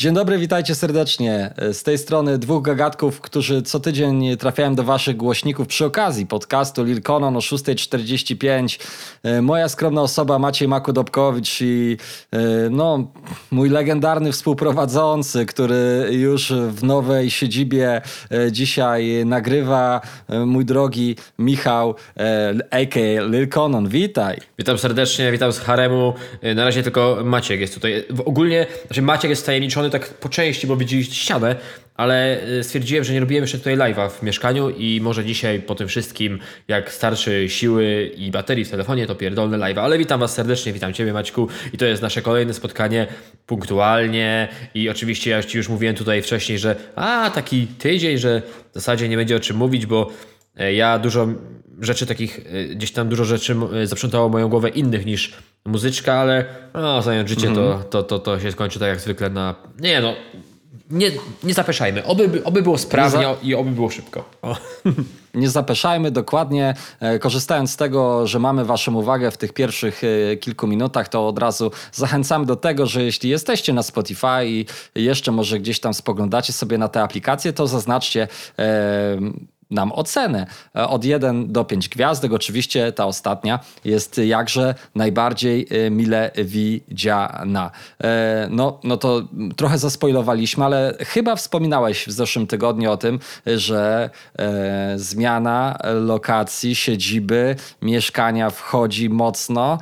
[0.00, 1.54] Dzień dobry, witajcie serdecznie.
[1.72, 6.84] Z tej strony dwóch gagatków, którzy co tydzień trafiają do waszych głośników przy okazji podcastu
[6.84, 8.80] Lil Conan o 6.45.
[9.22, 11.96] E, moja skromna osoba Maciej Makudobkowicz i
[12.32, 12.38] e,
[12.70, 13.12] no,
[13.50, 20.00] mój legendarny współprowadzący, który już w nowej siedzibie e, dzisiaj nagrywa,
[20.46, 21.94] mój drogi Michał,
[22.70, 23.24] a.k.a.
[23.26, 23.88] Lil Conan.
[23.88, 24.38] Witaj.
[24.58, 26.14] Witam serdecznie, witam z haremu.
[26.54, 28.04] Na razie tylko Maciek jest tutaj.
[28.24, 31.56] Ogólnie, znaczy Maciek jest tajemniczony tak po części, bo widzieliście ścianę,
[31.94, 35.74] ale y, stwierdziłem, że nie robiłem jeszcze tutaj live'a w mieszkaniu i może dzisiaj po
[35.74, 39.80] tym wszystkim, jak starszy siły i baterii w telefonie, to pierdolne live'a.
[39.80, 43.06] Ale witam Was serdecznie, witam Ciebie Maćku i to jest nasze kolejne spotkanie
[43.46, 48.74] punktualnie i oczywiście ja Ci już mówiłem tutaj wcześniej, że a, taki tydzień, że w
[48.74, 50.10] zasadzie nie będzie o czym mówić, bo
[50.56, 51.26] ja dużo
[51.80, 55.32] rzeczy takich, e, gdzieś tam dużo rzeczy e, zaprzątało moją głowę innych niż
[55.64, 57.60] muzyczka, ale no, zająć życie mm -hmm.
[57.60, 57.90] to, mhm.
[57.90, 59.54] to, to, to się skończy tak jak zwykle na...
[59.80, 60.14] Nie no,
[60.90, 61.10] nie,
[61.44, 62.04] nie zapeszajmy.
[62.04, 63.36] Oby, oby było sprawnie za...
[63.42, 64.24] i oby było szybko.
[65.34, 66.74] Nie zapeszajmy dokładnie.
[67.00, 70.02] E, korzystając z tego, że mamy Waszą uwagę w tych pierwszych
[70.40, 75.32] kilku minutach, to od razu zachęcamy do tego, że jeśli jesteście na Spotify i jeszcze
[75.32, 78.28] może gdzieś tam spoglądacie sobie na te aplikacje, to zaznaczcie.
[78.58, 79.18] E,
[79.70, 82.32] nam ocenę e, od 1 do 5 gwiazdek.
[82.32, 87.70] Oczywiście ta ostatnia jest jakże najbardziej e, mile widziana.
[88.04, 89.22] E, no, no to
[89.56, 94.10] trochę zaspoilowaliśmy, ale chyba wspominałeś w zeszłym tygodniu o tym, że
[94.96, 99.78] zmiana lokacji, siedziby, mieszkania wchodzi mocno.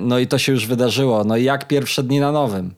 [0.00, 1.24] no i to się już wydarzyło.
[1.24, 2.74] No i jak pierwsze dni na nowym?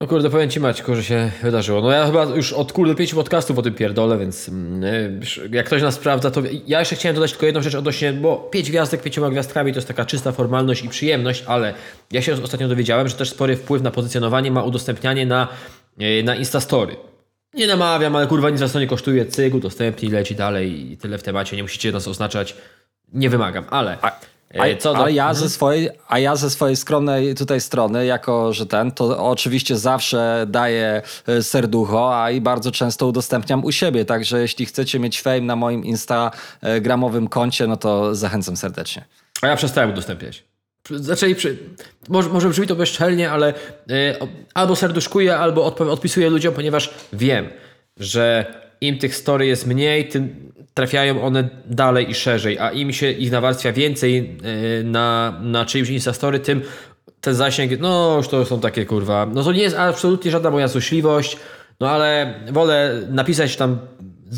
[0.00, 1.80] No kurde, powiem Ci Maćku, że się wydarzyło.
[1.80, 5.82] No ja chyba już od kurde pięciu podcastów o tym pierdolę, więc mm, jak ktoś
[5.82, 9.30] nas sprawdza, to ja jeszcze chciałem dodać tylko jedną rzecz odnośnie, bo pięć gwiazdek pięcioma
[9.30, 11.74] gwiazdkami to jest taka czysta formalność i przyjemność, ale
[12.12, 15.48] ja się ostatnio dowiedziałem, że też spory wpływ na pozycjonowanie ma udostępnianie na,
[15.98, 16.96] e, na Instastory.
[17.54, 21.18] Nie namawiam, ale kurwa nic was to nie kosztuje, cyk, udostępnij, leci dalej i tyle
[21.18, 22.56] w temacie, nie musicie nas oznaczać.
[23.12, 23.98] Nie wymagam, ale...
[24.02, 24.20] A
[24.54, 24.98] a, co do...
[24.98, 25.50] ale ja ze mhm.
[25.50, 31.02] swojej, a ja ze swojej skromnej tutaj strony, jako że ten, to oczywiście zawsze daję
[31.26, 34.04] e, serducho, a i bardzo często udostępniam u siebie.
[34.04, 39.04] Także jeśli chcecie mieć fame na moim instagramowym koncie, no to zachęcam serdecznie.
[39.42, 40.44] A ja przestałem udostępniać.
[40.90, 41.58] Zaczęli przy...
[42.08, 43.54] może, może brzmi to bezczelnie, ale
[43.86, 43.96] yy,
[44.54, 47.48] albo serduszkuję, albo odpisuję ludziom, ponieważ wiem,
[47.96, 53.10] że im tych story jest mniej, tym trafiają one dalej i szerzej, a im się
[53.10, 56.62] ich nawarstwia więcej e, na, na czyimś Instastory, tym
[57.20, 60.68] ten zasięg, no już to są takie kurwa, no to nie jest absolutnie żadna moja
[60.68, 61.36] złośliwość,
[61.80, 63.78] no ale wolę napisać tam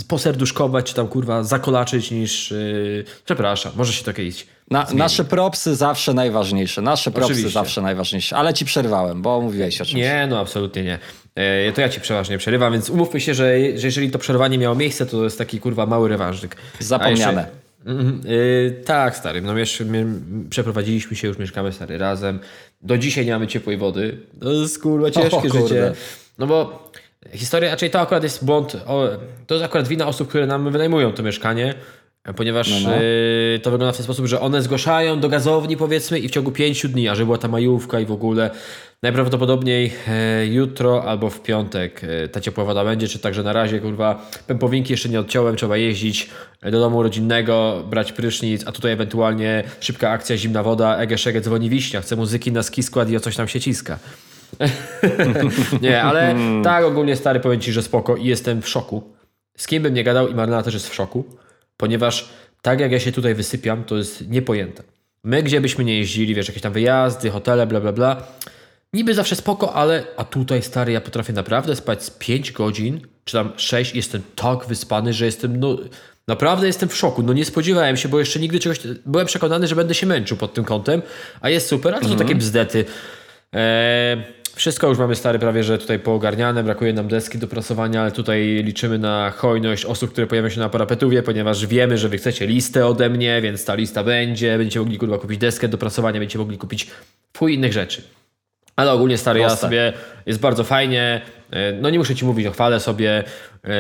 [0.09, 5.77] poserduszkować, czy tam kurwa zakolaczyć niż, yy, przepraszam, może się to kiedyś na, Nasze propsy
[5.77, 7.55] zawsze najważniejsze, nasze propsy Oczywiście.
[7.55, 9.95] zawsze najważniejsze, ale ci przerwałem, bo mówiłeś o czymś.
[9.95, 10.99] Nie, no absolutnie nie.
[11.35, 14.75] E, to ja ci przeważnie przerywam, więc umówmy się, że, że jeżeli to przerwanie miało
[14.75, 16.57] miejsce, to jest taki kurwa mały rewanżyk.
[16.79, 17.47] Zapomniane.
[18.25, 19.43] Yy, tak, stary.
[19.43, 19.83] No, wiesz,
[20.51, 22.41] przeprowadziliśmy się, już mieszkamy stary razem.
[22.83, 24.19] Do dzisiaj nie mamy ciepłej wody.
[24.41, 25.93] To jest kurwa ciężkie o, życie.
[26.39, 26.91] No bo
[27.33, 29.09] historia, raczej to akurat jest błąd, o,
[29.47, 31.75] to jest akurat wina osób, które nam wynajmują to mieszkanie.
[32.37, 32.97] Ponieważ no, no.
[32.97, 36.53] Y, to wygląda w ten sposób, że one zgłaszają do gazowni powiedzmy i w ciągu
[36.53, 38.51] pięciu dni, a że była ta majówka i w ogóle
[39.03, 43.81] najprawdopodobniej e, jutro albo w piątek e, ta ciepła woda będzie, czy także na razie
[43.81, 46.31] kurwa pępowinki jeszcze nie odciąłem, trzeba jeździć
[46.63, 51.71] do domu rodzinnego, brać prysznic, a tutaj ewentualnie szybka akcja, zimna woda, ege szege dzwoni
[51.71, 53.99] wiśnia, chce muzyki na ski skład i o coś tam się ciska.
[55.83, 56.35] nie, ale
[56.65, 59.03] tak ogólnie stary powiem Ci, że spoko i jestem w szoku.
[59.57, 61.25] Z kim bym nie gadał i Marlena też jest w szoku
[61.81, 62.29] ponieważ
[62.63, 64.83] tak jak ja się tutaj wysypiam, to jest niepojęte.
[65.25, 68.23] My gdzie byśmy nie jeździli, wiesz, jakieś tam wyjazdy, hotele, bla bla bla,
[68.93, 73.33] niby zawsze spoko, ale a tutaj stary, ja potrafię naprawdę spać z 5 godzin, czy
[73.33, 75.79] tam 6 jestem tak wyspany, że jestem, no
[76.29, 79.77] naprawdę jestem w szoku, no nie spodziewałem się, bo jeszcze nigdy czegoś, byłem przekonany, że
[79.77, 81.03] będę się męczył pod tym kątem,
[81.41, 82.19] a jest super, a to mhm.
[82.19, 82.85] takie bzdety.
[83.53, 84.23] Eee,
[84.55, 88.63] wszystko już mamy stary prawie, że tutaj poogarniane, brakuje nam deski do prasowania, ale tutaj
[88.65, 92.87] liczymy na hojność osób, które pojawią się na parapetówie, ponieważ wiemy, że wy chcecie listę
[92.87, 96.59] ode mnie, więc ta lista będzie, będziecie mogli kurwa kupić deskę do prasowania, będziecie mogli
[96.59, 96.87] kupić
[97.33, 98.03] pół innych rzeczy.
[98.81, 99.57] Ale ogólnie stary, Proste.
[99.57, 99.93] ja sobie
[100.27, 101.21] jest bardzo fajnie.
[101.51, 103.25] E, no nie muszę ci mówić, o chwalę sobie
[103.65, 103.71] yy,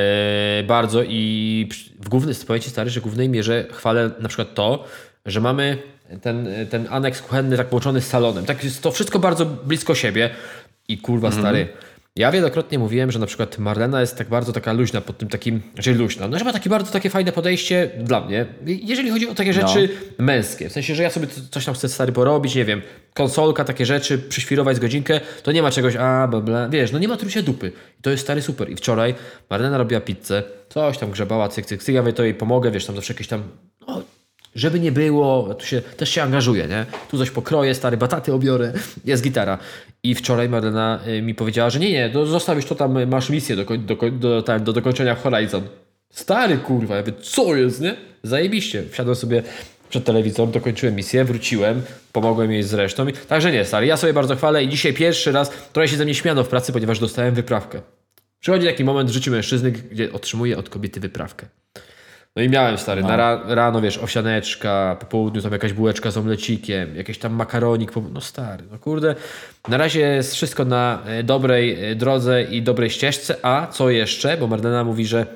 [0.66, 1.68] bardzo i
[2.00, 4.84] w głównej, powiem ci stary, że w głównej mierze chwalę na przykład to,
[5.26, 5.78] że mamy
[6.22, 8.44] ten, ten aneks kuchenny tak połączony z salonem.
[8.44, 10.30] Tak jest to wszystko bardzo blisko siebie.
[10.88, 11.42] I kurwa mhm.
[11.42, 11.68] stary,
[12.16, 15.62] Ja wielokrotnie mówiłem, że na przykład Marlena jest tak bardzo taka luźna pod tym takim,
[15.74, 19.34] znaczy luźna, no że ma takie bardzo takie fajne podejście dla mnie, jeżeli chodzi o
[19.34, 20.68] takie rzeczy męskie.
[20.68, 22.82] W sensie, że ja sobie coś tam chcę stary porobić, nie wiem,
[23.14, 26.98] konsolka, takie rzeczy, przyświrować z godzinkę, to nie ma czegoś, a bla, bla, wiesz, no
[26.98, 27.72] nie ma tu się dupy.
[27.98, 28.70] I to jest stary super.
[28.70, 29.14] I wczoraj
[29.50, 32.86] Marlena robiła pizzę, coś tam grzebała, cyk, cyk, cyk, ja mówię, to jej pomogę, wiesz,
[32.86, 33.42] tam zawsze jakieś tam,
[33.88, 34.02] no,
[34.54, 36.86] żeby nie było, tu się, też się angażuję, nie?
[37.10, 38.72] Tu coś pokroję, stary, bataty obiorę,
[39.04, 39.58] jest gitara.
[40.02, 43.56] I wczoraj Marlena y, mi powiedziała, że nie, nie, no zostawisz to tam, masz misję
[43.56, 45.62] do, do, do, tam, do dokończenia Horizon.
[46.10, 47.96] Stary kurwa, ja mówię, co jest, nie?
[48.22, 48.82] Zajebiście.
[48.90, 49.42] Wsiadłem sobie
[49.90, 51.82] przed telewizor, dokończyłem misję, wróciłem,
[52.12, 53.08] pomogłem jej z resztą.
[53.08, 56.04] I- Także nie, stary, ja sobie bardzo chwalę i dzisiaj pierwszy raz trochę się ze
[56.04, 57.80] mnie śmiano w pracy, ponieważ dostałem wyprawkę.
[58.40, 61.46] Przychodzi taki moment w życiu mężczyzny, gdzie otrzymuje od kobiety wyprawkę.
[62.36, 66.16] No i miałem stary, na ra, rano wiesz, owsianeczka, po południu tam jakaś bułeczka z
[66.16, 69.14] omlecikiem, jakiś tam makaronik, no stary, no kurde.
[69.68, 74.36] Na razie jest wszystko na e, dobrej e, drodze i dobrej ścieżce, a co jeszcze,
[74.36, 75.26] bo Marlena mówi, że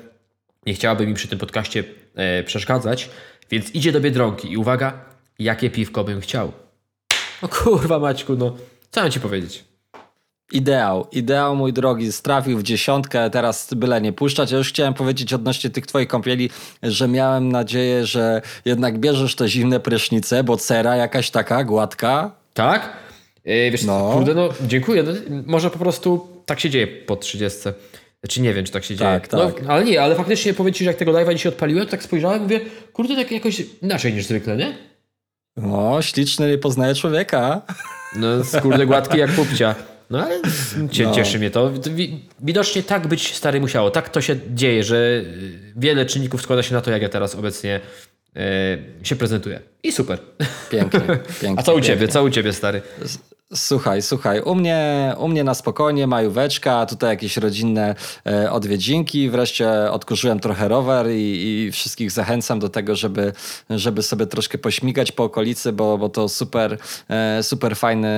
[0.65, 1.83] nie chciałaby mi przy tym podcaście
[2.15, 3.09] e, przeszkadzać,
[3.51, 4.93] więc idzie do Biedronki i uwaga,
[5.39, 6.51] jakie piwko bym chciał.
[7.41, 8.55] No kurwa Maćku, no
[8.91, 9.63] co mam ci powiedzieć?
[10.51, 14.51] Ideał, ideał mój drogi, strafił w dziesiątkę, teraz byle nie puszczać.
[14.51, 16.49] Ja już chciałem powiedzieć odnośnie tych twoich kąpieli,
[16.83, 22.31] że miałem nadzieję, że jednak bierzesz te zimne prysznice, bo cera jakaś taka gładka.
[22.53, 22.89] Tak?
[23.45, 24.11] E, wiesz, No.
[24.13, 25.03] kurde, no dziękuję.
[25.03, 25.11] No,
[25.45, 27.59] może po prostu tak się dzieje po 30.
[28.23, 29.11] Znaczy nie wiem, czy tak się dzieje.
[29.11, 29.61] Tak, tak.
[29.63, 32.03] No, ale nie, ale faktycznie powiem ci, że jak tego live'a dzisiaj odpaliłem, to tak
[32.03, 32.59] spojrzałem mówię,
[32.93, 34.77] kurde, tak jakoś inaczej niż zwykle, nie?
[35.57, 37.61] No, śliczny nie poznaje człowieka.
[38.15, 39.75] No, skurde gładki jak pupcia.
[40.09, 40.41] No ale
[40.91, 41.15] cie, No.
[41.15, 41.71] cieszy mnie to.
[41.71, 43.91] Wi- Widocznie tak być stary musiało.
[43.91, 47.35] Tak to się dzieje, że y, wiele czynników składa się na to, jak ja teraz
[47.35, 47.79] obecnie
[48.37, 48.39] y,
[49.05, 49.59] się prezentuję.
[49.83, 50.19] I super.
[50.71, 50.99] Pięknie,
[51.41, 51.55] pięknie.
[51.59, 51.97] A co u ciebie?
[51.97, 52.07] pięknie.
[52.13, 52.81] Co u ciebie, stary?
[53.53, 57.95] Słuchaj, słuchaj, u mnie, u mnie na spokojnie, majóweczka, tutaj jakieś rodzinne
[58.27, 63.33] e, odwiedzinki, wreszcie odkurzyłem trochę rower i, i wszystkich zachęcam do tego, żeby,
[63.69, 66.77] żeby sobie troszkę pośmigać po okolicy, bo, bo to super,
[67.09, 68.09] e, super fajny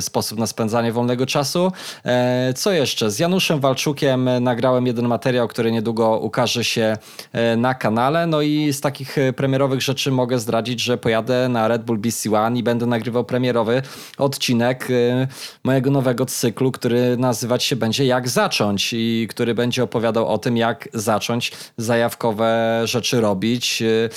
[0.00, 1.72] sposób na spędzanie wolnego czasu.
[2.04, 3.10] E, co jeszcze?
[3.10, 6.96] Z Januszem Walczukiem nagrałem jeden materiał, który niedługo ukaże się
[7.32, 11.84] e, na kanale, no i z takich premierowych rzeczy mogę zdradzić, że pojadę na Red
[11.84, 13.82] Bull BC One i będę nagrywał premierowy
[14.18, 15.28] odcinek y,
[15.64, 20.56] mojego nowego cyklu, który nazywać się będzie Jak zacząć i który będzie opowiadał o tym,
[20.56, 24.10] jak zacząć zajawkowe rzeczy robić y,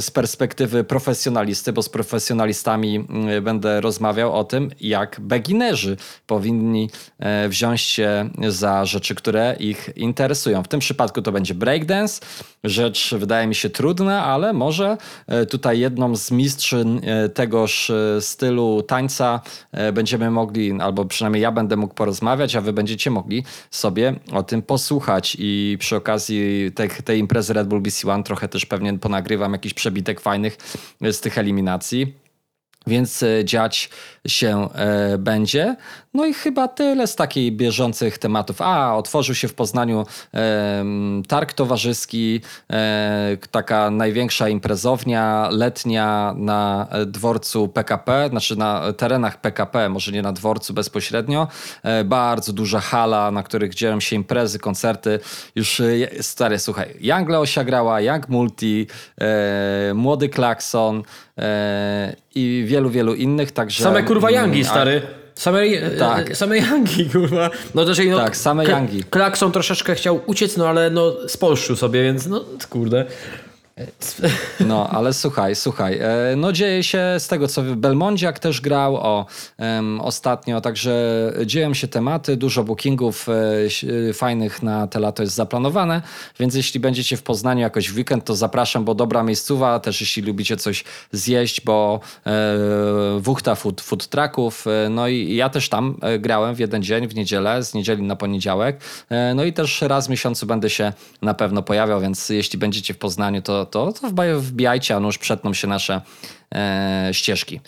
[0.00, 5.96] z perspektywy profesjonalisty, bo z profesjonalistami y, będę rozmawiał o tym, jak beginerzy
[6.26, 10.62] powinni e, wziąć się za rzeczy, które ich interesują.
[10.62, 12.20] W tym przypadku to będzie breakdance,
[12.64, 14.96] rzecz wydaje mi się trudna, ale może
[15.26, 19.40] e, tutaj jedną z mistrzyn e, tegoż stylu tańca
[19.92, 24.62] będziemy mogli, albo przynajmniej ja będę mógł porozmawiać, a wy będziecie mogli sobie o tym
[24.62, 29.52] posłuchać i przy okazji tej, tej imprezy Red Bull BC One trochę też pewnie ponagrywam
[29.52, 30.56] jakiś przebitek fajnych
[31.00, 32.14] z tych eliminacji.
[32.88, 33.90] Więc e, dziać
[34.26, 35.76] się e, będzie.
[36.14, 38.62] No i chyba tyle z takich bieżących tematów.
[38.62, 40.06] A, otworzył się w Poznaniu
[41.28, 42.40] targ towarzyski,
[42.72, 50.32] e, taka największa imprezownia letnia na dworcu PKP, znaczy na terenach PKP, może nie na
[50.32, 51.48] dworcu bezpośrednio.
[52.04, 55.20] Bardzo duża hala, na których dzieją się imprezy, koncerty.
[55.54, 55.82] Już
[56.20, 58.86] stary, słuchaj, Young Leosia grała, Young Multi,
[59.94, 61.02] Młody Klakson
[62.34, 63.84] i wielu, wielu innych, także...
[63.84, 65.02] Same kurwa Yangi, stary.
[65.34, 65.60] Same,
[65.98, 66.26] Tak.
[66.26, 66.36] tak.
[66.36, 67.50] same Yangi, kurwa.
[67.74, 69.04] No to no, Tak, same Yangi.
[69.04, 73.04] Klakson troszeczkę chciał uciec, no ale no spolszczył sobie, więc no kurde.
[74.60, 75.98] No, ale słuchaj, słuchaj.
[75.98, 79.26] e, No dzieje się z tego, co Belmondziak też grał o,
[79.58, 83.32] em, ostatnio, także dzieją się tematy, dużo bookingów e,
[84.08, 86.02] e, fajnych na te lato jest zaplanowane,
[86.40, 90.22] więc jeśli będziecie w Poznaniu jakoś w weekend, to zapraszam, bo dobra miejscowa, też jeśli
[90.22, 92.30] lubicie coś zjeść, bo e,
[93.20, 97.14] wuchta food, food trucków, e, no i ja też tam grałem w jeden dzień, w
[97.14, 98.80] niedzielę, z niedzieli na poniedziałek,
[99.34, 100.92] no i też raz w miesiącu będę się
[101.22, 104.08] na pewno pojawiał, więc jeśli będziecie w Poznaniu, to, to, to
[104.38, 106.00] wbijajcie, a nuż przetną się nasze
[106.54, 107.60] e, ścieżki.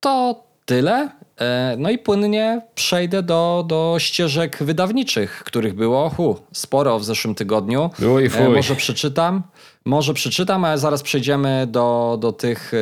[0.00, 1.10] To tyle.
[1.40, 7.34] E, No i płynnie przejdę do, do ścieżek wydawniczych, których było hu, sporo w zeszłym
[7.34, 7.90] tygodniu.
[8.14, 8.48] Oj, E.
[8.48, 9.42] Może przeczytam,
[9.84, 12.72] może przeczytam, ale zaraz przejdziemy do, do tych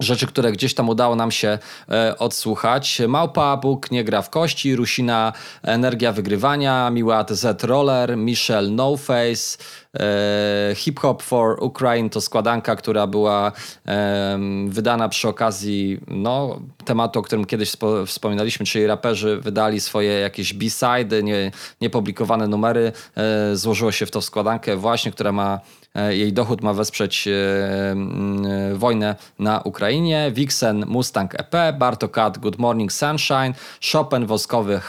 [0.00, 1.58] rzeczy, które gdzieś tam udało nam się
[1.90, 3.02] e, odsłuchać.
[3.08, 9.58] Małpa Bóg nie gra w kości, Rusina Energia Wygrywania, Miła ATZ Roller, Michel No Face,
[10.00, 13.52] e, Hip Hop for Ukraine to składanka, która była
[13.86, 14.38] e,
[14.68, 20.54] wydana przy okazji no, tematu, o którym kiedyś spo, wspominaliśmy, czyli raperzy wydali swoje jakieś
[20.54, 25.60] B-side, nie, niepublikowane numery, e, złożyło się w to składankę właśnie, która ma
[25.94, 30.30] jej dochód ma wesprzeć e, mm, wojnę na Ukrainie.
[30.34, 33.54] Vixen Mustang EP, Bartokat Good Morning Sunshine,
[33.92, 34.80] Chopin Woskowy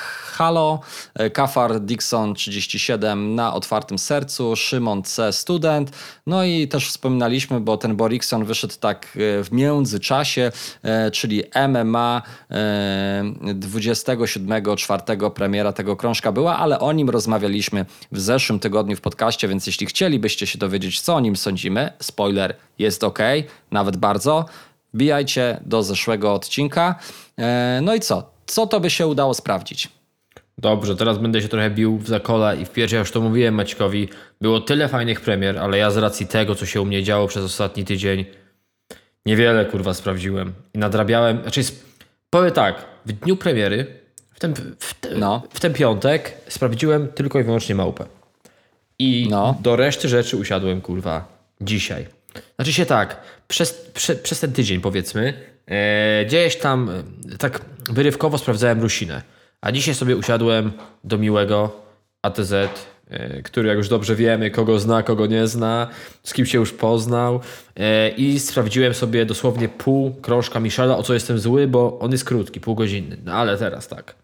[0.42, 0.80] Halo,
[1.14, 5.34] e, Kafar Dixon 37 na otwartym sercu, Szymon C.
[5.34, 5.92] Student.
[6.28, 9.10] No i też wspominaliśmy, bo ten Borikson wyszedł tak e,
[9.44, 10.52] w międzyczasie,
[10.84, 18.96] e, czyli MMA 27.4 premiera tego krążka była, ale o nim rozmawialiśmy w zeszłym tygodniu
[18.96, 23.20] w podcaście, więc jeśli chcielibyście się dowiedzieć, co o nim sądzimy, spoiler, jest ok,
[23.72, 24.46] nawet bardzo,
[24.94, 26.96] wbijajcie do zeszłego odcinka.
[27.82, 28.32] No i co?
[28.46, 29.90] Co to by się udało sprawdzić?
[30.58, 34.10] Dobrze, teraz będę się trochę bił w zakola i w pierwsze, już to mówiłem Maćkowi,
[34.42, 37.44] było tyle fajnych premier, ale ja z racji tego, co się u mnie działo przez
[37.44, 38.26] ostatni tydzień,
[39.26, 41.62] niewiele kurwa sprawdziłem i nadrabiałem, znaczy
[42.30, 43.88] powiem tak, w dniu premiery,
[44.34, 45.44] w ten, w, te, no.
[45.50, 48.06] w ten piątek sprawdziłem tylko i wyłącznie małpę.
[49.02, 49.58] I no.
[49.62, 51.28] do reszty rzeczy usiadłem kurwa
[51.62, 52.08] dzisiaj.
[52.56, 55.34] Znaczy się tak, przez, prze, przez ten tydzień powiedzmy,
[55.66, 59.22] e, gdzieś tam e, tak wyrywkowo sprawdzałem Rusinę.
[59.62, 60.72] A dzisiaj sobie usiadłem
[61.04, 61.82] do miłego
[62.22, 65.88] ATZ, e, który jak już dobrze wiemy, kogo zna, kogo nie zna,
[66.24, 67.40] z kim się już poznał.
[67.78, 72.26] E, I sprawdziłem sobie dosłownie pół krążka Michela, o co jestem zły, bo on jest
[72.26, 73.18] krótki, półgodzinny.
[73.26, 74.16] No ale teraz tak.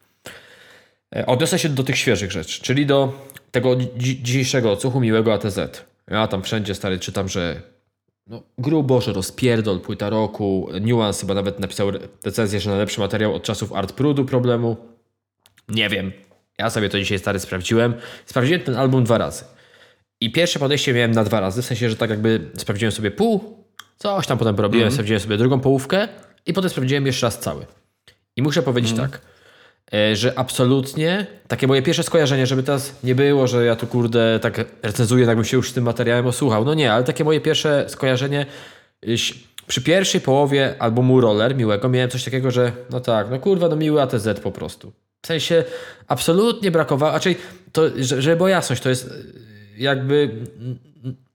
[1.28, 3.14] Odniosę się do tych świeżych rzeczy, czyli do
[3.52, 5.60] tego dzisiejszego odsłuchu miłego ATZ.
[6.08, 7.62] Ja tam wszędzie stary czytam, że
[8.28, 11.92] no, grubo, że rozpierdol, płyta roku, Nuance chyba nawet napisał
[12.26, 14.78] recenzję, że najlepszy materiał od czasów Art Prudu problemu.
[15.70, 16.12] Nie wiem.
[16.58, 17.94] Ja sobie to dzisiaj stary sprawdziłem.
[18.26, 19.44] Sprawdziłem ten album dwa razy.
[20.22, 23.64] I pierwsze podejście miałem na dwa razy, w sensie, że tak jakby sprawdziłem sobie pół,
[23.98, 24.94] coś tam potem porobiłem, mm.
[24.94, 26.08] sprawdziłem sobie drugą połówkę
[26.46, 27.66] i potem sprawdziłem jeszcze raz cały.
[28.36, 29.10] I muszę powiedzieć mm.
[29.10, 29.22] tak,
[30.14, 34.66] że absolutnie takie moje pierwsze skojarzenie, żeby teraz nie było, że ja tu kurde tak
[34.84, 36.66] recenzuję, jakbym się już tym materiałem osłuchał.
[36.66, 38.46] No nie, ale takie moje pierwsze skojarzenie
[39.68, 43.76] przy pierwszej połowie albumu Roller miłego miałem coś takiego, że no tak, no kurwa, no
[43.76, 44.94] miły ATZ po prostu.
[45.22, 45.64] W sensie
[46.08, 47.38] absolutnie brakowało, raczej
[47.72, 49.10] to, żeby była jasność, to jest
[49.78, 50.30] jakby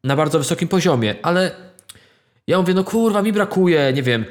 [0.05, 1.51] na bardzo wysokim poziomie, ale
[2.47, 4.25] ja mówię, no kurwa, mi brakuje, nie wiem,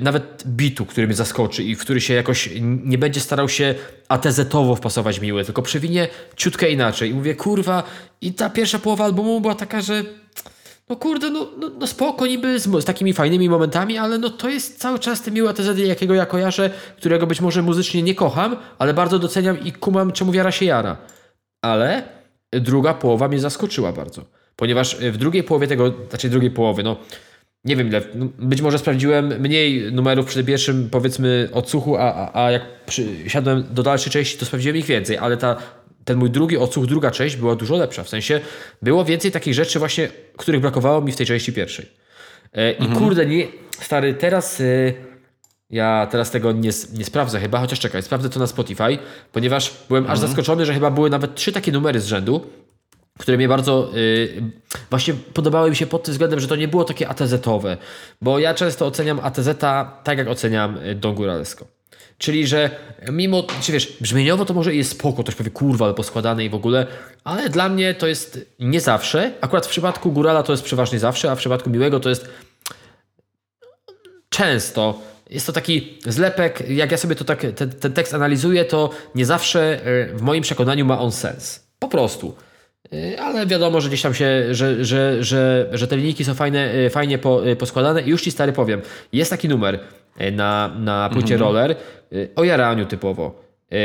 [0.00, 3.74] nawet bitu, który mnie zaskoczy i w który się jakoś nie będzie starał się
[4.08, 7.10] ATZ-owo wpasować miły, tylko przewinie ciutkę inaczej.
[7.10, 7.82] I mówię, kurwa,
[8.20, 10.04] i ta pierwsza połowa albumu była taka, że
[10.88, 14.48] no kurde, no, no, no spoko niby z, z, takimi fajnymi momentami, ale no to
[14.48, 18.56] jest cały czas ten miły ATZ, jakiego ja kojarzę, którego być może muzycznie nie kocham,
[18.78, 20.96] ale bardzo doceniam i kumam, czemu wiara się jara.
[21.62, 22.02] Ale
[22.50, 24.24] druga połowa mnie zaskoczyła bardzo,
[24.56, 26.96] ponieważ w drugiej połowie tego, znaczy drugiej połowy, no
[27.64, 32.44] nie wiem ile, no, być może sprawdziłem mniej numerów przy pierwszym powiedzmy odsłuchu, a, a,
[32.44, 32.62] a jak
[33.26, 35.56] siadłem do dalszej części, to sprawdziłem ich więcej, ale ta
[36.04, 38.04] ten mój drugi odsłuch, druga część była dużo lepsza.
[38.04, 38.40] W sensie
[38.82, 41.86] było więcej takich rzeczy właśnie, których brakowało mi w tej części pierwszej.
[42.52, 42.98] E, I mhm.
[42.98, 43.46] kurde, nie,
[43.80, 44.64] stary, teraz e,
[45.70, 48.98] ja teraz tego nie, nie sprawdzę chyba, chociaż czekaj, sprawdzę to na Spotify,
[49.32, 50.12] ponieważ byłem mhm.
[50.12, 52.46] aż zaskoczony, że chyba były nawet trzy takie numery z rzędu,
[53.18, 54.42] które mnie bardzo yy,
[54.90, 57.76] właśnie podobały mi się pod tym względem, że to nie było takie ATZ-owe,
[58.22, 59.48] bo ja często oceniam ATZ
[60.04, 61.66] tak, jak oceniam Don Góralesko.
[62.18, 62.70] Czyli, że
[63.12, 66.54] mimo, czy wiesz, brzmieniowo to może jest spoko, ktoś powie kurwa, ale poskładane i w
[66.54, 66.86] ogóle,
[67.24, 69.32] ale dla mnie to jest nie zawsze.
[69.40, 72.28] Akurat w przypadku Górala to jest przeważnie zawsze, a w przypadku Miłego to jest
[74.28, 75.00] często.
[75.30, 79.26] Jest to taki zlepek, jak ja sobie to tak, ten, ten tekst analizuję, to nie
[79.26, 81.66] zawsze e, w moim przekonaniu ma on sens.
[81.78, 82.36] Po prostu.
[82.92, 86.72] E, ale wiadomo, że gdzieś tam się, że, że, że, że te linijki są fajne,
[86.72, 87.18] e, fajnie
[87.58, 88.80] poskładane i już Ci stary powiem,
[89.12, 89.80] jest taki numer,
[90.18, 91.40] E, na, na płycie mhm.
[91.40, 91.76] roller e,
[92.36, 93.42] o jaraniu typowo.
[93.72, 93.76] E,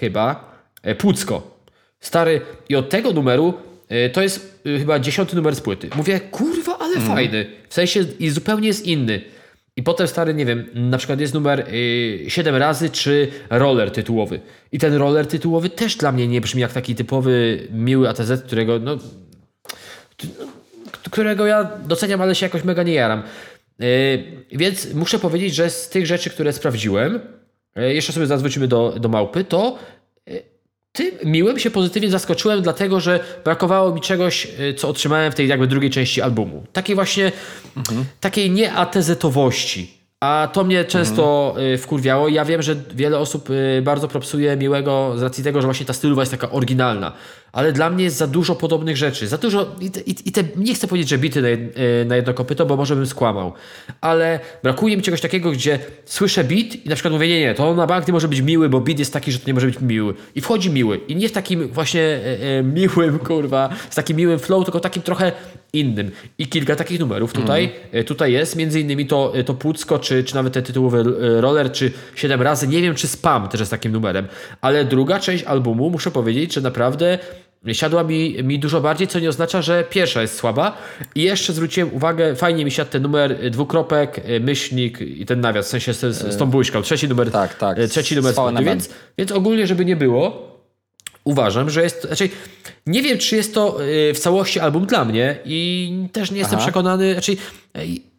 [0.00, 0.54] chyba.
[0.82, 1.60] E, Płucko.
[2.00, 2.40] Stary.
[2.68, 3.54] I od tego numeru
[3.88, 5.90] e, to jest e, chyba dziesiąty numer z płyty.
[5.96, 7.14] Mówię, kurwa, ale mhm.
[7.14, 7.46] fajny.
[7.68, 9.20] W sensie i zupełnie jest inny.
[9.80, 14.40] I potem stary, nie wiem, na przykład jest numer y, 7 razy, czy roller tytułowy.
[14.72, 18.78] I ten roller tytułowy też dla mnie nie brzmi jak taki typowy miły ATZ, którego
[18.78, 18.98] no,
[21.10, 23.22] którego ja doceniam, ale się jakoś mega nie jaram.
[23.78, 23.86] Yy,
[24.52, 27.20] więc muszę powiedzieć, że z tych rzeczy, które sprawdziłem,
[27.76, 29.78] yy, jeszcze sobie zwrócimy do, do małpy, to
[30.92, 35.48] tym miłym się pozytywnie zaskoczyłem, dlatego że brakowało mi czegoś, y, co otrzymałem w tej
[35.48, 36.64] jakby drugiej części albumu.
[36.72, 37.32] Takiej właśnie,
[38.20, 39.99] takiej nieatezetowości.
[40.20, 42.28] A to mnie często y, wkurwiało.
[42.28, 45.92] Ja wiem, że wiele osób y, bardzo propsuje Miłego z racji tego, że właśnie ta
[45.92, 47.12] stylowa jest taka oryginalna.
[47.52, 49.28] Ale dla mnie jest za dużo podobnych rzeczy.
[49.28, 49.66] Za dużo.
[49.80, 52.66] I te, i, te nie chcę powiedzieć, że bity na, jed, y, na jedno kopyto,
[52.66, 53.52] bo może bym skłamał.
[54.00, 57.74] Ale brakuje mi czegoś takiego, gdzie słyszę beat i na przykład mówię, nie, nie, to
[57.74, 59.80] na bank nie może być miły, bo beat jest taki, że to nie może być
[59.80, 60.14] miły.
[60.34, 60.96] I wchodzi miły.
[60.96, 65.02] I nie w takim właśnie e, e, miłym, kurwa, z takim miłym flow, tylko takim
[65.02, 65.32] trochę
[65.72, 66.10] innym.
[66.38, 70.24] I kilka takich numerów tutaj, e, tutaj jest, między innymi to, e, to Pucko, czy,
[70.24, 72.68] czy nawet ten tytułowy e, roller, czy 7 razy.
[72.68, 74.28] Nie wiem, czy Spam też jest takim numerem.
[74.60, 77.18] Ale druga część albumu, muszę powiedzieć, że naprawdę
[77.72, 80.78] siadła mi, mi dużo bardziej, co nie oznacza, że pierwsza jest słaba.
[81.14, 85.68] I jeszcze zwróciłem uwagę, fajnie mi siadł ten numer dwukropek, myślnik i ten nawias, w
[85.68, 86.82] sensie z, z, tą buźką.
[86.82, 90.49] Trzeci numer, tak, tak, trzeci numer z więc, więc ogólnie, żeby nie było,
[91.30, 92.02] uważam, że jest.
[92.02, 92.28] Znaczy,
[92.86, 96.56] nie wiem, czy jest to y, w całości album dla mnie i też nie jestem
[96.58, 96.66] Aha.
[96.66, 97.12] przekonany.
[97.12, 98.10] Znaczy, y,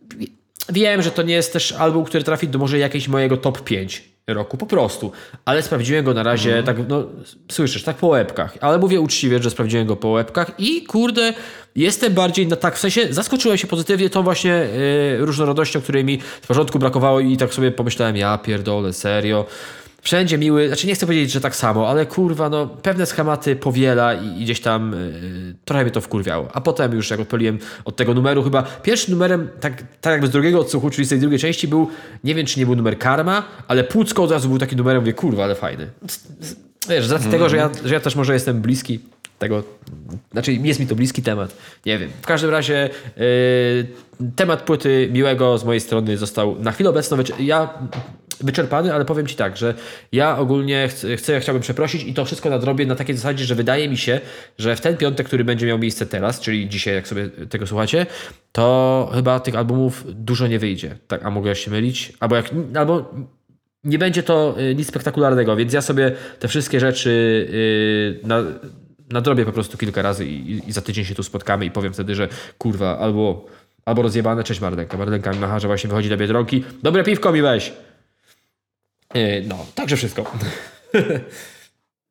[0.69, 4.03] wiem, że to nie jest też album, który trafi do może jakiegoś mojego top 5
[4.27, 5.11] roku, po prostu.
[5.45, 7.03] Ale sprawdziłem go na razie, tak, no,
[7.51, 8.57] słyszysz, tak po łebkach.
[8.61, 11.33] Ale mówię uczciwie, że sprawdziłem go po łebkach i kurde,
[11.75, 16.19] jestem bardziej na tak, w sensie zaskoczyłem się pozytywnie tą właśnie y, różnorodnością, której mi
[16.41, 19.45] w porządku brakowało i tak sobie pomyślałem, ja pierdolę, serio.
[20.01, 24.13] Wszędzie miły, znaczy nie chcę powiedzieć, że tak samo, ale kurwa, no pewne schematy powiela
[24.13, 26.49] i, gdzieś tam yy, trochę mnie to wkurwiało.
[26.53, 30.29] A potem już jak odpaliłem od tego numeru, chyba pierwszym numerem, tak, tak jakby z
[30.29, 31.87] drugiego odsłuchu, czyli z tej drugiej części był,
[32.23, 35.13] nie wiem czy nie był numer Karma, ale Płucko od razu był taki numerem, mówię,
[35.13, 35.87] kurwa, ale fajny.
[36.89, 38.99] Wiesz, z racji tego, że ja, że ja też może jestem bliski
[39.39, 39.63] tego,
[40.31, 41.55] znaczy jest mi to bliski temat,
[41.85, 42.09] nie wiem.
[42.21, 47.69] W każdym razie yy, temat płyty Miłego z mojej strony został na chwilę obecną, ja
[48.43, 49.73] wyczerpany, ale powiem Ci tak, że
[50.11, 53.97] ja ogólnie chcę, chciałbym przeprosić i to wszystko nadrobię na takiej zasadzie, że wydaje mi
[53.97, 54.19] się,
[54.57, 58.05] że w ten piątek, który będzie miał miejsce teraz, czyli dzisiaj, jak sobie tego słuchacie,
[58.51, 60.97] to chyba tych albumów dużo nie wyjdzie.
[61.07, 62.13] Tak, a mogę się mylić?
[62.19, 63.13] Albo jak, albo
[63.83, 67.09] nie będzie to y, nic spektakularnego, więc ja sobie te wszystkie rzeczy
[68.23, 68.43] y, na,
[69.11, 72.15] nadrobię po prostu kilka razy i, i za tydzień się tu spotkamy i powiem wtedy,
[72.15, 73.45] że kurwa, albo,
[73.85, 74.97] albo rozjebane, cześć Mardenka.
[74.97, 76.63] Mardenka macha, że właśnie wychodzi do Biedronki.
[76.83, 77.73] Dobre piwko mi weź.
[79.15, 80.31] Y, no, także wszystko.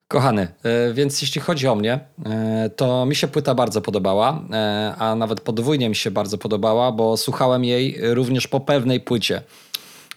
[0.09, 4.43] Kochany, e, więc jeśli chodzi o mnie, e, to mi się płyta bardzo podobała,
[4.99, 9.43] a nawet podwójnie mi się bardzo podobała, bo słuchałem jej również po pewnej płycie.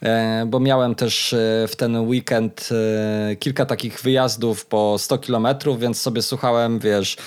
[0.04, 5.80] E, Bo miałem też e, w ten weekend e, kilka takich wyjazdów po 100 kilometrów,
[5.80, 7.18] więc sobie słuchałem, wiesz,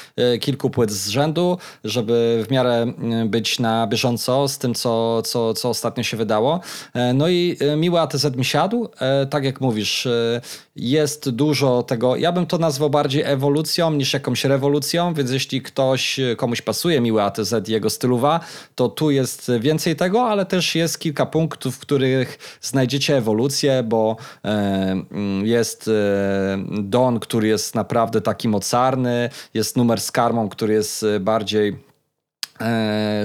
[0.41, 2.87] kilku płyt z rzędu, żeby w miarę
[3.27, 6.61] być na bieżąco z tym, co, co, co ostatnio się wydało.
[7.15, 8.89] No i miły ATZ mi siadł.
[9.31, 10.09] Tak jak mówisz,
[10.77, 16.21] jest dużo tego, ja bym to nazwał bardziej ewolucją niż jakąś rewolucją, więc jeśli ktoś,
[16.37, 18.41] komuś pasuje miły ATZ i jego stylowa,
[18.75, 24.17] to tu jest więcej tego, ale też jest kilka punktów, w których znajdziecie ewolucję, bo
[24.45, 25.93] e, mm, jest e,
[26.83, 31.87] Don, który jest naprawdę taki mocarny, jest numer z karmą, który jest e, bardziej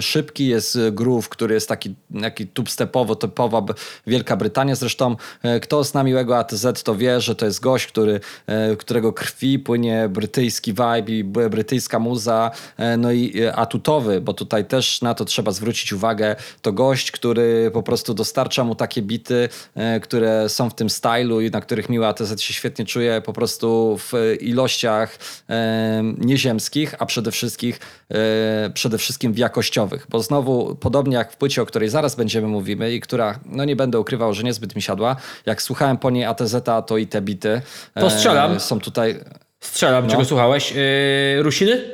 [0.01, 3.63] szybki jest groove, który jest taki, taki tubstepowo typowa
[4.07, 4.75] Wielka Brytania.
[4.75, 9.13] Zresztą e, kto zna miłego ATZ, to wie, że to jest gość, który, e, którego
[9.13, 15.01] krwi płynie brytyjski vibe i brytyjska muza, e, no i e, atutowy, bo tutaj też
[15.01, 16.35] na to trzeba zwrócić uwagę.
[16.61, 21.41] To gość, który po prostu dostarcza mu takie bity, e, które są w tym stylu
[21.41, 25.17] i na których miły ATZ się świetnie czuje po prostu w ilościach
[25.49, 27.73] e, nieziemskich, a przede wszystkim,
[28.11, 32.47] e, przede wszystkim w jakościowych, bo znowu podobnie jak w płycie, o której zaraz będziemy
[32.47, 36.25] mówimy i która, no nie będę ukrywał, że niezbyt mi siadła, jak słuchałem po niej
[36.25, 36.55] ATZ,
[36.87, 37.61] to i te bity
[37.99, 38.53] To strzelam.
[38.53, 39.19] e, są tutaj...
[39.59, 40.71] Strzelam, czego słuchałeś?
[40.71, 41.91] Yy, Rusiny?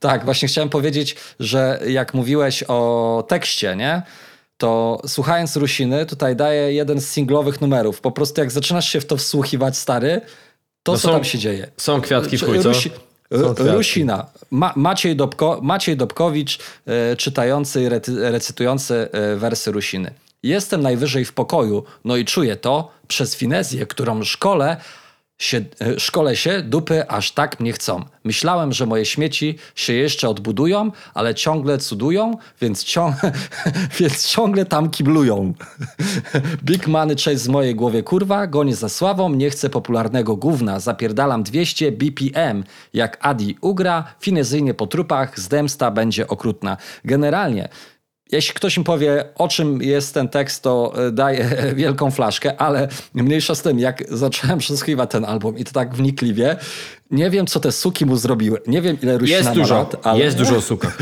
[0.00, 4.02] Tak, właśnie chciałem powiedzieć, że jak mówiłeś o tekście, nie?
[4.58, 8.00] To słuchając Rusiny, tutaj daje jeden z singlowych numerów.
[8.00, 10.20] Po prostu jak zaczynasz się w to wsłuchiwać, stary,
[10.82, 11.66] to No co są- tam się dzieje?
[11.76, 12.68] Są kwiatki w chuj, co?
[12.68, 13.13] Rusi- kwiatki.
[13.30, 14.26] Rusina.
[14.50, 20.14] Ma, Maciej, Dobko, Maciej Dobkowicz e, czytający i rety, recytujący e, wersy Rusiny.
[20.42, 24.76] Jestem najwyżej w pokoju, no i czuję to przez finezję, którą szkole
[25.38, 28.04] się, e, szkole się, dupy aż tak mnie chcą.
[28.24, 32.84] Myślałem, że moje śmieci się jeszcze odbudują, ale ciągle cudują, więc,
[34.00, 35.54] więc ciągle tam kiblują.
[36.64, 41.42] Big money chase z mojej głowie kurwa, gonię za sławą, nie chcę popularnego gówna, zapierdalam
[41.42, 42.64] 200 BPM.
[42.94, 46.76] Jak Adi ugra, finezyjnie po trupach, zdemsta będzie okrutna.
[47.04, 47.68] Generalnie
[48.32, 52.88] jeśli ktoś mi powie, o czym jest ten tekst, to e, daję wielką flaszkę, ale
[53.14, 56.56] mniejsza z tym, jak zacząłem przesłuchiwać ten album i to tak wnikliwie,
[57.10, 58.60] nie wiem, co te suki mu zrobiły.
[58.66, 60.92] Nie wiem, ile Rusina Jest dużo, lat, ale, jest dużo suka.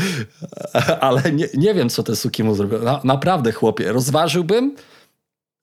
[0.99, 2.81] ale nie, nie wiem, co te suki mu zrobiły.
[2.81, 4.75] Na, naprawdę, chłopie, rozważyłbym,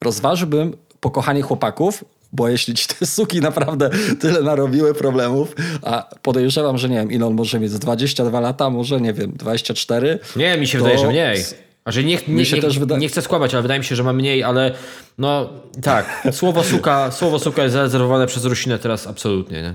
[0.04, 3.90] rozważyłbym pokochanie chłopaków, bo jeśli ci te suki naprawdę
[4.20, 8.70] tyle narobiły problemów, a podejrzewam, że nie wiem, ile on może mieć, z 22 lata,
[8.70, 10.18] może nie wiem, 24.
[10.36, 11.44] Nie, mi się to- wydaje, że mniej.
[11.84, 12.44] A że nie, nie, nie,
[12.80, 14.74] wyda- nie chcę skłamać, ale wydaje mi się, że ma mniej, ale
[15.18, 15.50] no
[15.82, 19.74] tak, słowo suka, słowo suka jest zarezerwowane przez Rusinę teraz absolutnie, nie?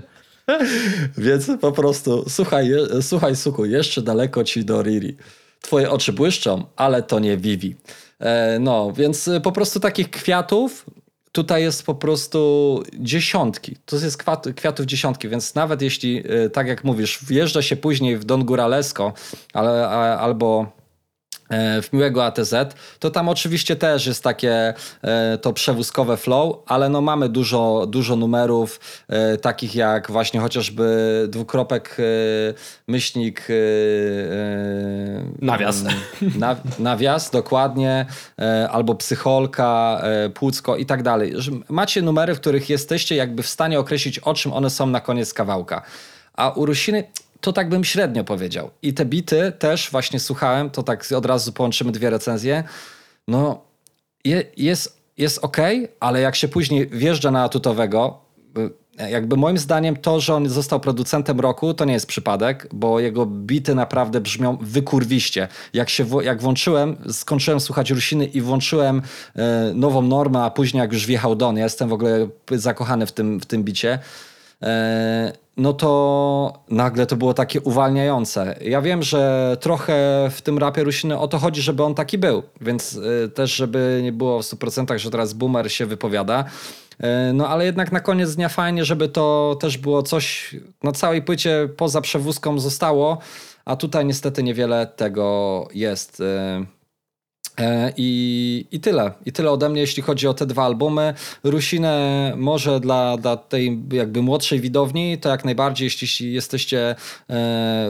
[1.18, 5.16] Więc po prostu, słuchaj, słuchaj, suku, jeszcze daleko ci do Riri.
[5.62, 7.76] Twoje oczy błyszczą, ale to nie Vivi.
[8.20, 10.86] E, no, więc po prostu takich kwiatów
[11.36, 13.76] tutaj jest po prostu dziesiątki.
[13.86, 18.18] Tu jest kwat, kwiatów dziesiątki, więc nawet jeśli, e, tak jak mówisz, wjeżdża się później
[18.18, 19.14] w Don Góralesco,
[19.54, 20.72] ale, albo
[21.50, 22.54] w miłego ATZ,
[23.00, 28.16] to tam oczywiście też jest takie e, to przewózkowe flow, ale no mamy dużo, dużo
[28.16, 30.86] numerów e, takich jak właśnie chociażby
[31.30, 32.04] dwukropek e,
[32.88, 33.56] myślnik e, e,
[35.42, 35.82] Nawias.
[35.82, 38.06] mm, Na, nawias, dokładnie,
[38.40, 41.34] e, albo psycholka, e, płucko i tak dalej.
[41.70, 45.34] Macie numery, w których jesteście jakby w stanie określić, o czym one są na koniec
[45.34, 45.82] kawałka.
[46.34, 47.04] A u Rusiny
[47.42, 48.70] to tak bym średnio powiedział.
[48.82, 52.64] I te bity też właśnie słuchałem, to tak od razu połączymy dwie recenzje.
[53.28, 53.62] No,
[54.26, 55.58] je, jest, jest ok,
[56.00, 58.20] ale jak się później wjeżdża na atutowego,
[58.58, 63.00] y, jakby moim zdaniem to, że on został producentem roku, to nie jest przypadek, bo
[63.00, 65.48] jego bity naprawdę brzmią wykurwiście.
[65.74, 69.02] Jak, się, jak włączyłem, skończyłem słuchać Rusiny i włączyłem
[69.36, 73.12] e, nową normę, a później jak już wjechał Don, ja jestem w ogóle zakochany w
[73.12, 74.00] tym, w tym bicie,
[74.62, 78.56] e, no to nagle to było takie uwalniające.
[78.62, 82.44] Ja wiem, że trochę w tym rapie Rusiny o to chodzi, żeby on taki był,
[82.62, 86.46] więc y, też żeby nie było w 100%, że teraz boomer się wypowiada.
[86.94, 91.22] Y, No ale jednak na koniec dnia fajnie, żeby to też było coś na całej
[91.22, 93.18] płycie poza przewózką zostało,
[93.66, 96.24] a tutaj niestety niewiele tego jest.
[97.60, 99.12] E, I, I tyle.
[99.26, 101.14] I tyle ode mnie, jeśli chodzi o te dwa albumy.
[101.44, 106.96] Rusinę może dla, dla tej jakby młodszej widowni, to jak najbardziej, jeśli jesteście e,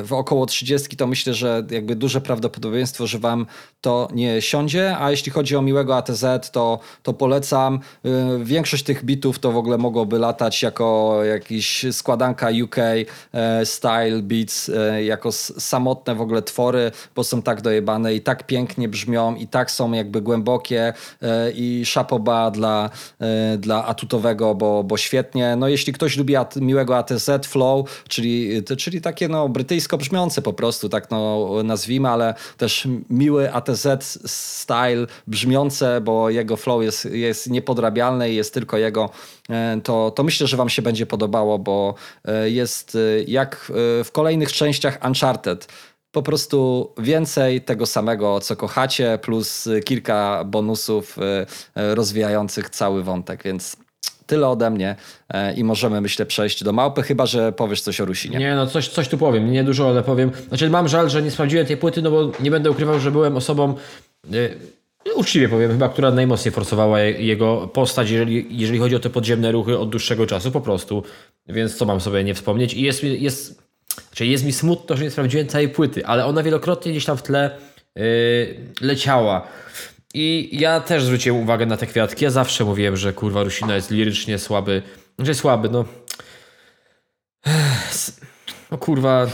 [0.04, 3.46] w około 30, to myślę, że jakby duże prawdopodobieństwo, że wam
[3.82, 7.80] to nie siądzie, a jeśli chodzi o miłego ATZ, to, to polecam.
[8.06, 8.10] E,
[8.44, 12.76] Większość tych bitów to w ogóle mogłoby latać jako jakiś składanka UK
[13.64, 14.72] style beats,
[15.04, 19.72] jako samotne w ogóle twory, bo są tak dojebane i tak pięknie brzmią i tak
[19.72, 22.90] są jakby głębokie e, i szapoba dla,
[23.20, 25.56] e, dla atutowego, bo, bo świetnie.
[25.56, 30.54] No jeśli ktoś lubi at, miłego ATZ flow, czyli, czyli takie no brytyjsko brzmiące po
[30.54, 33.88] prostu, tak no nazwijmy, ale też miły ATZ
[34.26, 39.10] style brzmiące, bo jego flow jest, jest niepodrabialny i jest tylko jego,
[39.50, 41.96] e, to, to myślę, że wam się będzie podobało, bo
[42.46, 43.72] jest jak
[44.04, 45.68] w kolejnych częściach Uncharted
[46.16, 51.22] po prostu więcej tego samego, co kochacie, plus y, kilka bonusów y,
[51.82, 53.78] y, rozwijających cały wątek, więc
[54.26, 54.96] tyle ode mnie
[55.56, 58.38] i możemy, myślę, przejść do małpy, chyba że powiesz coś o Rusinie.
[58.40, 60.32] Nie, no coś, coś tu powiem, nie dużo, ale powiem.
[60.48, 63.38] Znaczy mam żal, że nie sprawdziłem tej płyty, no bo nie będę ukrywał, że byłem
[63.38, 63.76] osobą,
[65.16, 69.52] uczciwie powiem, chyba, która najmocniej forsowała je- jego postać, jeżeli, jeżeli chodzi o te podziemne
[69.52, 71.04] ruchy od dłuższego czasu po prostu.
[71.48, 72.74] Więc co mam sobie nie wspomnieć.
[72.74, 73.62] I jest, jest,
[74.08, 77.24] znaczy jest mi smutno, że nie sprawdziłem całej płyty, ale ona wielokrotnie gdzieś tam w
[77.24, 77.58] tle
[77.96, 78.04] yy,
[78.82, 79.48] leciała.
[80.14, 82.24] I ja też zwróciłem uwagę na te kwiatki.
[82.24, 84.82] Ja zawsze mówiłem, że kurwa Rusina jest lirycznie słaby.
[85.16, 85.86] Znaczy słaby, no.
[88.72, 89.28] No kurwa.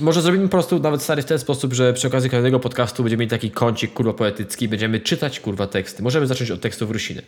[0.00, 3.20] Może zrobimy po prostu nawet stary w ten sposób, że przy okazji każdego podcastu będziemy
[3.20, 6.02] mieli taki kącik kurwa poetycki, będziemy czytać kurwa teksty.
[6.02, 7.22] Możemy zacząć od tekstów Rusiny.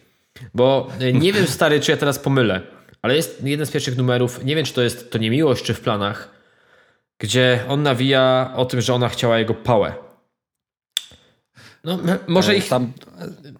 [0.54, 2.60] Bo e, nie wiem stary, czy ja teraz pomylę,
[3.08, 5.74] ale jest jeden z pierwszych numerów, nie wiem czy to jest to nie miłość, czy
[5.74, 6.28] w planach,
[7.18, 9.94] gdzie on nawija o tym, że ona chciała jego pałę.
[11.84, 12.92] No, może ich Tam,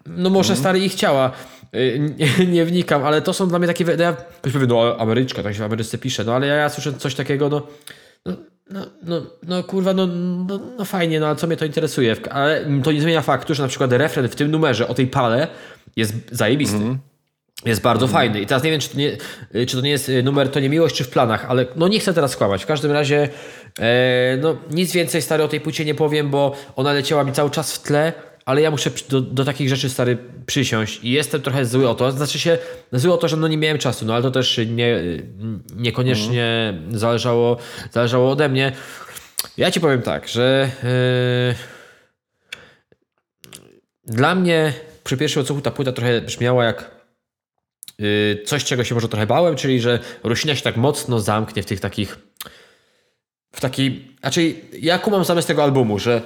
[0.07, 1.33] no może stary ich chciała.
[1.75, 3.85] Y, Nie, nie wnikam, ale to są dla mnie takie.
[3.85, 6.69] no Ja, ktoś powie, no Ameryczka, tak się w Ameryce pisze, no ale ja, ja
[6.69, 7.67] słyszę coś takiego, no.
[8.27, 8.37] No,
[8.71, 10.07] no, no, no kurwa, no,
[10.49, 12.17] no, no fajnie, no ale co mnie to interesuje?
[12.31, 15.49] Ale to nie zmienia faktu, że na przykład refren w tym numerze o tej pale
[15.97, 16.99] jest zajebisty.
[17.65, 18.41] Jest bardzo fajny.
[18.41, 19.17] I teraz nie wiem, czy to nie,
[19.55, 21.89] y, czy to nie jest y, numer To nie miłość, czy w planach, ale no
[21.89, 22.63] nie chcę teraz skłamać.
[22.63, 23.29] W każdym razie
[23.79, 27.51] e, no nic więcej stary o tej płycie nie powiem, bo ona leciała mi cały
[27.51, 28.13] czas w tle,
[28.45, 32.13] ale ja muszę do, do takich rzeczy stary przysiąść i jestem trochę zły o to.
[32.13, 32.59] Znaczy się
[32.93, 35.03] zły o to, że no nie miałem czasu, no ale to też nie,
[35.77, 37.57] niekoniecznie zależało,
[37.93, 38.73] zależało ode mnie.
[39.57, 40.71] Ja ci powiem tak, że
[44.07, 44.73] yy, dla mnie
[45.05, 46.98] przy pierwszym odsłuchu ta płyta trochę brzmiała jak
[48.45, 51.81] coś, czego się może trochę bałem, czyli że Rusina się tak mocno zamknie w tych
[51.81, 52.19] takich
[53.53, 56.23] w takiej, znaczy ja kumam zamysł tego albumu, że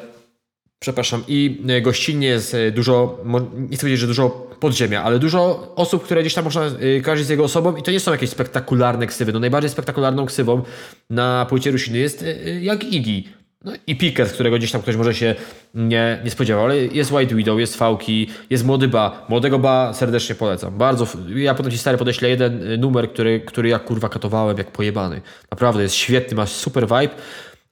[0.79, 3.19] przepraszam, i e, gościnnie jest e, dużo,
[3.55, 4.31] nie chcę powiedzieć, że dużo
[4.61, 6.71] podziemia, ale dużo osób, które gdzieś tam można
[7.03, 9.33] kojarzyć z jego osobą i to nie są jakieś spektakularne ksywy.
[9.33, 10.63] No najbardziej spektakularną ksywą
[11.11, 12.25] na płycie Rusiny jest
[12.61, 13.42] jak Iggy.
[13.64, 15.35] No i Pickett, którego gdzieś tam ktoś może się
[15.75, 19.27] nie, nie spodziewał, ale jest White Widow, jest Fałki, jest Młody Ba.
[19.29, 20.79] Młodego Ba serdecznie polecam.
[20.79, 24.70] Bardzo, ja potem ci stary podeślę jeden y, numer, który, który ja kurwa katowałem jak
[24.70, 25.20] pojebany.
[25.51, 27.14] Naprawdę jest świetny, ma super vibe,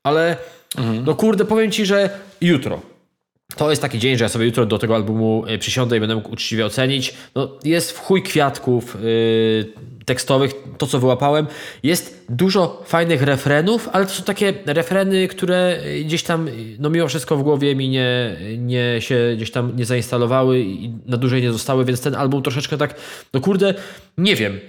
[0.02, 0.36] ale
[1.04, 2.80] no kurde, powiem ci, że jutro,
[3.56, 6.14] to jest taki dzień, że ja sobie jutro do tego albumu y, przysiądę i będę
[6.14, 7.14] mógł uczciwie ocenić.
[7.34, 9.72] No, jest w chuj kwiatków yy,
[10.10, 11.46] tekstowych, to co wyłapałem.
[11.82, 16.90] Jest dużo fajnych refrenów, ale to są takie refreny, które y, gdzieś tam, y, no
[16.90, 21.42] mimo wszystko w głowie mi nie, nie się gdzieś tam nie zainstalowały i na dłużej
[21.42, 22.94] nie zostały, więc ten album troszeczkę tak,
[23.34, 23.74] no kurde,
[24.18, 24.60] nie wiem.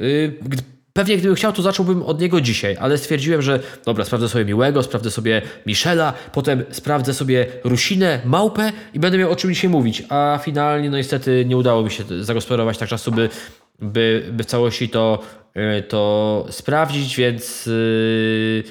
[0.42, 4.46] Gdy- Pewnie gdybym chciał, to zacząłbym od niego dzisiaj, ale stwierdziłem, że dobra, sprawdzę sobie
[4.46, 9.70] Miłego, sprawdzę sobie Michela, potem sprawdzę sobie Rusinę, Małpę i będę miał o czym dzisiaj
[9.70, 10.04] mówić.
[10.10, 13.30] A finalnie, no niestety nie udało mi się zagospodarować tak czasu, by,
[13.82, 15.20] by, by w całości to,
[15.56, 18.64] yy, to sprawdzić, więc yy,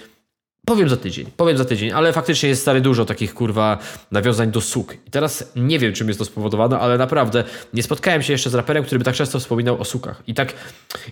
[0.66, 3.79] powiem za tydzień, powiem za tydzień, ale faktycznie jest stary dużo takich kurwa
[4.11, 4.94] nawiązań do suk.
[5.07, 7.44] I teraz nie wiem, czym jest to spowodowane, ale naprawdę
[7.75, 10.23] nie spotkałem się jeszcze z raperem, który by tak często wspominał o sukach.
[10.27, 10.55] I tak,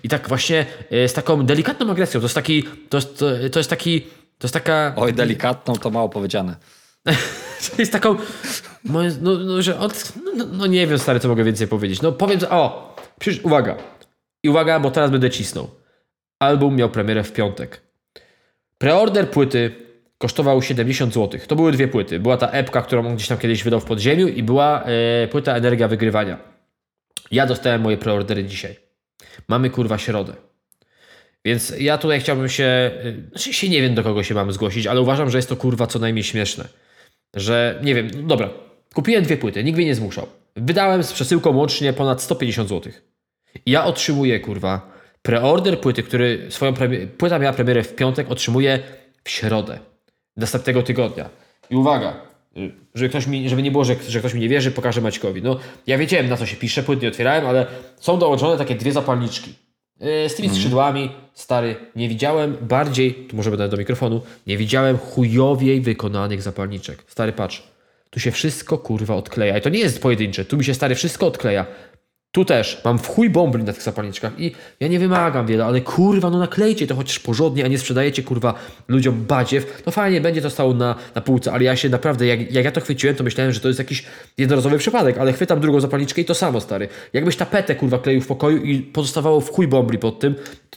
[0.03, 2.21] i tak właśnie e, z taką delikatną agresją.
[2.21, 4.01] To jest taki, to jest, to, to jest taki,
[4.39, 4.93] to jest taka...
[4.97, 6.57] Oj, delikatną to mało powiedziane.
[7.59, 8.17] To jest taką.
[8.85, 12.03] No, no, że od, no, no nie wiem, stary, co mogę więcej powiedzieć.
[12.03, 13.77] No powiem, o, przecież uwaga.
[14.43, 15.71] I uwaga, bo teraz będę cisnął.
[16.39, 17.81] Album miał premierę w piątek.
[18.79, 19.71] Preorder płyty
[20.19, 21.41] kosztował 70 zł.
[21.47, 22.21] To były dwie płyty.
[22.21, 25.57] Była ta epka, którą on gdzieś tam kiedyś wydał w podziemiu i była e, płyta
[25.57, 26.39] Energia Wygrywania.
[27.31, 28.77] Ja dostałem moje preordery dzisiaj.
[29.49, 30.33] Mamy kurwa środę.
[31.45, 34.87] Więc ja tutaj chciałbym się, y, znaczy się nie wiem do kogo się mam zgłosić,
[34.87, 36.69] ale uważam, że jest to kurwa co najmniej śmieszne.
[37.35, 38.51] Że nie wiem, no dobra,
[38.95, 40.27] kupiłem dwie płyty, nikt mnie nie zmuszał.
[40.57, 42.93] Wydałem z przesyłką łącznie ponad 150 zł.
[43.67, 48.79] Ja otrzymuję kurwa preorder płyty, który swoją premierę, płyta miała premierę w piątek, otrzymuję
[49.25, 49.79] w środę
[50.37, 51.29] następnego tygodnia.
[51.71, 52.17] I uwaga,
[52.57, 55.43] y, żeby, ktoś mi, żeby nie było, że, że ktoś mi nie wierzy, pokażę Maćkowi.
[55.43, 57.67] No, ja wiedziałem na co się pisze, płyt nie otwierałem, ale
[58.01, 59.55] są dołączone takie dwie zapalniczki.
[60.01, 64.99] Yy, Z tymi skrzydłami, stary, nie widziałem bardziej, tu może będę do mikrofonu, nie widziałem
[64.99, 67.05] chujowiej wykonanych zapalniczek.
[67.07, 67.63] Stary, patrz,
[68.11, 69.59] tu się wszystko kurwa odkleja.
[69.59, 71.67] I to nie jest pojedyncze, tu mi się stary wszystko odkleja.
[72.33, 75.81] Tu też mam w chuj bombli na tych zapalniczkach i ja nie wymagam wiele, ale
[75.81, 78.55] kurwa, no naklejcie to chociaż porządnie, a nie sprzedajecie kurwa
[78.89, 79.83] ludziom badziew.
[79.87, 82.71] No fajnie, będzie to stało na, na półce, ale ja się naprawdę, jak, jak ja
[82.71, 84.05] to chwyciłem, to myślałem, że to jest jakiś
[84.39, 86.89] jednorazowy przypadek, ale chwytam drugą zapalniczkę i to samo, stary.
[87.13, 90.35] Jakbyś tapetę kurwa kleił w pokoju i pozostawało w chuj bombli pod tym,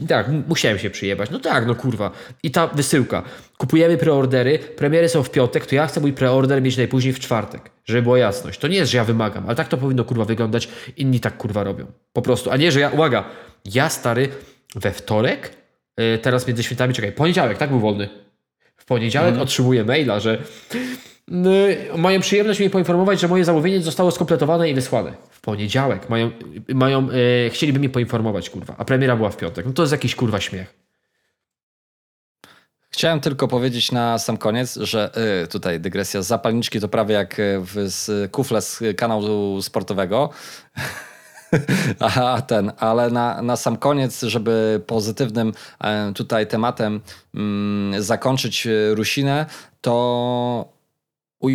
[0.07, 1.29] tak, musiałem się przyjebać.
[1.29, 2.11] No tak, no kurwa.
[2.43, 3.23] I ta wysyłka.
[3.61, 7.71] Kupujemy preordery, premiery są w piątek, to ja chcę mój preorder mieć najpóźniej w czwartek,
[7.85, 8.59] żeby była jasność.
[8.59, 10.67] To nie jest, że ja wymagam, ale tak to powinno kurwa wyglądać.
[10.97, 11.85] Inni tak kurwa robią.
[12.13, 12.51] Po prostu.
[12.51, 13.23] A nie, że ja, uwaga,
[13.65, 14.29] ja stary
[14.75, 15.51] we wtorek,
[15.99, 18.09] y, teraz między świętami, czekaj, poniedziałek, tak był wolny.
[18.77, 20.37] W poniedziałek otrzymuję maila, że
[21.31, 25.13] y, mają przyjemność mnie poinformować, że moje zamówienie zostało skompletowane i wysłane.
[25.29, 26.31] W poniedziałek mają,
[26.73, 29.65] mają y, chcieliby mnie poinformować, kurwa, a premiera była w piątek.
[29.65, 30.90] No to jest jakiś kurwa śmiech.
[33.01, 35.11] Chciałem tylko powiedzieć na sam koniec, że
[35.43, 40.29] y, tutaj dygresja, zapalniczki to prawie jak y, w, z kufle z kanału sportowego.
[41.99, 47.01] A ten, ale na, na sam koniec, żeby pozytywnym e, tutaj tematem
[47.35, 49.45] mm, zakończyć e, Rusinę,
[49.81, 50.73] to
[51.41, 51.49] u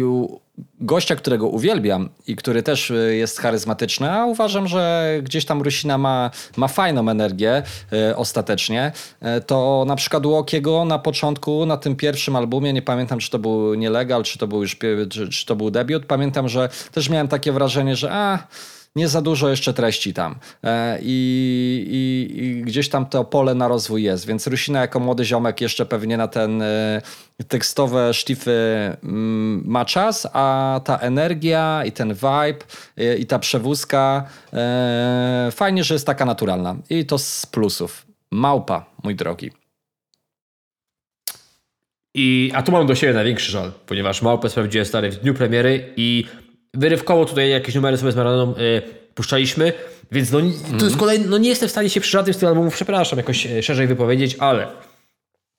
[0.80, 5.98] gościa, którego uwielbiam i który też y, jest charyzmatyczny, a uważam, że gdzieś tam Rusina
[5.98, 8.92] ma, ma fajną energię y, ostatecznie,
[9.38, 13.30] y, to na przykład u Okiego na początku, na tym pierwszym albumie, nie pamiętam czy
[13.30, 14.78] to był nielegal, czy to był już
[15.10, 18.38] czy, czy to był debiut, pamiętam, że też miałem takie wrażenie, że a
[18.96, 20.34] nie za dużo jeszcze treści tam.
[20.64, 25.24] E, I, i, I gdzieś tam to pole na rozwój jest, więc Rusina jako młody
[25.24, 27.02] ziomek jeszcze pewnie na ten e,
[27.48, 28.50] tekstowe szlify
[29.02, 32.64] mm, ma czas, a ta energia i ten vibe
[32.96, 34.28] e, i ta przewózka
[35.52, 36.76] fajnie, że jest taka naturalna.
[36.90, 38.06] I to z plusów.
[38.30, 39.50] Małpa, mój drogi.
[42.14, 45.92] I, a tu mam do siebie największy żal, ponieważ małpę sprawdziłem stary w dniu premiery
[45.96, 46.24] i
[46.76, 48.82] wyrywkowo tutaj jakieś numery sobie z Maradoną y,
[49.14, 49.72] puszczaliśmy,
[50.12, 50.40] więc no,
[50.78, 53.18] to jest kolejny, no nie jestem w stanie się przy żadnym z tych albumów, przepraszam,
[53.18, 54.66] jakoś e, szerzej wypowiedzieć, ale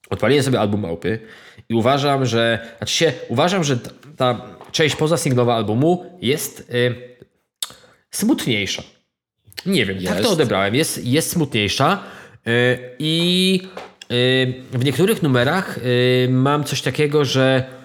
[0.10, 1.20] odpaliłem sobie album Małpy
[1.70, 6.96] i uważam, że, znaczy się, uważam, że ta, ta część pozasinglowa albumu jest y,
[8.12, 8.84] smutniejsza.
[9.66, 10.32] Nie wiem, tak to Jest.
[10.32, 10.76] odebrałem.
[10.76, 12.04] Jest, jest smutniejsza
[12.48, 13.62] y, i
[14.12, 17.77] y, w niektórych numerach y, mam coś takiego, że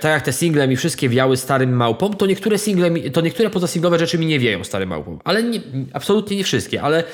[0.00, 3.50] tak jak te single mi wszystkie wiały starym małpom, to niektóre single, mi, to niektóre
[3.50, 5.18] pozasinglowe rzeczy mi nie wieją starym małpom.
[5.24, 5.60] Ale nie,
[5.92, 6.82] absolutnie nie wszystkie.
[6.82, 7.04] Ale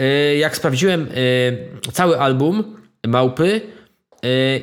[0.00, 1.08] y, jak sprawdziłem
[1.86, 2.76] y, cały album
[3.06, 3.60] Małpy,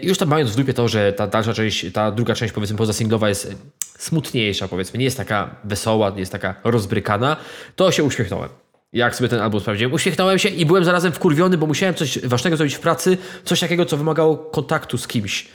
[0.01, 3.29] już tam mając w dupie to, że ta dalsza część, ta druga część powiedzmy pozasinglowa
[3.29, 3.55] jest y,
[3.97, 7.37] smutniejsza powiedzmy, nie jest taka wesoła, nie jest taka rozbrykana,
[7.75, 8.49] to się uśmiechnąłem.
[8.93, 12.57] Jak sobie ten album sprawdziłem, uśmiechnąłem się i byłem zarazem wkurwiony, bo musiałem coś ważnego
[12.57, 15.47] zrobić w pracy, coś takiego, co wymagało kontaktu z kimś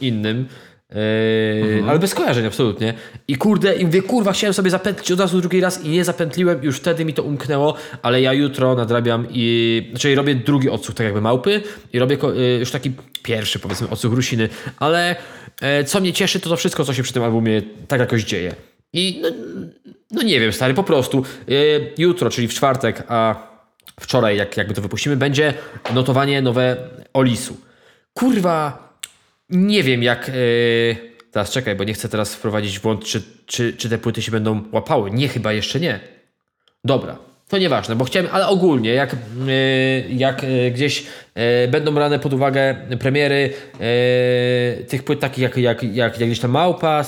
[0.00, 0.48] innym.
[0.94, 2.94] Yy, Ale bez skojarzeń absolutnie.
[3.28, 6.64] I kurde, i mówię, kurwa, chciałem sobie zapętlić od razu drugi raz i nie zapętliłem,
[6.64, 11.04] już wtedy mi to umknęło, ale ja jutro nadrabiam i, znaczy robię drugi odsłuch tak
[11.04, 15.16] jakby małpy i robię yy, już taki pierwszy powiedzmy odsłuch rusiny, ale
[15.62, 18.54] yy, co mnie cieszy, to to wszystko, co się przy tym albumie tak jakoś dzieje.
[18.92, 19.28] I no,
[20.10, 21.24] no nie wiem, stary, po prostu.
[21.46, 23.48] Yy, jutro, czyli w czwartek, a
[24.00, 25.54] wczoraj, jak jakby to wypuścimy, będzie
[25.94, 26.76] notowanie nowe
[27.12, 27.56] Olisu.
[28.14, 28.87] Kurwa,
[29.50, 30.28] nie wiem jak.
[30.28, 31.08] Yy...
[31.30, 34.32] Teraz czekaj, bo nie chcę teraz wprowadzić w błąd, czy, czy, czy te płyty się
[34.32, 35.10] będą łapały.
[35.10, 36.00] Nie, chyba jeszcze nie.
[36.84, 41.06] Dobra, to nieważne, bo chciałem, ale ogólnie, jak, yy, jak yy, gdzieś
[41.68, 43.52] będą brane pod uwagę premiery
[44.88, 47.04] tych płyt takich jak, jak, jak, jak gdzieś tam Małpa,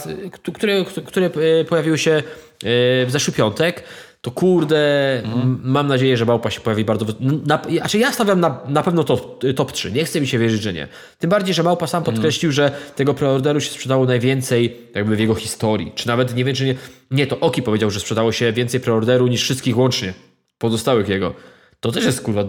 [0.52, 1.30] które, które
[1.68, 2.22] pojawiły się
[2.62, 3.82] w zeszły piątek,
[4.20, 4.76] to kurde,
[5.24, 7.06] m- mam nadzieję, że Małpa się pojawi bardzo...
[7.46, 10.62] Na, znaczy ja stawiam na, na pewno top, top 3, nie chce mi się wierzyć,
[10.62, 10.88] że nie.
[11.18, 15.34] Tym bardziej, że Małpa sam podkreślił, że tego preorderu się sprzedało najwięcej jakby w jego
[15.34, 15.92] historii.
[15.94, 16.74] Czy nawet nie wiem, czy nie...
[17.10, 20.14] Nie, to Oki powiedział, że sprzedało się więcej preorderu niż wszystkich łącznie
[20.58, 21.34] pozostałych jego.
[21.80, 22.44] To też jest kurwa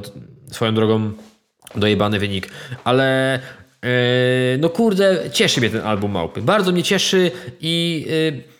[0.51, 1.11] swoją drogą
[1.75, 2.49] dojebany wynik.
[2.83, 3.39] Ale
[4.59, 6.41] no kurde, cieszy mnie ten album Małpy.
[6.41, 8.05] Bardzo mnie cieszy i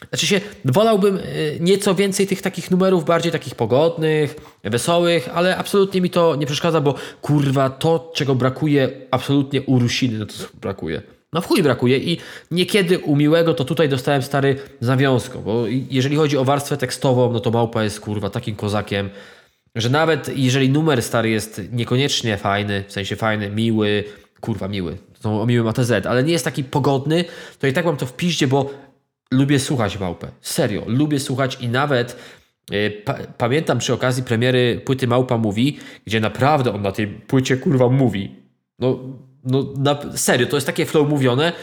[0.04, 1.22] e, znaczy się, wolałbym e,
[1.60, 6.82] nieco więcej tych takich numerów, bardziej takich pogodnych, wesołych, ale absolutnie mi to nie przeszkadza,
[6.82, 11.02] bo kurwa to, czego brakuje absolutnie u Rusiny, no to brakuje.
[11.34, 12.18] No w chuj brakuje i
[12.52, 17.40] niekiedy u Miłego to tutaj dostałem stary zawiązką, bo jeżeli chodzi o warstwę tekstową, no
[17.40, 19.10] to Małpa jest kurwa takim kozakiem,
[19.76, 24.04] że nawet jeżeli numer stary jest niekoniecznie fajny, w sensie fajny, miły,
[24.42, 27.26] kurwa miły, to o miłym ATZ, ale nie jest taki pogodny,
[27.60, 28.70] to i tak mam to w piździe, bo
[29.32, 30.28] lubię słuchać Małpę.
[30.42, 32.16] Serio, lubię słuchać i nawet
[32.74, 37.58] y, pa, pamiętam przy okazji premiery płyty Małpa Mówi, gdzie naprawdę on na tej płycie
[37.58, 38.36] kurwa mówi.
[38.80, 39.00] No,
[39.44, 41.54] no na, serio, to jest takie flow mówione,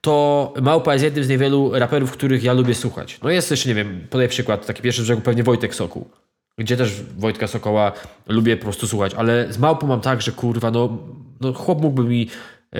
[0.00, 3.18] to Małpa jest jednym z niewielu raperów, których ja lubię słuchać.
[3.22, 6.10] No jest jeszcze, nie wiem, podaję przykład, taki pierwszy brzegu pewnie Wojtek Sokół
[6.58, 7.92] gdzie też Wojtka Sokoła
[8.26, 10.98] lubię po prostu słuchać, ale z Małpą mam tak, że kurwa, no,
[11.40, 12.28] no chłop mógłby mi
[12.72, 12.78] e,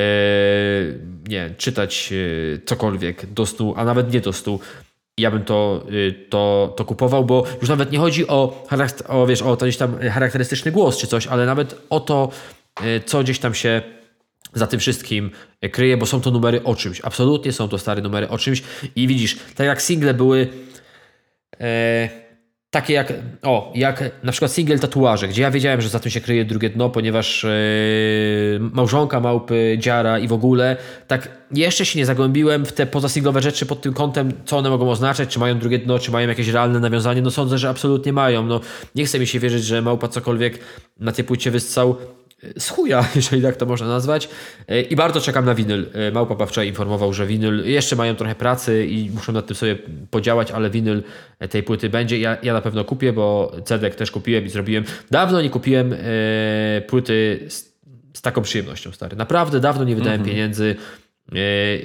[1.28, 4.60] nie czytać e, cokolwiek do snu, a nawet nie do snu.
[5.18, 8.66] Ja bym to, e, to, to kupował, bo już nawet nie chodzi o,
[9.08, 12.28] o, wiesz, o to gdzieś tam charakterystyczny głos czy coś, ale nawet o to,
[12.82, 13.82] e, co gdzieś tam się
[14.54, 15.30] za tym wszystkim
[15.72, 17.00] kryje, bo są to numery o czymś.
[17.00, 18.62] Absolutnie są to stare numery o czymś
[18.96, 20.48] i widzisz, tak jak single były
[21.60, 22.27] e,
[22.70, 26.20] takie jak, o, jak na przykład single tatuaże, gdzie ja wiedziałem, że za tym się
[26.20, 27.48] kryje drugie dno, ponieważ e,
[28.59, 30.76] małżonka małpy, dziara i w ogóle,
[31.07, 34.90] tak jeszcze się nie zagłębiłem w te pozasinglowe rzeczy pod tym kątem, co one mogą
[34.90, 38.46] oznaczać, czy mają drugie dno, czy mają jakieś realne nawiązanie, no sądzę, że absolutnie mają,
[38.46, 38.61] no
[38.94, 40.59] nie chce mi się wierzyć, że małpa cokolwiek
[41.00, 41.96] na tej płycie wyssał
[42.59, 44.29] z chuja, jeżeli tak to można nazwać.
[44.68, 45.87] E, I bardzo czekam na winyl.
[45.92, 49.77] E, Małpa Bawcza informował, że winyl jeszcze mają trochę pracy i muszą nad tym sobie
[50.11, 51.03] podziałać, ale winyl
[51.38, 52.18] e, tej płyty będzie.
[52.18, 54.85] Ja, ja na pewno kupię, bo Cedek też kupiłem i zrobiłem.
[55.11, 55.96] Dawno nie kupiłem e,
[56.81, 57.72] płyty z,
[58.14, 59.16] z taką przyjemnością, stary.
[59.16, 60.77] Naprawdę dawno nie wydałem pieniędzy
[61.33, 61.35] e,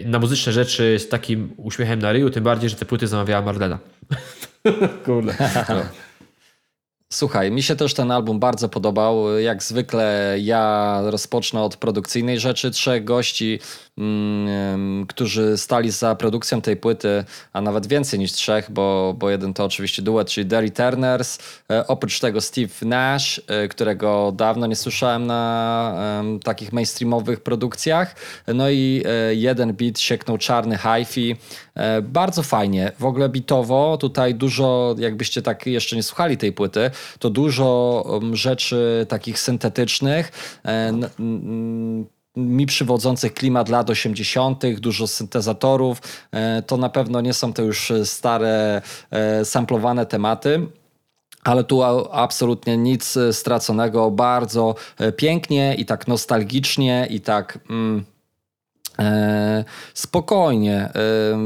[0.06, 3.80] na muzyczne rzeczy z takim uśmiechem na ryju, tym bardziej, że te płyty zamawiała Marlena.
[5.06, 5.36] Kurde.
[5.70, 5.84] No.
[7.13, 9.39] Słuchaj, mi się też ten album bardzo podobał.
[9.39, 12.71] Jak zwykle ja rozpocznę od produkcyjnej rzeczy.
[12.71, 13.60] Trzech gości,
[15.08, 19.65] którzy stali za produkcją tej płyty, a nawet więcej niż trzech, bo, bo jeden to
[19.65, 21.39] oczywiście duet, czyli Derry Turners.
[21.71, 28.15] E, oprócz tego Steve Nash, e, którego dawno nie słyszałem na takich mainstreamowych produkcjach.
[28.47, 31.36] No i e, jeden beat sieknął czarny hi-fi.
[32.03, 32.91] Bardzo fajnie.
[32.99, 38.03] W ogóle bitowo tutaj dużo, jakbyście tak jeszcze nie słuchali tej płyty, to dużo
[38.34, 40.32] rzeczy takich syntetycznych,
[42.36, 46.02] mi przywodzących klimat lat 80., dużo syntezatorów.
[46.32, 50.68] E, To na pewno nie są to już stare, e, samplowane tematy.
[51.43, 54.76] Ale tu absolutnie nic straconego, bardzo
[55.18, 57.60] pięknie i tak nostalgicznie i tak.
[57.70, 58.12] Mm, E,
[59.94, 60.91] spokojnie, e,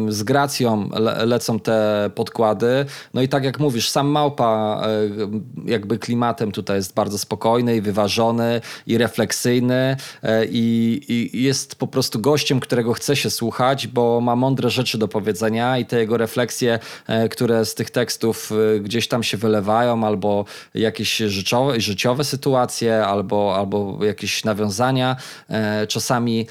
[0.10, 2.86] z gracją le, lecą te podkłady.
[3.14, 7.82] No i tak jak mówisz, sam Małpa e, jakby klimatem tutaj jest bardzo spokojny i
[7.82, 9.96] wyważony i refleksyjny
[10.50, 11.02] i,
[11.34, 15.78] i, jest po prostu gościem, którego chce się słuchać, bo ma mądre rzeczy do powiedzenia
[15.78, 16.80] i te jego refleksje,
[17.32, 24.06] które z tych tekstów gdzieś tam się wylewają, albo jakieś życiowe, życiowe sytuacje, albo, albo
[24.06, 25.16] jakieś nawiązania,
[25.88, 26.48] czasami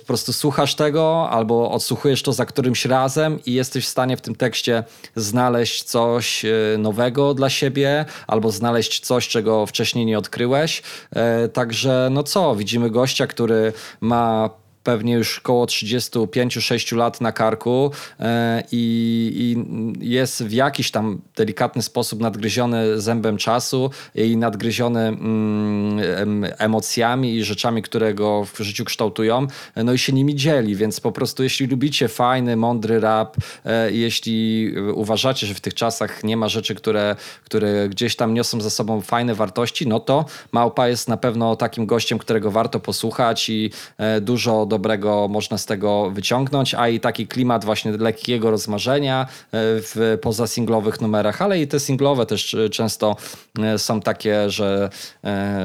[0.00, 4.16] po prostu prostu słuchasz tego albo odsłuchujesz to za którymś razem i jesteś w stanie
[4.16, 4.84] w tym tekście
[5.16, 10.82] znaleźć coś e, nowego dla siebie albo znaleźć coś, czego wcześniej nie odkryłeś.
[11.10, 14.50] E, także no co, widzimy gościa, który ma
[14.84, 19.56] pewnie już około 35-6 lat na karku e, i,
[20.00, 27.44] i, jest w jakiś tam delikatny sposób nadgryziony zębem czasu i nadgryziony mm, emocjami i
[27.44, 31.66] rzeczami, które go w życiu kształtują, no i się nimi dzieli, więc po prostu jeśli
[31.66, 37.16] lubicie fajny, mądry rap, e, jeśli uważacie, że w tych czasach nie ma rzeczy, które,
[37.44, 41.86] które gdzieś tam niosą za sobą fajne wartości, no to Małpa jest na pewno takim
[41.86, 47.26] gościem, którego warto posłuchać i e, dużo dobrego można z tego wyciągnąć, a i taki
[47.26, 53.16] klimat właśnie lekkiego rozmarzenia e, w pozasinglowych numerach, ale i te singlowe też e, często
[53.58, 54.90] e, są takie, że,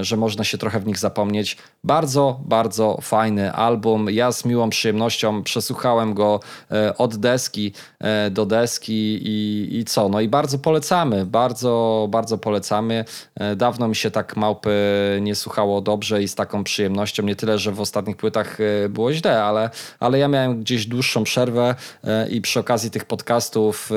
[0.02, 1.58] że można się trochę w nich zapomnieć.
[1.84, 4.08] Bardzo, bardzo fajny album.
[4.10, 6.40] Ja z miłą przyjemnością przesłuchałem go
[6.98, 7.74] od deski
[8.32, 10.10] do deski i, i co?
[10.10, 13.06] No i bardzo polecamy, bardzo, bardzo polecamy.
[13.56, 14.72] Dawno mi się tak małpy
[15.22, 17.24] nie słuchało dobrze i z taką przyjemnością.
[17.24, 18.58] Nie tyle, że w ostatnich płytach
[18.96, 19.70] było źle, ale,
[20.00, 23.90] ale ja miałem gdzieś dłuższą przerwę e, i przy okazji tych podcastów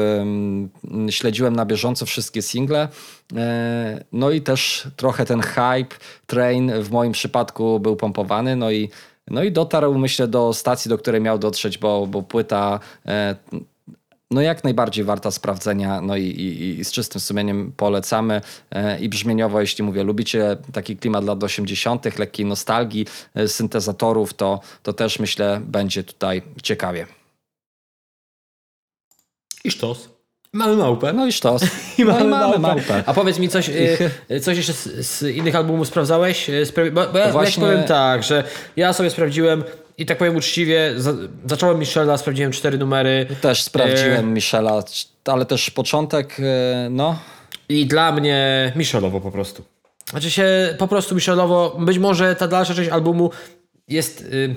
[1.11, 2.89] śledziłem na bieżąco wszystkie single.
[3.37, 5.97] E, no i też trochę ten hype
[6.27, 8.91] train w moim przypadku był pompowany, no i
[9.31, 13.37] no i dotarł, myślę, do stacji, do której miał dotrzeć, bo, bo płyta e,
[14.31, 19.09] no jak najbardziej warta sprawdzenia, no i, i, i z czystym sumieniem polecamy e, i
[19.09, 25.19] brzmieniowo, jeśli mówię, lubicie taki klimat lat 80., lekkiej nostalgii, e, syntezatorów, to, to też
[25.19, 27.07] myślę będzie tutaj ciekawie.
[29.65, 30.09] I sztos.
[30.53, 31.13] Mamy małpę.
[31.13, 31.63] No i sztos.
[31.99, 32.83] I mamy, no i mamy małpę.
[32.89, 33.03] małpę.
[33.07, 33.71] A powiedz mi coś,
[34.29, 36.51] e, coś jeszcze z, z innych albumów sprawdzałeś?
[36.93, 37.65] Bo, bo ja, Właśnie...
[37.65, 38.45] ja powiem tak, że
[38.77, 39.65] ja sobie sprawdziłem
[39.99, 41.13] i tak powiem uczciwie, za,
[41.47, 43.27] zacząłem Michela, sprawdziłem cztery numery.
[43.41, 44.33] Też sprawdziłem e...
[44.33, 44.83] Michela,
[45.25, 47.19] ale też początek, e, no.
[47.69, 49.65] I dla mnie Michelowo po prostu.
[50.11, 53.31] Znaczy się po prostu Michelowo, być może ta dalsza część albumu
[53.89, 54.55] jest, y,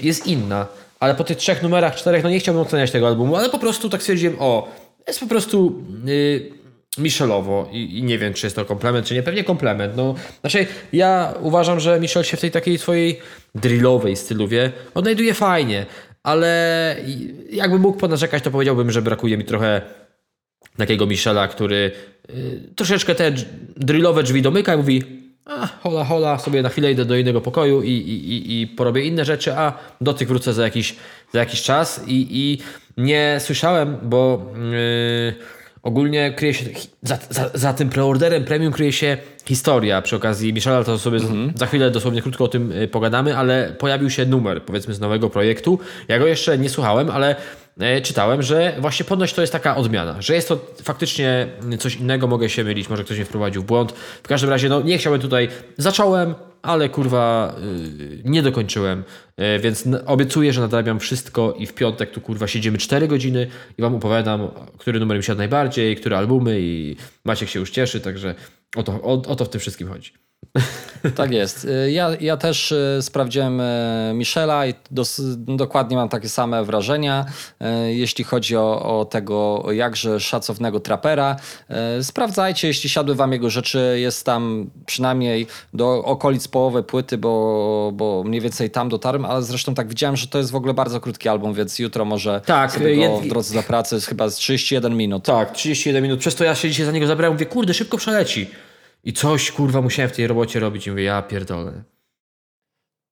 [0.00, 0.66] jest inna,
[1.00, 3.88] ale po tych trzech numerach, czterech, no nie chciałbym oceniać tego albumu, ale po prostu
[3.88, 4.68] tak stwierdziłem, o,
[5.06, 5.82] jest po prostu...
[6.08, 6.61] Y,
[6.98, 9.22] Michelowo I, i, nie wiem, czy jest to komplement, czy nie.
[9.22, 9.96] Pewnie komplement.
[9.96, 13.18] No, znaczy, ja uważam, że Michel się w tej takiej swojej
[13.54, 15.86] drillowej styluwie odnajduje fajnie,
[16.22, 16.96] ale
[17.50, 19.82] jakbym mógł ponarzekać, to powiedziałbym, że brakuje mi trochę
[20.76, 21.92] takiego Michela, który
[22.30, 23.32] y, troszeczkę te
[23.76, 25.02] drillowe drzwi domyka i mówi
[25.44, 29.04] a, hola, hola, sobie na chwilę idę do innego pokoju i, i, i, i porobię
[29.04, 30.96] inne rzeczy, a do tych wrócę za jakiś,
[31.32, 32.58] za jakiś czas i, i
[32.96, 34.46] nie słyszałem, bo...
[35.26, 36.64] Yy, Ogólnie kryje się,
[37.02, 40.02] za, za, za tym preorderem premium kryje się historia.
[40.02, 41.52] Przy okazji Michela to sobie mhm.
[41.56, 45.30] za chwilę dosłownie krótko o tym y, pogadamy, ale pojawił się numer, powiedzmy, z nowego
[45.30, 45.78] projektu.
[46.08, 47.36] Ja go jeszcze nie słuchałem, ale
[47.80, 51.46] e, czytałem, że właśnie ponoć to jest taka odmiana, że jest to faktycznie
[51.78, 53.92] coś innego, mogę się mylić, może ktoś mnie wprowadził w błąd.
[54.22, 57.56] W każdym razie, no nie chciałbym tutaj, zacząłem, ale kurwa
[57.98, 59.04] yy, nie dokończyłem,
[59.38, 63.46] yy, więc obiecuję, że nadrabiam wszystko i w piątek tu kurwa siedzimy 4 godziny
[63.78, 64.48] i wam opowiadam,
[64.78, 68.34] który numer mi siadł najbardziej, które albumy i Maciek się już cieszy, także
[68.76, 70.12] o to, o, o to w tym wszystkim chodzi.
[71.16, 71.68] Tak jest.
[71.88, 77.26] Ja, ja też e, sprawdziłem e, Michela i dos, dokładnie mam takie same wrażenia,
[77.86, 81.36] jeśli chodzi o, o tego jakże szacownego trapera.
[82.02, 88.24] Sprawdzajcie, jeśli siadły wam jego rzeczy, jest tam przynajmniej do okolic połowy płyty, bo, bo
[88.24, 91.28] mniej więcej tam dotarłem, ale zresztą tak widziałem, że to jest w ogóle bardzo krótki
[91.28, 94.96] album, więc jutro może tak, sobie go w drodze do pracy jest chyba z 31
[94.96, 95.24] minut.
[95.24, 96.20] Tak, 31 minut.
[96.20, 98.50] Przez to ja się dzisiaj za niego zabrałem, mówię, kurde, szybko przeleci.
[99.04, 101.82] I coś kurwa musiałem w tej robocie robić i mówię, ja pierdolę.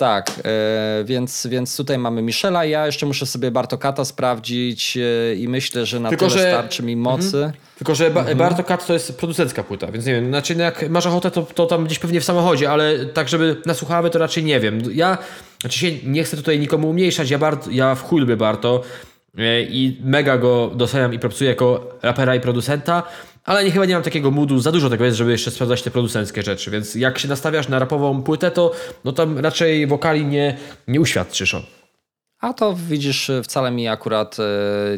[0.01, 2.65] Tak, e, więc, więc tutaj mamy Michela.
[2.65, 6.51] Ja jeszcze muszę sobie Bartokata sprawdzić e, i myślę, że na Tylko, tyle że...
[6.51, 7.37] starczy mi mocy.
[7.37, 7.53] Mhm.
[7.79, 8.39] Tylko, że ba mhm.
[8.39, 11.67] Bartokat to jest producencka płyta, więc nie wiem, znaczy no jak masz ochotę, to, to
[11.67, 14.83] tam gdzieś pewnie w samochodzie, ale tak, żeby na słuchawy, to raczej nie wiem.
[14.93, 15.19] Ja,
[15.61, 18.83] znaczy się nie chcę tutaj nikomu umniejszać, ja, Bart, ja w chuj lubię Barto
[19.39, 23.03] e, i mega go doceniam i pracuję jako rapera i producenta,
[23.51, 25.91] Ale nie, chyba nie mam takiego moodu, za dużo tego jest, żeby jeszcze sprawdzać te
[25.91, 28.73] producenckie rzeczy, więc jak się nastawiasz na rapową płytę, to
[29.05, 30.57] no tam raczej wokali nie,
[30.89, 31.55] nie uświadczysz.
[31.55, 31.80] O.
[32.41, 34.45] A to widzisz, wcale mi akurat e,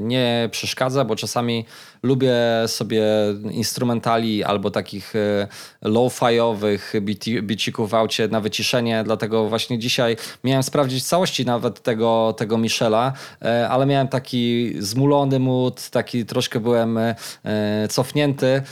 [0.00, 1.64] nie przeszkadza, bo czasami
[2.02, 2.34] lubię
[2.66, 3.04] sobie
[3.50, 5.48] instrumentali albo takich e,
[5.82, 6.92] low-fiowych
[7.42, 13.12] bicików w aucie na wyciszenie, dlatego właśnie dzisiaj miałem sprawdzić całości nawet tego, tego Michela,
[13.42, 16.98] e, ale miałem taki zmulony mód, taki troszkę byłem
[17.88, 18.62] cofnięty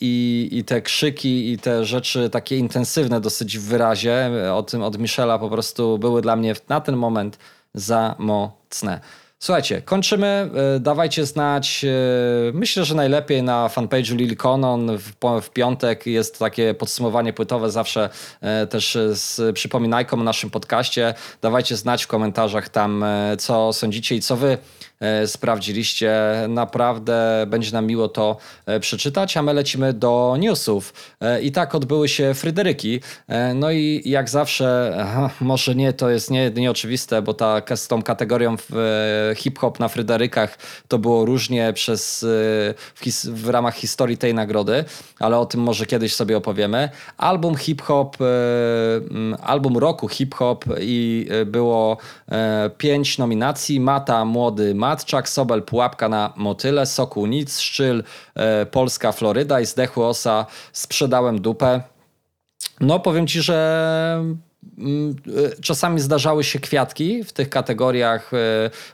[0.00, 4.98] i, i te krzyki i te rzeczy takie intensywne dosyć w wyrazie o tym od
[4.98, 7.38] Michela po prostu były dla mnie na ten moment
[7.74, 9.00] za mocne.
[9.42, 10.50] Słuchajcie, kończymy.
[10.76, 11.84] E, dawajcie znać.
[11.84, 11.88] E,
[12.52, 14.98] myślę, że najlepiej na fanpage'u Lil Conon
[15.42, 18.10] w, piątek jest takie podsumowanie płytowe zawsze
[18.40, 21.14] e, też z przypominajką o naszym podcaście.
[21.40, 23.04] Dawajcie znać w komentarzach tam,
[23.38, 24.58] co sądzicie i co wy
[25.26, 26.12] sprawdziliście.
[26.48, 28.36] Naprawdę będzie nam miło to
[28.66, 30.94] e, przeczytać, a my lecimy do newsów.
[31.20, 33.00] E, I tak odbyły się Fryderyki.
[33.54, 34.96] No i jak zawsze,
[35.40, 38.56] może nie, to jest nie, nieoczywiste, bo ta, z tą kategorią
[39.36, 42.24] hip-hop na Fryderykach to było różnie przez,
[42.94, 44.84] w, his, w ramach historii tej nagrody,
[45.18, 46.88] ale o tym może kiedyś sobie opowiemy.
[47.18, 48.16] Album hip-hop,
[49.42, 51.96] album roku hip-hop i było
[52.78, 53.80] pięć nominacji.
[53.80, 59.66] Mata, Młody, Mata Matczak, Sobel, Pułapka na Motyle, Sokół Nic, Szczyl, e, Polska, Floryda i
[59.66, 61.82] Zdechły Osa, Sprzedałem Dupę.
[62.80, 64.24] No powiem Ci, że
[64.78, 65.16] mm,
[65.56, 68.36] e, czasami zdarzały się kwiatki w tych kategoriach e,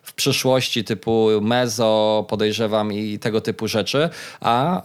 [0.02, 4.08] w przyszłości typu mezo, podejrzewam i tego typu rzeczy,
[4.40, 4.82] a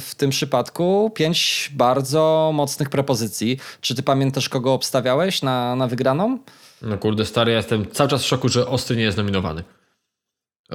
[0.00, 3.58] w tym przypadku pięć bardzo mocnych propozycji.
[3.80, 6.38] Czy ty pamiętasz, kogo obstawiałeś na, na wygraną?
[6.82, 9.64] No kurde, stary, ja jestem cały czas w szoku, że Ostry nie jest nominowany.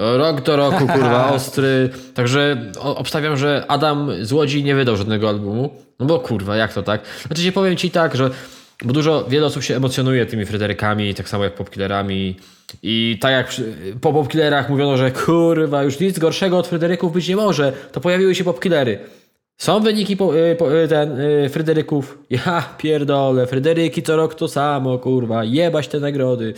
[0.00, 1.90] Rok do roku, kurwa, ostry.
[2.14, 5.70] Także obstawiam, że Adam z Łodzi nie wydał żadnego albumu.
[5.98, 7.00] No bo kurwa, jak to tak?
[7.26, 8.30] Znaczy się powiem ci tak, że
[8.84, 12.36] bo dużo, wiele osób się emocjonuje tymi Fryderykami, tak samo jak popkillerami.
[12.82, 13.68] I tak jak
[14.00, 18.34] po popkillerach mówiono, że kurwa, już nic gorszego od Fryderyków być nie może, to pojawiły
[18.34, 18.98] się popkillery.
[19.58, 22.18] Są wyniki po, y, po, y, ten, y, Fryderyków.
[22.30, 26.54] Ja pierdolę, Fryderyki co rok to samo, kurwa, jebać te nagrody.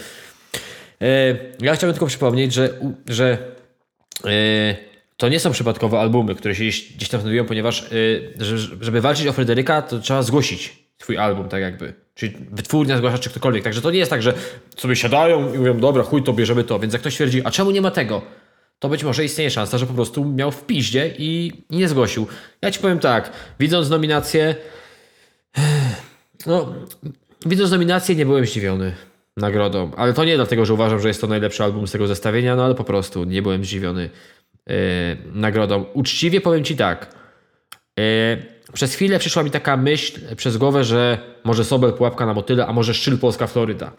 [1.03, 2.71] E, ja chciałbym tylko przypomnieć, że,
[3.09, 3.39] że
[4.25, 4.77] e,
[5.17, 7.87] to nie są przypadkowe albumy, które się gdzieś tam znajdują, ponieważ e,
[8.81, 11.95] żeby walczyć o Fryderyka, to trzeba zgłosić twój album, tak jakby.
[12.15, 13.65] Czyli wytwórnia zgłasza, czy ktokolwiek.
[13.65, 14.35] Także to nie jest tak, że
[14.77, 16.79] sobie siadają i mówią, dobra, chuj, to bierzemy to.
[16.79, 18.23] Więc jak ktoś twierdzi, a czemu nie ma tego?
[18.79, 22.27] To być może istnieje szansa, że po prostu miał w piździe i nie zgłosił.
[22.63, 24.55] Ja ci powiem tak, widząc nominację,
[26.47, 26.75] no,
[27.47, 28.93] widząc nominację nie byłem zdziwiony
[29.37, 29.91] nagrodą.
[29.97, 32.65] Ale to nie dlatego, że uważam, że jest to najlepszy album z tego zestawienia, no
[32.65, 34.11] ale po prostu nie byłem zdziwiony
[34.67, 34.75] yy,
[35.35, 35.85] nagrodą.
[35.95, 37.15] Uczciwie powiem Ci tak.
[37.99, 38.05] Yy,
[38.73, 42.73] przez chwilę przyszła mi taka myśl przez głowę, że może Sobel pułapka na motyle, a
[42.73, 43.93] może Szczyl Polska Floryda.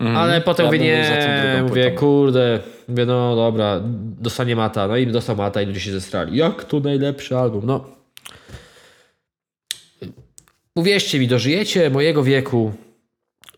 [0.00, 3.80] Mm, ale potem ja mówię, nie, mówię, kurde, mówię, no dobra,
[4.20, 4.88] dostanie Mata.
[4.88, 6.36] No i dostał Mata i ludzie się zestrali.
[6.36, 7.66] Jak to najlepszy album?
[7.66, 7.86] No.
[10.74, 12.72] Uwierzcie mi, dożyjecie mojego wieku,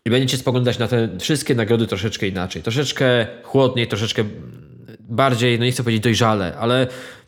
[0.05, 2.63] i będziecie spoglądać na te wszystkie nagrody troszeczkę inaczej.
[2.63, 4.23] Troszeczkę chłodniej, troszeczkę
[4.99, 6.87] bardziej, no nie chcę powiedzieć dojrzale, ale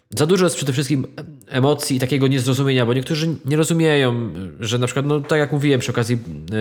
[0.09, 1.07] za dużo jest przede wszystkim
[1.47, 5.79] emocji i takiego niezrozumienia, bo niektórzy nie rozumieją, że na przykład, no tak jak mówiłem
[5.79, 6.17] przy okazji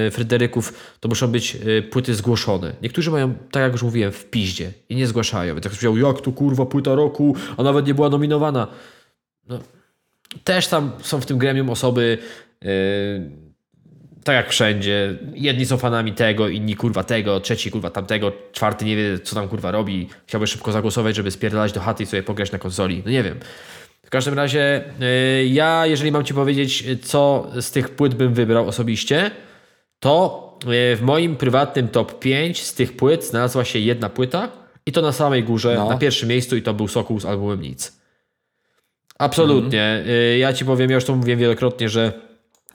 [0.07, 2.73] e, Fryderyków, to muszą być e, płyty zgłoszone.
[2.83, 5.55] Niektórzy mają, tak jak już mówiłem, w piździe i nie zgłaszają.
[5.55, 8.69] Więc ktoś powiedział, jak to kurwa płyta roku, a nawet nie była nominowana.
[9.49, 9.59] No,
[10.45, 12.19] też tam są w tym gremium osoby,
[12.63, 12.71] yy,
[14.25, 18.97] tak jak wszędzie, jedni są fanami tego, inni kurwa tego, trzeci kurwa tamtego, czwarty nie
[18.97, 22.53] wie co tam kurwa robi, chciałby szybko zagłosować, żeby spierdalać do chaty i sobie pograć
[22.53, 23.03] na konsoli.
[23.05, 23.41] No nie wiem.
[24.03, 28.69] W każdym razie yy, ja, jeżeli mam Ci powiedzieć, co z tych płyt bym wybrał
[28.69, 29.31] osobiście,
[30.01, 34.49] to yy, w moim prywatnym top 5 z tych płyt znalazła się jedna płyta
[34.87, 35.89] i to na samej górze, no.
[35.89, 38.01] na pierwszym miejscu i to był Sokół z albumem Nic.
[39.19, 39.83] Absolutnie.
[39.83, 40.39] Mm.
[40.39, 42.30] Ja Ci powiem, ja już to mówiłem wielokrotnie, że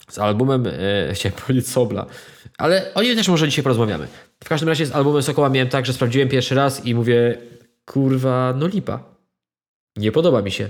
[0.10, 2.06] z albumem, e, chciałem powiedzieć Sobla,
[2.58, 4.08] ale o nim też może dzisiaj porozmawiamy.
[4.44, 7.38] W każdym razie z albumem Sokoła miałem tak, że sprawdziłem pierwszy raz i mówię,
[7.86, 9.00] kurwa, no lipa.
[9.96, 10.70] Nie podoba mi się.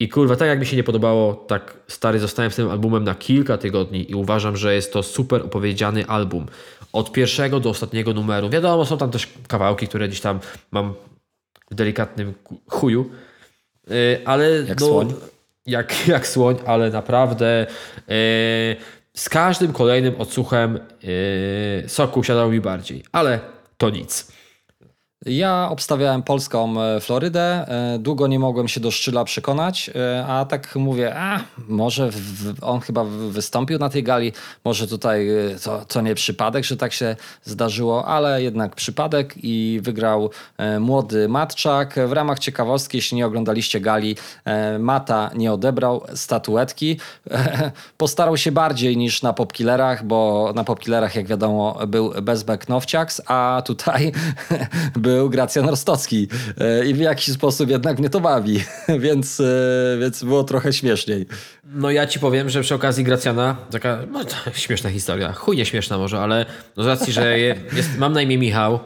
[0.00, 3.14] I kurwa, tak jak mi się nie podobało, tak stary zostałem z tym albumem na
[3.14, 6.46] kilka tygodni i uważam, że jest to super opowiedziany album.
[6.92, 8.50] Od pierwszego do ostatniego numeru.
[8.50, 10.40] Wiadomo, są tam też kawałki, które gdzieś tam
[10.70, 10.94] mam
[11.70, 12.34] w delikatnym
[12.68, 13.10] chuju,
[13.90, 15.14] e, ale jak no, słoń
[15.66, 18.14] jak, jak słoń, ale naprawdę yy,
[19.14, 23.40] z każdym kolejnym odsłuchem yy, soku siadał mi bardziej, ale
[23.76, 24.32] to nic.
[25.26, 27.68] Ja obstawiałem polską e, Florydę.
[27.68, 32.10] E, Długo nie mogłem się do Szczyla przekonać, e, a tak mówię, a może
[32.62, 34.32] on chyba wystąpił na tej gali,
[34.64, 35.28] może tutaj
[35.64, 40.30] to, to nie przypadek, że tak się zdarzyło, ale jednak przypadek i wygrał
[40.80, 41.94] młody Matczak.
[42.06, 44.16] W ramach ciekawostki, jeśli nie oglądaliście gali,
[44.78, 47.00] Mata nie odebrał statuetki.
[47.98, 53.62] Postarał się bardziej niż na Popkillerach, bo na Popkillerach, jak wiadomo, był Bezbek Nowciaks, a
[53.64, 54.12] tutaj
[54.96, 56.28] był Gracjan Rostocki
[56.60, 58.64] E, i w jakiś sposób jednak mnie to bawi,
[58.98, 59.44] więc, e,
[60.00, 61.26] więc było trochę śmieszniej.
[61.64, 64.20] No ja ci powiem, że przy okazji Gracjana, taka no,
[64.54, 66.46] śmieszna historia, chuj nie śmieszna może, ale
[66.76, 68.80] no z racji, że je, jest, mam na imię Michał,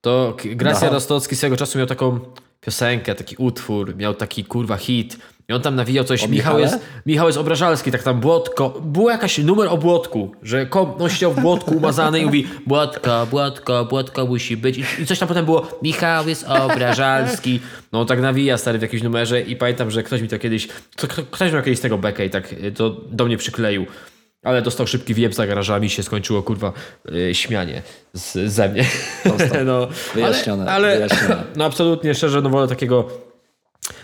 [0.00, 0.94] to Gracjan No.
[0.94, 2.20] Rostocki swego czasu miał taką
[2.60, 5.18] piosenkę, taki utwór, miał taki kurwa hit
[5.48, 9.38] i on tam nawijał coś, Michał jest, Michał jest obrażalski, tak tam błotko, był jakaś
[9.38, 14.26] numer o błotku, że kom, on siedział w błotku umazany i mówi błotko, błotko, błotko
[14.26, 17.60] musi być I, i coś tam potem było, Michał jest obrażalski,
[17.92, 20.66] no on tak nawija stary w jakimś numerze i pamiętam, że ktoś mi to kiedyś,
[20.66, 23.86] kto, kto, ktoś miał kiedyś z tego bekę i tak y, to do mnie przykleił.
[24.42, 26.72] Ale dostał szybki wiep za garażami się skończyło, kurwa,
[27.12, 27.82] y, śmianie
[28.12, 28.84] z, ze mnie.
[29.64, 31.42] No, Wyjaśnione, Ale, ale wyjaśnione.
[31.56, 33.08] no absolutnie szczerze, no wolę takiego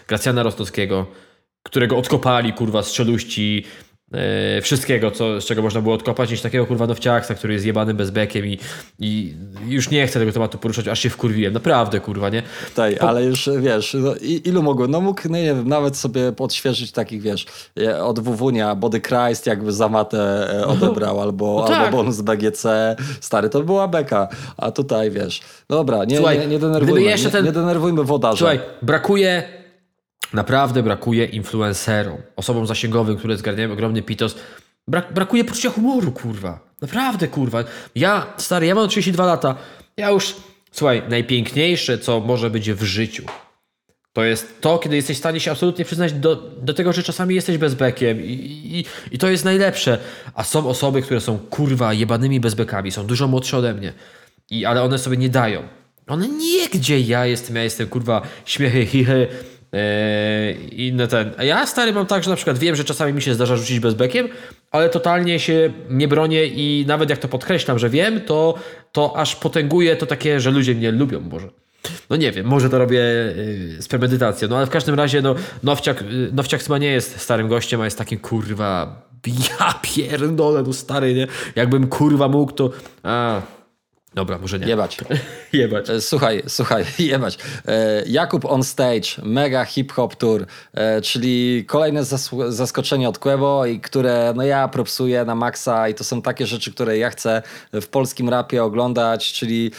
[0.09, 1.07] Gracjana Rostowskiego,
[1.63, 3.65] którego odkopali, kurwa, z czeluści
[4.13, 7.95] e, wszystkiego, co, z czego można było odkopać, niż takiego, kurwa, nowciaksa, który jest jebany
[7.95, 8.59] bezbekiem i,
[8.99, 9.35] i
[9.69, 11.53] już nie chcę tego tematu poruszać, aż się wkurwiłem.
[11.53, 12.43] Naprawdę, kurwa, nie?
[12.69, 14.91] Tutaj, ale już wiesz, no, ilu mogłem?
[14.91, 17.47] No mógł, no nie wiem, nawet sobie podświeżyć takich, wiesz,
[17.81, 21.85] e, od Wuwunia, Body Christ jakby za matę e, odebrał, albo, no tak.
[21.85, 22.97] albo bonus BGC.
[23.21, 24.29] Stary, to była beka.
[24.57, 28.37] A tutaj, wiesz, dobra, nie, Słuchaj, nie, nie denerwujmy, jeszcze nie, ten- nie denerwujmy wodarza.
[28.37, 29.60] Słuchaj, brakuje,
[30.33, 34.37] naprawdę brakuje influencerom, osobom zasięgowym, które zgarniają ogromny pitos.
[34.89, 36.61] Brak, brakuje poczucia humoru, kurwa.
[36.83, 37.65] Naprawdę, kurwa.
[37.95, 39.57] Ja, stary, ja mam 32 lata.
[39.97, 40.37] Ja już,
[40.73, 43.25] słuchaj, najpiękniejsze, co może być w życiu,
[44.13, 47.35] to jest to, kiedy jesteś w stanie się absolutnie przyznać do, do tego, że czasami
[47.35, 49.99] jesteś bezbekiem i, i, i to jest najlepsze.
[50.35, 53.93] A są osoby, które są kurwa jebanymi bezbekami, są dużo młodsze ode mnie,
[54.51, 55.63] I, ale one sobie nie dają.
[56.07, 59.29] One nie gdzie ja jestem, ja jestem kurwa śmiechy, chichy
[60.73, 61.31] i inne ten.
[61.39, 63.81] A ja stary mam tak, że na przykład wiem, że czasami mi się zdarza rzucić
[63.81, 64.29] bezbekiem,
[64.71, 68.55] ale totalnie się nie bronię i nawet jak to podkreślam, że wiem, to,
[68.93, 71.49] to aż potęguje to takie, że ludzie mnie lubią może.
[72.11, 75.35] No nie wiem, może to robię yy, z premedytacją, no ale w każdym razie no,
[75.63, 79.03] Nowciak, yy, Nowciak chyba nie jest starym gościem, a jest takim kurwa,
[79.61, 81.27] ja pierdolę, no stary, nie?
[81.57, 82.71] Jakbym kurwa mógł, to...
[83.03, 83.43] A,
[84.15, 84.67] dobra, może nie.
[84.67, 84.97] Jebać.
[85.53, 85.91] Jebać.
[85.91, 87.39] E, Słuchaj, słuchaj, jebać.
[87.69, 92.05] E, Jakub on stage, mega hip-hop tour, e, czyli kolejne
[92.49, 96.73] zaskoczenie od Quebo i które no ja propsuję na maksa i to są takie rzeczy,
[96.73, 97.43] które ja chcę
[97.73, 99.71] w polskim rapie oglądać, czyli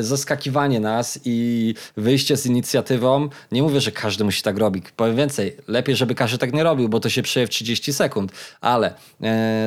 [0.00, 3.28] zaskakiwanie nas i wyjście z inicjatywą.
[3.52, 4.84] Nie mówię, że każdy musi tak robić.
[4.96, 8.32] Powiem więcej, lepiej, żeby każdy tak nie robił, bo to się przeje w 30 sekund,
[8.60, 8.94] ale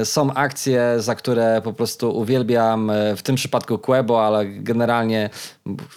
[0.04, 5.30] są akcje, za które po prostu uwielbiam, w tym przypadku Quebo, ale generalnie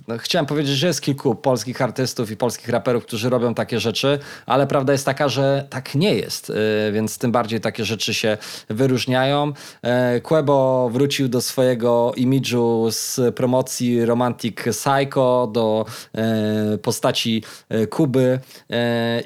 [0.09, 4.19] no, chciałem powiedzieć, że jest kilku polskich artystów i polskich raperów, którzy robią takie rzeczy,
[4.47, 8.39] ale prawda jest taka, że tak nie jest, e, więc tym bardziej takie rzeczy się
[8.69, 9.53] wyróżniają.
[9.83, 18.41] E, Quebo wrócił do swojego imidżu z promocji Romantic Psycho do e, postaci e, Kuby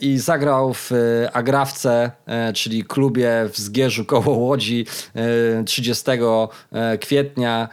[0.01, 0.91] i zagrał w
[1.33, 2.11] Agrawce,
[2.55, 6.05] czyli klubie w Zgierzu koło Łodzi e, 30
[6.73, 7.69] e, kwietnia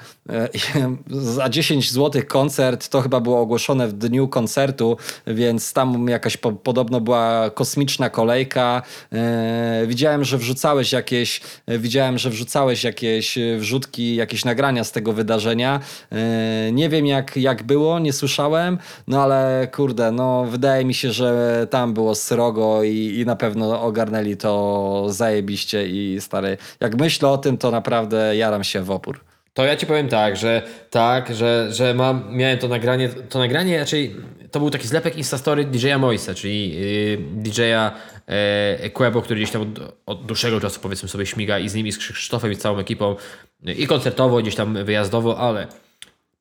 [1.09, 4.97] za 10 zł koncert, to chyba było ogłoszone w dniu koncertu,
[5.27, 8.81] więc tam jakaś po, podobno była kosmiczna kolejka.
[9.13, 14.91] E, widziałem, że wrzucałeś jakieś, e, widziałem, że wrzucałeś jakieś e, wrzutki, jakieś nagrania z
[14.91, 15.79] tego wydarzenia.
[16.11, 18.77] E, nie wiem jak, jak było, nie słyszałem,
[19.07, 23.81] no ale kurde, no wydaje mi się, że tam było srogo i, i na pewno
[23.81, 29.36] ogarnęli to zajebiście i stary, jak myślę o tym, to naprawdę jaram się w opór.
[29.57, 33.79] To ja ci powiem tak, że tak, że, że mam, miałem to nagranie, to nagranie
[33.79, 34.15] raczej,
[34.51, 37.91] to był taki zlepek Instastory DJ-a Moise, czyli yy, DJ-a
[38.27, 39.67] e, Quebo, który gdzieś tam od,
[40.05, 43.15] od dłuższego czasu powiedzmy sobie śmiga i z nimi, z Krzysztofem i z całą ekipą
[43.63, 45.67] yy, i koncertowo, gdzieś tam wyjazdowo, ale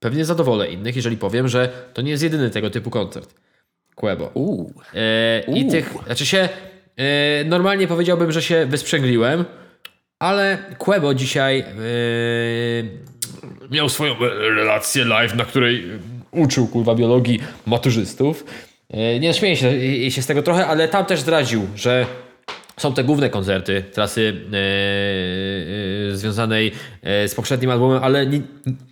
[0.00, 3.34] pewnie zadowolę innych, jeżeli powiem, że to nie jest jedyny tego typu koncert
[3.94, 4.30] Quebo.
[4.34, 4.72] Uuu.
[4.94, 6.48] E, I tych, znaczy się,
[6.96, 9.44] e, normalnie powiedziałbym, że się wysprzęgliłem,
[10.18, 11.64] ale Quebo dzisiaj e,
[13.70, 14.14] miał swoją
[14.56, 15.84] relację live, na której
[16.30, 18.44] uczył kurwa biologii maturzystów.
[18.90, 19.68] E, nie śmieję się,
[20.06, 22.06] e, się z tego trochę, ale tam też zdradził, że
[22.80, 24.56] są te główne koncerty trasy e,
[26.12, 28.40] e, związanej e, z poprzednim albumem, ale nie,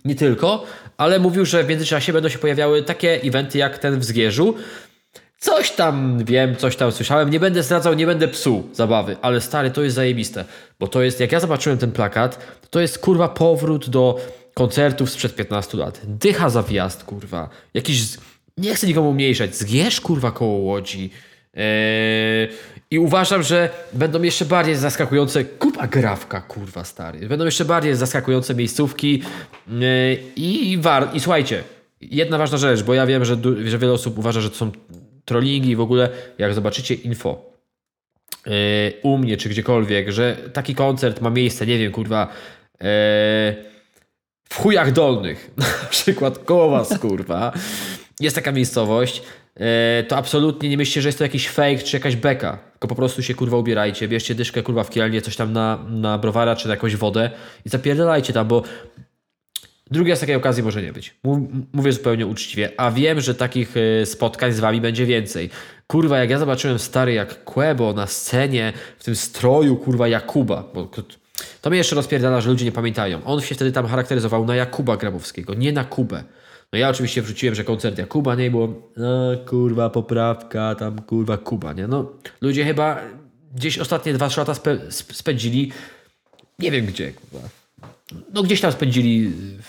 [0.05, 0.65] nie tylko.
[0.97, 4.55] Ale mówił, że w międzyczasie będą się pojawiały takie eventy jak ten w Zgierzu.
[5.45, 7.29] Coś tam wiem, coś tam słyszałem.
[7.29, 10.45] Nie będę zdradzał, nie będę psuł zabawy, ale stary, to jest zajebiste.
[10.79, 12.39] Bo to jest, jak ja zobaczyłem ten plakat,
[12.69, 14.19] to jest kurwa powrót do
[14.53, 16.01] koncertów sprzed 15 lat.
[16.03, 17.49] Dycha za wjazd, kurwa.
[17.73, 18.03] Jakiś.
[18.57, 19.55] Nie chcę nikomu umniejszać.
[19.55, 21.09] Zgierz kurwa koło łodzi.
[21.53, 22.49] Eee,
[22.91, 25.45] I uważam, że będą jeszcze bardziej zaskakujące.
[25.45, 27.27] Kupa grawka, kurwa, stary.
[27.29, 29.21] Będą jeszcze bardziej zaskakujące miejscówki.
[29.81, 31.09] Eee, I, war...
[31.13, 31.63] I słuchajcie,
[32.01, 34.71] jedna ważna rzecz, bo ja wiem, że, że wiele osób uważa, że to są
[35.25, 37.55] trollingi w ogóle, jak zobaczycie info
[38.45, 38.53] yy,
[39.03, 42.27] u mnie czy gdziekolwiek, że taki koncert ma miejsce, nie wiem, kurwa,
[42.73, 42.87] yy,
[44.49, 47.51] w chujach dolnych, na przykład koło was, kurwa,
[48.19, 49.21] jest taka miejscowość,
[49.55, 49.65] yy,
[50.07, 53.23] to absolutnie nie myślcie, że jest to jakiś fake czy jakaś beka, tylko po prostu
[53.23, 56.73] się kurwa ubierajcie, bierzcie dyszkę kurwa w kielnie, coś tam na, na browara czy na
[56.73, 57.31] jakąś wodę
[57.65, 58.63] i zapierdalajcie tam, bo
[59.91, 61.13] Drugi raz takiej okazji może nie być.
[61.23, 62.71] Mów- Mówię zupełnie uczciwie.
[62.77, 65.49] A wiem, że takich y, spotkań z wami będzie więcej.
[65.87, 70.89] Kurwa, jak ja zobaczyłem stary jak Quebo na scenie, w tym stroju, kurwa, Jakuba, bo
[71.61, 73.23] to, mnie jeszcze rozpierdala, że ludzie nie pamiętają.
[73.25, 76.23] On się wtedy tam charakteryzował na Jakuba Grabowskiego, nie na Kubę.
[76.73, 78.67] No ja oczywiście wrzuciłem, że koncert Jakuba, nie było,
[78.97, 81.87] no kurwa, poprawka, tam kurwa Kuba, nie?
[81.87, 82.11] No,
[82.41, 83.01] ludzie chyba
[83.55, 84.53] gdzieś ostatnie dwa trzy lata
[84.91, 85.71] spędzili,
[86.59, 87.49] nie wiem gdzie, kurwa.
[88.33, 89.59] No gdzieś tam spędzili, w-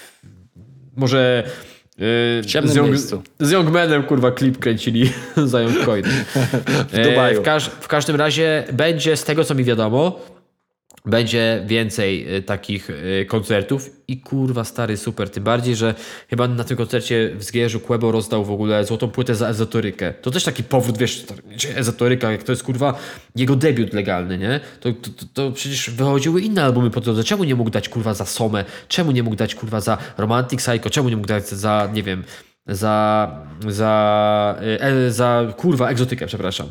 [0.97, 3.23] może y, w ciemnym z Young, miejscu.
[3.41, 5.11] z Youngmanem, kurwa, klip kręcili
[5.45, 6.05] za Youngcoin.
[6.93, 7.41] w Dubaju.
[7.41, 10.21] W, każ, w każdym razie będzie, z tego co mi wiadomo,
[11.07, 15.95] będzie więcej y, takich y, koncertów i kurwa stary super, tym bardziej, że
[16.31, 20.15] chyba na tym koncercie w Zgierzu Quebo rozdał w ogóle złotą płytę za ezotorykę.
[20.23, 21.27] To też taki powrót, wiesz,
[21.75, 22.99] ezotoryka, jak to jest kurwa
[23.37, 24.61] jego debiut legalny, nie?
[24.81, 27.25] To, to, to, to przecież wychodziły inne albumy po drodze.
[27.25, 28.65] Czemu nie mógł dać kurwa za Somę?
[28.89, 30.91] Czemu nie mógł dać kurwa za Romantic Psycho?
[30.91, 32.25] Czemu nie mógł dać za, nie wiem,
[32.67, 33.29] za,
[33.69, 36.67] za, y, e, za kurwa egzotykę, przepraszam.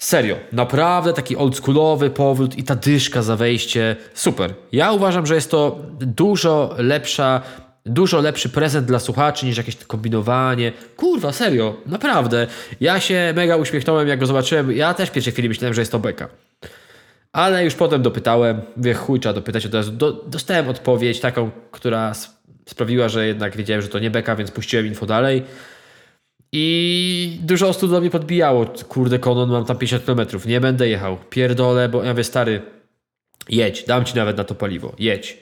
[0.00, 4.54] Serio, naprawdę taki oldschoolowy powrót i ta dyszka za wejście, super.
[4.72, 7.40] Ja uważam, że jest to dużo lepsza,
[7.86, 10.72] dużo lepszy prezent dla słuchaczy niż jakieś kombinowanie.
[10.96, 12.46] Kurwa, serio, naprawdę.
[12.80, 14.72] Ja się mega uśmiechnąłem, jak go zobaczyłem.
[14.72, 16.28] Ja też w pierwszej chwili myślałem, że jest to beka.
[17.32, 19.92] Ale już potem dopytałem, wie chuj, trzeba dopytać od razu.
[19.92, 22.12] Do, dostałem odpowiedź taką, która
[22.66, 25.42] sprawiła, że jednak wiedziałem, że to nie beka, więc puściłem info dalej.
[26.52, 28.66] I dużo osób do mnie podbijało.
[28.88, 31.16] Kurde, Konon, mam tam 50 km, nie będę jechał.
[31.30, 32.62] Pierdolę, bo ja mówię, stary,
[33.48, 35.38] jedź, dam ci nawet na to paliwo, jedź.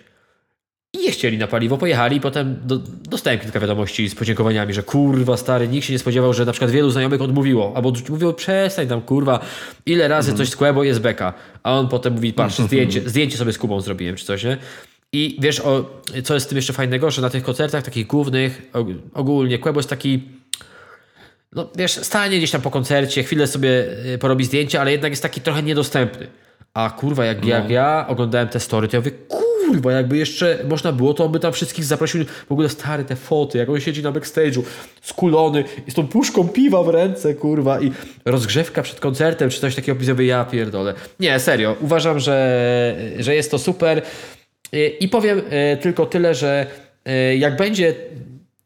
[0.94, 2.78] I nie chcieli na paliwo, pojechali i potem do,
[3.08, 6.70] dostałem kilka wiadomości z podziękowaniami, że kurwa stary, nikt się nie spodziewał, że na przykład
[6.70, 9.40] wielu znajomych odmówiło, albo mówiło przestań tam kurwa,
[9.86, 13.52] ile razy coś z Kłębo jest beka, a on potem mówi patrz, zdjęcie, zdjęcie sobie
[13.52, 14.56] z Kubą zrobiłem czy coś, nie?
[15.12, 18.70] I wiesz, o, co jest z tym jeszcze fajnego, że na tych koncertach takich głównych,
[18.72, 20.22] og- ogólnie Kłębo jest taki
[21.52, 25.22] no wiesz, stanie gdzieś tam po koncercie, chwilę sobie y, porobi zdjęcie, ale jednak jest
[25.22, 26.26] taki trochę niedostępny.
[26.74, 30.92] A kurwa, jak, jak ja oglądałem te story, to ja mówię, kurwa, jakby jeszcze można
[30.92, 32.24] było, to on by tam wszystkich zaprosił.
[32.24, 34.62] W ogóle stare te foty, jak on siedzi na backstage'u,
[35.02, 37.92] skulony i z tą puszką piwa w ręce, kurwa, i
[38.24, 40.94] rozgrzewka przed koncertem, czy coś takiego opisowy, ja pierdolę.
[41.20, 44.02] Nie, serio, uważam, że, że jest to super.
[44.74, 46.66] Y, I powiem y, tylko tyle, że
[47.38, 47.94] jak będzie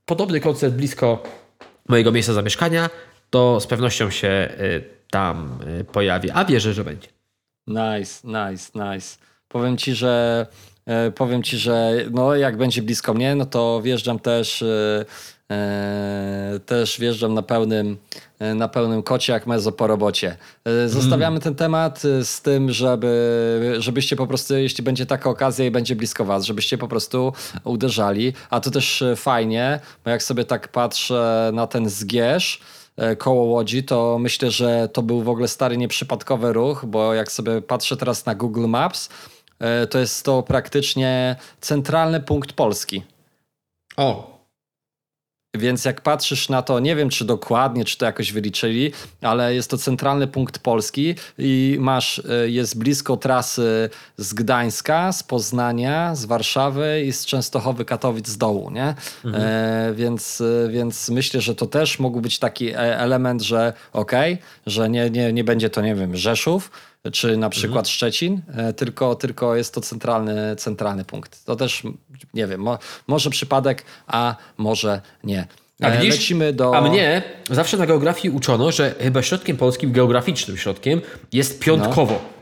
[0.07, 1.22] podobny koncert blisko
[1.93, 2.90] mojego miejsca zamieszkania,
[3.30, 7.09] to z pewnością się y, tam y, pojawi, a wierzę, że będzie.
[7.66, 9.18] Nice, nice, nice.
[9.49, 10.47] Powiem ci, że
[10.86, 15.05] e, powiem ci, że no jak będzie blisko mnie, no to wjeżdżam też e,
[16.66, 17.97] też wjeżdżam na pełnym
[18.38, 20.36] e, na pełnym kocie jak mezo po robocie.
[20.64, 25.64] E, Zostawiamy ten temat e, z tym, żeby, żebyście po prostu, jeśli będzie taka okazja
[25.64, 27.32] i będzie blisko was, żebyście po prostu
[27.64, 28.32] uderzali.
[28.51, 32.61] A to też e, fajnie, bo jak sobie tak patrzę na ten zgierz,
[32.97, 37.32] e, koło Łodzi, to myślę, że to był w ogóle stary nieprzypadkowy ruch, bo jak
[37.32, 39.09] sobie patrzę teraz na Google Maps,
[39.61, 43.03] e, to jest to praktycznie centralny punkt Polski.
[43.97, 44.32] O,
[45.59, 48.93] Więc jak patrzysz na to, nie wiem czy dokładnie, czy to jakoś wyliczyli,
[49.23, 55.23] ale jest to centralny punkt Polski i masz, e, jest blisko trasy z Gdańska, z
[55.23, 58.95] Poznania, z Warszawy i z Częstochowy, Katowic z dołu, nie?
[59.35, 64.39] E, więc, e, więc myślę, że to też mógł być taki e, element, że okej,
[64.67, 66.71] że nie, nie, nie będzie to, nie wiem, Rzeszów,
[67.11, 71.45] czy na przykład Szczecin, e, tylko, tylko jest to centralny, centralny punkt.
[71.45, 71.83] To też,
[72.35, 75.47] nie wiem, mo, może przypadek, a może nie.
[75.83, 76.77] a E, widzisz, Lecimy do...
[76.77, 81.01] a mnie zawsze na geografii uczono, że chyba środkiem polskim, geograficznym środkiem
[81.33, 82.41] jest piątkowo.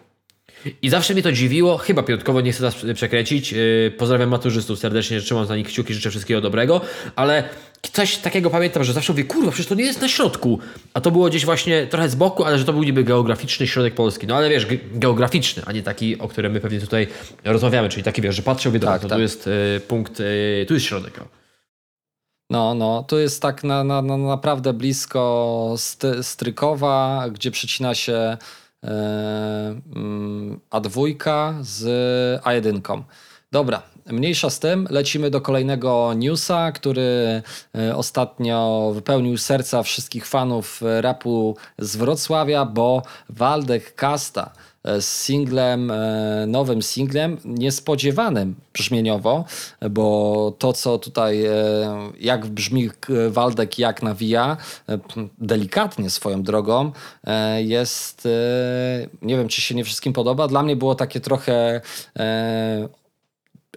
[0.82, 3.52] I zawsze mnie to dziwiło, chyba piątkowo nie chcę teraz przekręcić.
[3.52, 6.80] Yy, pozdrawiam maturzystów serdecznie, trzymam za nich kciuki, życzę wszystkiego dobrego,
[7.16, 7.48] ale
[7.92, 10.58] coś takiego pamiętam, że zawsze mówię, kurwa, przecież to nie jest na środku.
[10.94, 13.94] A to było gdzieś właśnie trochę z boku, ale że to był niby geograficzny środek
[13.94, 14.26] Polski.
[14.26, 17.06] No ale wiesz, ge geograficzny, a nie taki, o którym my pewnie tutaj
[17.44, 19.16] rozmawiamy, czyli taki wiesz, że patrzę, mówię, tak, to tak.
[19.16, 21.20] tu jest y, punkt, y, tu jest środek.
[22.50, 25.74] No, no, tu jest tak na, na, na naprawdę blisko
[26.22, 28.36] Strykowa, gdzie przecina się
[30.70, 31.14] A2
[31.60, 31.84] z
[32.42, 33.02] A1.
[33.52, 37.42] Dobra, mniejsza z tym, lecimy do kolejnego newsa, który
[37.78, 44.52] e, ostatnio wypełnił serca wszystkich fanów rapu z Wrocławia, bo Waldek Kasta
[44.84, 49.44] z singlem, e, nowym singlem, niespodziewanym brzmieniowo,
[49.90, 51.52] bo to, co tutaj, e,
[52.20, 52.90] jak brzmi
[53.28, 54.56] Waldek, jak nawija,
[54.88, 54.98] e,
[55.38, 56.92] delikatnie swoją drogą,
[57.58, 58.28] jest,
[59.22, 60.48] nie wiem, czy się nie wszystkim podoba.
[60.48, 61.80] Dla mnie było takie trochę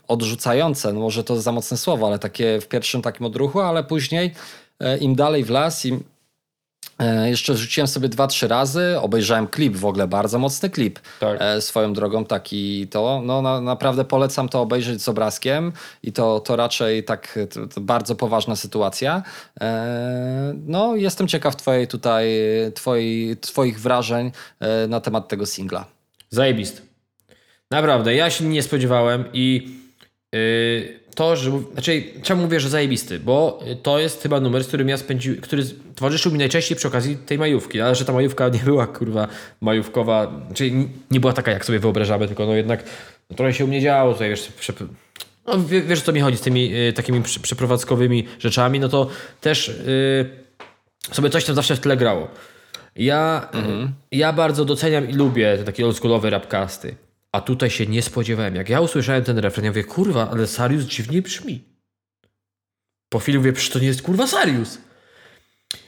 [0.07, 4.33] odrzucające, no może to za mocne słowo, ale takie w pierwszym takim odruchu, ale później
[5.01, 6.12] im dalej w las, im E,
[7.25, 10.99] jeszcze rzuciłem sobie dwa, trzy razy, obejrzałem klip, w ogóle bardzo mocny klip.
[11.19, 11.37] Tak.
[11.41, 15.71] E, swoją drogą taki to, no na, naprawdę polecam to obejrzeć z obrazkiem
[16.03, 19.23] i to, to raczej tak to, to bardzo poważna sytuacja.
[19.61, 22.27] E, no jestem ciekaw twojej tutaj,
[22.75, 24.31] twoi, twoich wrażeń
[24.87, 25.85] na temat tego singla.
[26.29, 26.81] Zajebist.
[27.71, 29.69] Naprawdę, ja się nie spodziewałem i
[30.33, 31.51] yy, to, że.
[31.73, 33.19] Znaczy, czemu mówię, że zajebisty?
[33.19, 35.63] Bo to jest chyba numer, z którym ja spędziłem, który
[35.95, 37.81] towarzyszył mi najczęściej przy okazji tej majówki.
[37.81, 39.27] Ale że ta majówka nie była kurwa
[39.61, 42.83] majówkowa, czyli znaczy nie była taka, jak sobie wyobrażamy, tylko no jednak
[43.29, 44.51] no, trochę się u mnie działo tutaj, wiesz,
[45.47, 45.53] no,
[45.87, 49.07] wiesz o co mi chodzi z tymi y, takimi przeprowadzkowymi rzeczami, no to
[49.41, 50.29] też y,
[51.11, 52.27] sobie coś tam zawsze w tle grało.
[52.95, 53.93] Ja, mhm.
[54.11, 56.95] ja bardzo doceniam i lubię te takie oldschoolowe rapcasty.
[57.35, 58.55] A tutaj się nie spodziewałem.
[58.55, 61.63] Jak ja usłyszałem ten refren, ja mówię, kurwa, ale Sarius dziwnie brzmi.
[63.09, 64.77] Po chwili mówię, przecież to nie jest kurwa Sarius.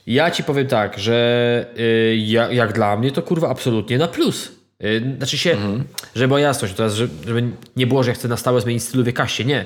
[0.08, 4.52] Ja ci powiem tak, że yy, ja, jak dla mnie to kurwa absolutnie na plus.
[4.80, 5.84] Yy, znaczy się, mhm.
[6.16, 9.46] żeby była jasność, teraz, żeby nie było, że ja chcę na stałe zmienić stylu kaście,
[9.46, 9.66] nie.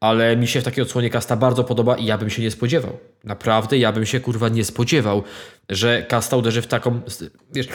[0.00, 2.98] Ale mi się w takiej odsłonie kasta bardzo podoba i ja bym się nie spodziewał.
[3.24, 5.22] Naprawdę, ja bym się kurwa nie spodziewał,
[5.68, 7.00] że kasta uderzy w taką.
[7.52, 7.68] Wiesz,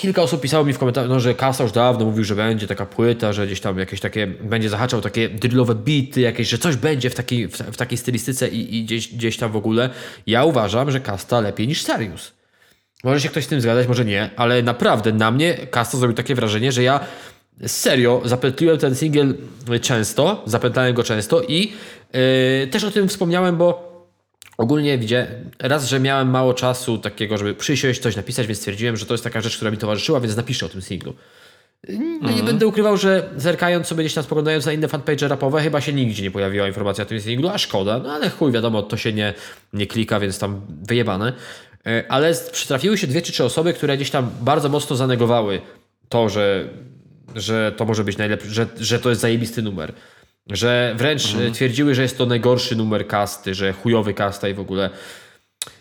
[0.00, 2.86] Kilka osób pisało mi w komentarzu, no, że Kasa już dawno mówił, że będzie taka
[2.86, 7.10] płyta, że gdzieś tam jakieś takie, będzie zahaczał takie drillowe bity, jakieś, że coś będzie
[7.10, 9.90] w takiej, w, w takiej stylistyce i, i, gdzieś, gdzieś tam w ogóle.
[10.26, 12.32] Ja uważam, że Kasta lepiej niż Sarius.
[13.04, 16.34] Może się ktoś z tym zgadzać, może nie, ale naprawdę na mnie Kasta zrobił takie
[16.34, 17.00] wrażenie, że ja
[17.66, 19.34] serio zapętliłem ten singiel
[19.80, 21.72] często, zapętlałem go często i
[22.12, 23.89] yy, też o tym wspomniałem, bo
[24.60, 25.26] Ogólnie widzę,
[25.58, 29.24] raz, że miałem mało czasu takiego, żeby przysiąść, coś napisać, więc stwierdziłem, że to jest
[29.24, 31.14] taka rzecz, która mi towarzyszyła, więc napiszę o tym singlu.
[31.88, 32.46] No Nie mhm.
[32.46, 36.22] będę ukrywał, że zerkając sobie gdzieś tam, spoglądając na inne fanpage rapowe, chyba się nigdzie
[36.22, 39.34] nie pojawiła informacja o tym singlu, a szkoda, no ale chuj, wiadomo, to się nie,
[39.72, 41.32] nie klika, więc tam wyjebane.
[41.86, 45.60] E, ale przytrafiły się dwie czy trzy osoby, które gdzieś tam bardzo mocno zanegowały
[46.08, 46.68] to, że,
[47.34, 49.92] że to może być najlepszy, że, że to jest zajebisty numer.
[50.50, 51.52] Że wręcz mhm.
[51.52, 54.90] twierdziły, że jest to najgorszy numer kasty, że chujowy kasta i w ogóle.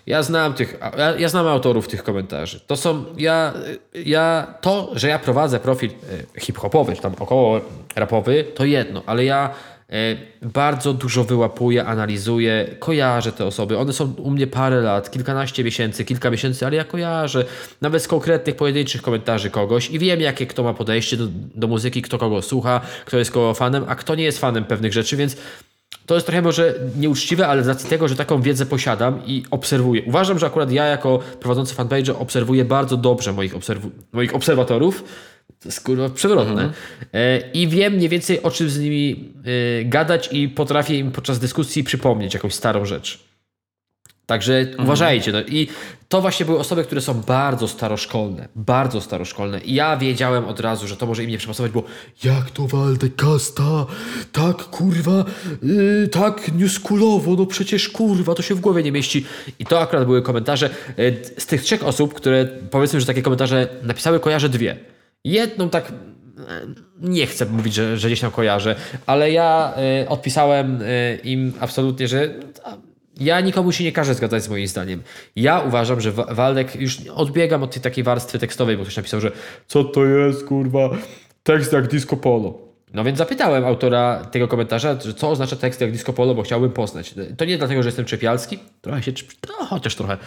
[0.06, 2.60] Ja znam tych, ja, ja, znam autorów tych komentarzy.
[2.60, 3.54] To są, ja,
[3.94, 5.90] ja, to, że ja prowadzę profil
[6.36, 7.62] e, hip-hopowy, czy tam około
[7.96, 9.79] rapowy, to jedno, ale ja E,
[10.42, 13.78] bardzo dużo wyłapuję, analizuję, kojarzę te osoby.
[13.78, 17.46] One są u mnie parę lat, kilkanaście miesięcy, kilka miesięcy, ale ja kojarzę
[17.82, 22.02] nawet z konkretnych, pojedynczych komentarzy kogoś i wiem, jakie kto ma podejście do, do muzyki,
[22.02, 25.38] kto kogo słucha, kto jest kogo fanem, a kto nie jest fanem pewnych rzeczy, więc
[26.06, 30.04] to jest trochę może nieuczciwe, ale z racji tego, że taką wiedzę posiadam i obserwuję.
[30.04, 35.04] Uważam, że akurat ja jako prowadzący fanpage obserwuję bardzo dobrze moich, obserw moich obserwatorów,
[35.60, 36.52] to jest kurwa przewrotne.
[36.52, 36.74] Mhm.
[37.14, 39.34] E, I wiem mniej więcej o czym z nimi
[39.82, 43.30] e, gadać i potrafię im podczas dyskusji przypomnieć jakąś starą rzecz.
[44.30, 44.84] Także mhm.
[44.84, 45.32] uważajcie.
[45.32, 45.42] No.
[45.42, 45.68] I
[46.10, 48.48] to właśnie były osoby, które są bardzo staroszkolne.
[48.56, 49.60] Bardzo staroszkolne.
[49.60, 51.84] I ja wiedziałem od razu, że to może im nie przepasować, bo
[52.24, 53.86] jak to Waldek Kasta?
[54.32, 55.26] Tak kurwa,
[55.64, 59.26] yy, tak newskulowo, no przecież kurwa, to się w głowie nie mieści.
[59.60, 60.70] I to akurat były komentarze.
[60.98, 64.99] Yy, z tych trzech osób, które powiedzmy, że takie komentarze napisały, kojarzę dwie.
[65.24, 65.94] Jedną tak
[67.02, 72.08] nie chcę mówić, że, że gdzieś tam kojarzę, ale ja y, odpisałem y, im absolutnie,
[72.08, 72.34] że
[73.20, 75.04] ja nikomu się nie każę zgadzać z moim zdaniem.
[75.36, 79.32] Ja uważam, że Waldek, już odbiegam od tej takiej warstwy tekstowej, bo ktoś napisał, że
[79.68, 80.90] co to jest, kurwa,
[81.44, 82.70] tekst jak disco polo.
[82.94, 87.16] No więc zapytałem autora tego komentarza, co oznacza tekst jak disco polo, bo chciałbym poznać.
[87.38, 89.12] To nie dlatego, że jestem czepialski, trochę się,
[89.50, 90.18] no, chociaż trochę,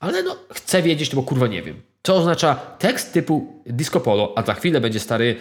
[0.00, 1.82] ale no chcę wiedzieć, bo kurwa nie wiem.
[2.02, 5.36] Co oznacza tekst typu disco polo, a za chwilę będzie stary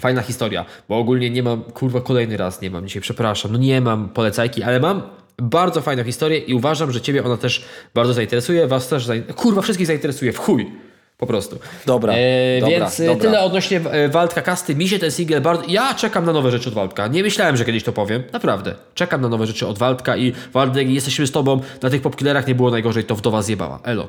[0.00, 3.80] fajna historia, bo ogólnie nie mam, kurwa, kolejny raz nie mam dzisiaj, przepraszam, no nie
[3.80, 5.02] mam polecajki, ale mam
[5.42, 7.64] bardzo fajną historię i uważam, że Ciebie ona też
[7.94, 9.22] bardzo zainteresuje, Was też, zain...
[9.22, 10.72] kurwa, wszystkich zainteresuje, w chuj,
[11.18, 11.58] po prostu.
[11.86, 13.22] Dobra, E, dobra, więc e, dobra.
[13.22, 14.74] tyle odnośnie e, Waldka Kasty.
[14.74, 15.64] Mi się ten singiel bardzo...
[15.68, 17.06] Ja czekam na nowe rzeczy od Waldka.
[17.06, 18.22] Nie myślałem, że kiedyś to powiem.
[18.32, 18.74] Naprawdę.
[18.94, 21.60] Czekam na nowe rzeczy od Waldka i Waldek, jesteśmy z Tobą.
[21.82, 23.80] Na tych popkillerach nie było najgorzej, to wdowa zjebała.
[23.84, 24.08] Elo.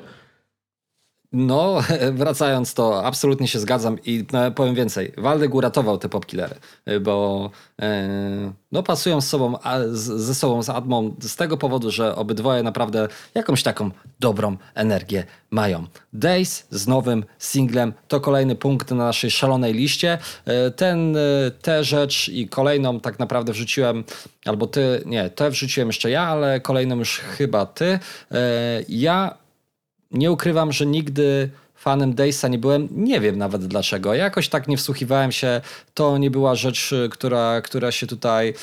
[1.31, 5.13] No, wracając to, absolutnie się zgadzam i e, powiem więcej.
[5.17, 6.55] Waldek uratował te popkillery,
[6.85, 7.49] e, bo
[7.81, 9.57] e, no, pasują z sobą,
[9.93, 15.87] ze sobą z Admą z tego powodu, że obydwoje naprawdę jakąś taką dobrą energię mają.
[16.13, 20.17] Days z nowym singlem to kolejny punkt na naszej szalonej liście.
[20.45, 21.19] E, ten, e,
[21.61, 24.03] tę rzecz i kolejną tak naprawdę wrzuciłem,
[24.45, 27.99] albo ty, nie, tę wrzuciłem jeszcze ja, ale kolejną już chyba ty.
[28.89, 29.37] Ja
[30.11, 32.87] nie ukrywam, że nigdy fanem Daysa nie byłem.
[32.91, 34.13] Nie wiem nawet dlaczego.
[34.13, 35.61] Jakoś tak nie wsłuchiwałem się.
[35.93, 38.53] To nie była rzecz, y, która, która się tutaj.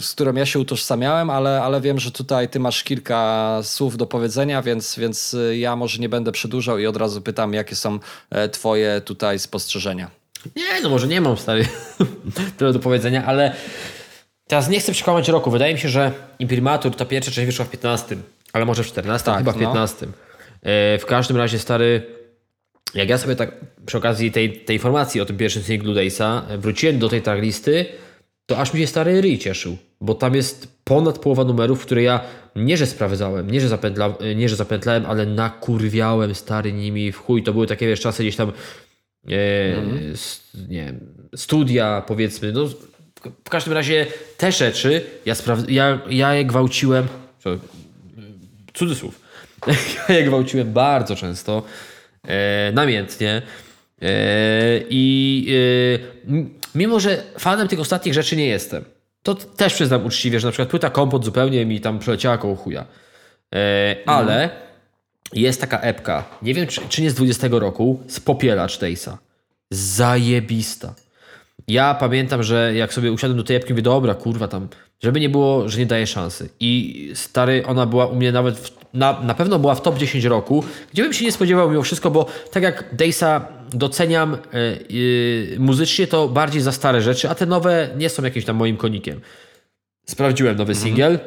[0.00, 4.06] z którą ja się utożsamiałem, ale, ale wiem, że tutaj ty masz kilka słów do
[4.06, 7.98] powiedzenia, więc, więc y, ja może nie będę przedłużał i od razu pytam, jakie są
[8.30, 10.10] e, twoje tutaj spostrzeżenia.
[10.56, 11.66] Nie, no może nie mam stary
[12.58, 13.54] tyle do powiedzenia, ale
[14.46, 15.50] teraz nie chcę przekłamać roku.
[15.50, 18.16] Wydaje mi się, że Imprimatur, ta pierwsza część wyszła w 15,
[18.52, 19.60] ale może w 14, Tak, chyba w no.
[19.60, 20.06] 15.
[20.06, 22.02] E, w każdym razie stary,
[22.94, 23.52] jak ja sobie tak
[23.86, 27.86] przy okazji tej, tej informacji o tym pierwszym singlu Daysa e, wróciłem do tej traglisty,
[28.46, 32.20] to aż mi się stary ryj cieszył, bo tam jest ponad połowa numerów, które ja
[32.56, 37.42] nie, że sprawdzałem, nie, że, zapętla, nie, że zapętlałem, ale nakurwiałem stary nimi w chuj.
[37.42, 39.32] To były takie wiesz, czasy gdzieś tam e,
[40.12, 41.00] s- nie wiem,
[41.36, 42.64] studia powiedzmy, no
[43.44, 47.06] w każdym razie te rzeczy ja, spraw- ja, ja je gwałciłem,
[48.78, 49.20] cudzysłów,
[50.08, 51.62] ja je gwałciłem bardzo często,
[52.24, 53.42] e, namiętnie
[54.02, 54.12] e,
[54.90, 55.46] i
[56.28, 58.84] e, mimo, że fanem tych ostatnich rzeczy nie jestem,
[59.22, 62.84] to też przyznam uczciwie, że na przykład płyta Kompot zupełnie mi tam przeleciała koło chuja.
[63.54, 64.50] E, ale
[65.32, 69.18] jest taka epka, nie wiem czy, czy nie z 20 roku, z Popielacz Daysa.
[69.70, 70.94] Zajebista.
[71.68, 74.68] Ja pamiętam, że jak sobie usiadłem do tej epki, mówię, dobra, kurwa tam,
[75.00, 76.48] żeby nie było, że nie daje szansy.
[76.60, 80.24] I stary, ona była u mnie nawet, w, na, na pewno była w top 10
[80.24, 84.38] roku, gdzie bym się nie spodziewał mimo wszystko, bo tak jak Daysa doceniam e,
[84.90, 88.76] y, muzycznie, to bardziej za stare rzeczy, a te nowe nie są jakimś tam moim
[88.76, 89.20] konikiem.
[90.06, 91.18] Sprawdziłem nowy singiel,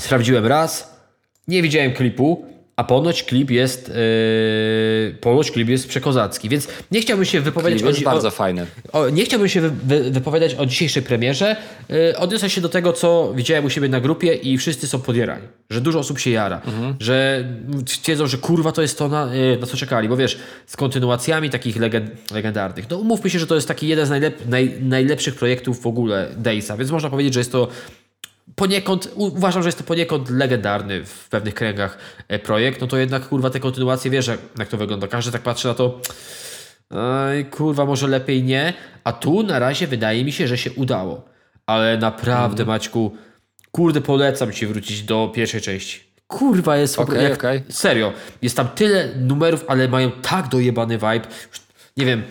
[0.00, 1.00] sprawdziłem raz,
[1.48, 2.44] nie widziałem klipu,
[2.80, 8.00] a ponoć klip jest yy, ponoć klip jest przekozacki, więc nie chciałbym się wypowiedzieć Jest
[8.00, 8.66] o, bardzo o, fajny.
[8.92, 11.56] o, nie chciałbym się wy, wy, wypowiadać o dzisiejszej premierze.
[11.88, 15.46] Yy, odniosę się do tego, co widziałem u siebie na grupie i wszyscy są podjarani.
[15.70, 16.60] Że dużo osób się jara.
[17.00, 17.44] Że
[18.02, 20.08] twierdzą, że kurwa to jest to, na, yy, na co czekali.
[20.08, 22.90] Bo wiesz, z kontynuacjami takich legend, legendarnych.
[22.90, 26.28] No umówmy się, że to jest taki jeden z najlep, naj, najlepszych projektów w ogóle
[26.36, 27.68] Daysa, więc można powiedzieć, że jest to
[28.56, 31.98] poniekąd, uważam, że jest to poniekąd legendarny w pewnych kręgach
[32.28, 34.26] e, projekt, no to jednak kurwa te kontynuacje, wiesz
[34.58, 35.08] jak, to wygląda.
[35.08, 36.00] Każdy tak patrzy na to,
[36.96, 38.72] Ej, kurwa, może lepiej nie.
[39.04, 41.24] A tu na razie wydaje mi się, że się udało.
[41.66, 43.16] Ale naprawdę, Maćku,
[43.70, 46.00] kurde, polecam ci wrócić do pierwszej części.
[46.26, 47.62] Kurwa, jest jak, okej.
[47.68, 51.26] Serio, jest tam tyle numerów, ale mają tak dojebany vibe.
[51.50, 51.60] Już
[51.96, 52.22] Nie wiem,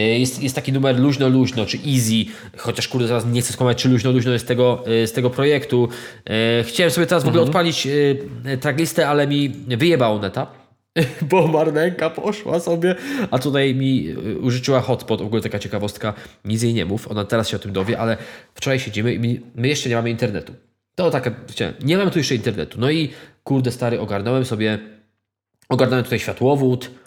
[0.00, 2.24] jest, jest taki numer luźno, luźno, czy easy,
[2.56, 5.30] chociaż kurde zaraz nie chcę skłamać, czy luźno, luźno jest z tego, e, z tego
[5.30, 5.88] projektu.
[6.26, 7.86] E, Chciałem sobie teraz w ogóle odpalić
[8.44, 10.46] e, tracklistę, ale mi wyjebało neta.
[11.30, 12.94] Bo Marlenka poszła sobie,
[13.30, 16.14] a tutaj mi użyczyła hotspot, w ogóle taka ciekawostka,
[16.44, 18.16] nic jej nie mów, ona teraz się o tym dowie, ale
[18.54, 20.52] wczoraj siedzimy i my- jeszcze nie mamy internetu.
[20.94, 21.30] To tak,
[21.84, 22.80] nie mamy tu jeszcze internetu.
[22.80, 23.10] No i
[23.44, 24.78] kurde stary, ogarnąłem sobie,
[25.68, 27.03] ogarnąłem tutaj światłowód e,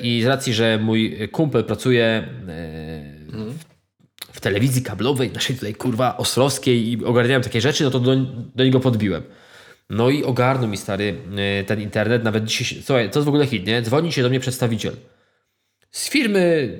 [0.00, 2.24] i z racji, że mój kumpel pracuje e,
[4.32, 8.16] w telewizji kablowej, naszej tutaj kurwa ostrowskiej i ogarniałem takie rzeczy, no to do,
[8.54, 9.22] do niego podbiłem.
[9.90, 11.16] No i ogarnął mi stary
[11.60, 13.82] y, ten internet, nawet dzisiaj, słuchaj, to jest w ogóle hit, nie?
[13.82, 14.96] Dzwoni się do mnie przedstawiciel
[15.90, 16.78] z firmy,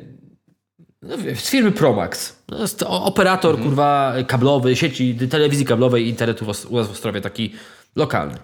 [1.03, 2.43] no, z firmy Promax.
[2.49, 7.55] No, operator, kurwa, kablowy, sieci telewizji kablowej i internetu u nas w Ostrowie, taki
[7.97, 8.39] lokalny.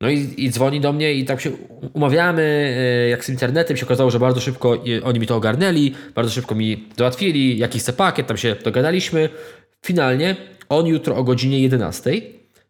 [0.00, 1.50] No i, i dzwoni do mnie i tak się
[1.92, 2.42] umawiamy,
[2.78, 6.32] e, jak z internetem się okazało, że bardzo szybko e, oni mi to ogarnęli, bardzo
[6.32, 9.28] szybko mi załatwili, jaki chce pakiet, tam się dogadaliśmy.
[9.86, 10.36] Finalnie
[10.68, 12.12] on jutro o godzinie 11,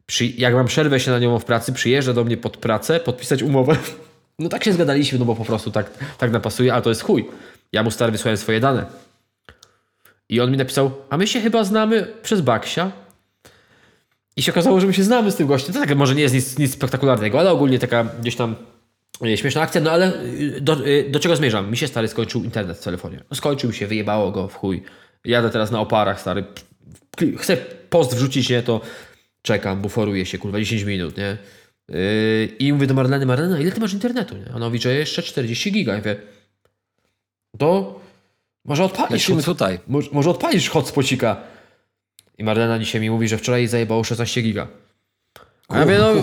[0.07, 3.43] przy, jak mam przerwę się na nią w pracy, przyjeżdża do mnie pod pracę, podpisać
[3.43, 3.77] umowę.
[4.41, 7.29] No tak się zgadaliśmy, no bo po prostu tak, tak napasuje, ale to jest chuj.
[7.73, 8.87] Ja mu stary wysłałem swoje dane.
[10.29, 12.93] I on mi napisał, a my się chyba znamy przez Baksia.
[14.39, 15.75] I się okazało, że my się znamy z tym gościem.
[15.75, 18.57] To tak może nie jest nic, nic spektakularnego, ale ogólnie taka gdzieś tam
[19.25, 21.71] E, Śmieszna akcja, no ale y, do, y, do czego zmierzam?
[21.71, 23.21] Mi się stary skończył internet w telefonie.
[23.31, 24.83] No, skończył się, wyjebało go w chuj.
[25.25, 26.45] Jadę teraz na oparach, stary.
[27.39, 27.57] Chcę
[27.91, 28.63] post wrzucić, nie?
[28.63, 28.81] To
[29.43, 31.37] czekam, buforuję się, kurwa, 10 minut, nie?
[31.89, 31.97] Yy,
[32.59, 34.55] I mówię do Marleny, Marlena, ile ty masz internetu, nie?
[34.55, 35.93] Ona mówi, że jeszcze 40 giga.
[35.93, 36.17] Ja mówię,
[37.59, 38.01] to
[38.65, 39.79] może odpalisz, Lecimy tutaj.
[39.87, 41.37] może, może odpalisz hotspocika.
[42.39, 44.67] I Marlena dzisiaj mi mówi, że wczoraj jej zajebało 16 giga.
[45.69, 46.15] A ja mówię, no.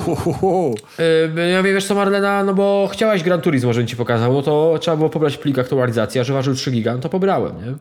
[1.35, 4.41] Yy, ja mówię, wiesz co Marlena, no bo chciałaś Gran Turismo, żebym ci pokazał, no
[4.41, 7.73] to trzeba było pobrać plik aktualizacji, a że ważył 3 giga, no to pobrałem, nie?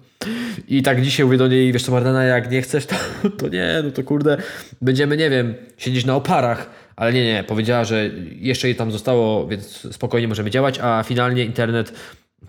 [0.69, 2.95] I tak dzisiaj mówię do niej, wiesz co Marlena, jak nie chcesz, to,
[3.39, 4.37] to nie, no to kurde,
[4.83, 9.47] będziemy, nie wiem, siedzieć na oparach, ale nie, nie, powiedziała, że jeszcze jej tam zostało,
[9.47, 11.93] więc spokojnie możemy działać, a finalnie internet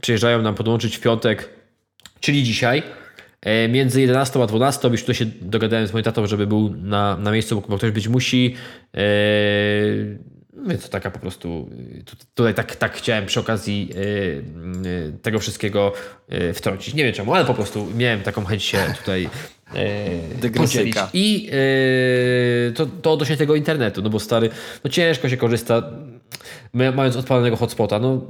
[0.01, 1.49] przyjeżdżają nam podłączyć w piątek,
[2.19, 2.83] czyli dzisiaj,
[3.69, 4.87] między 11 a 12.
[4.87, 8.07] Już tutaj się dogadałem z moim tatą, żeby był na, na miejscu, bo ktoś być
[8.07, 8.55] musi.
[8.97, 8.99] E,
[10.67, 11.69] więc to taka po prostu.
[11.99, 13.97] e, tu- Tutaj tak, tak chciałem przy okazji e,
[15.07, 15.93] e, tego wszystkiego
[16.29, 16.93] e, wtrącić.
[16.93, 19.29] Nie wiem czemu, ale po prostu miałem taką chęć się tutaj.
[19.75, 20.95] E, podzielić.
[21.13, 21.49] I
[22.69, 24.49] e, to, to odnośnie tego internetu, no bo stary,
[24.83, 25.83] no ciężko się korzysta,
[26.73, 28.21] mając odpalonego hotspota, no,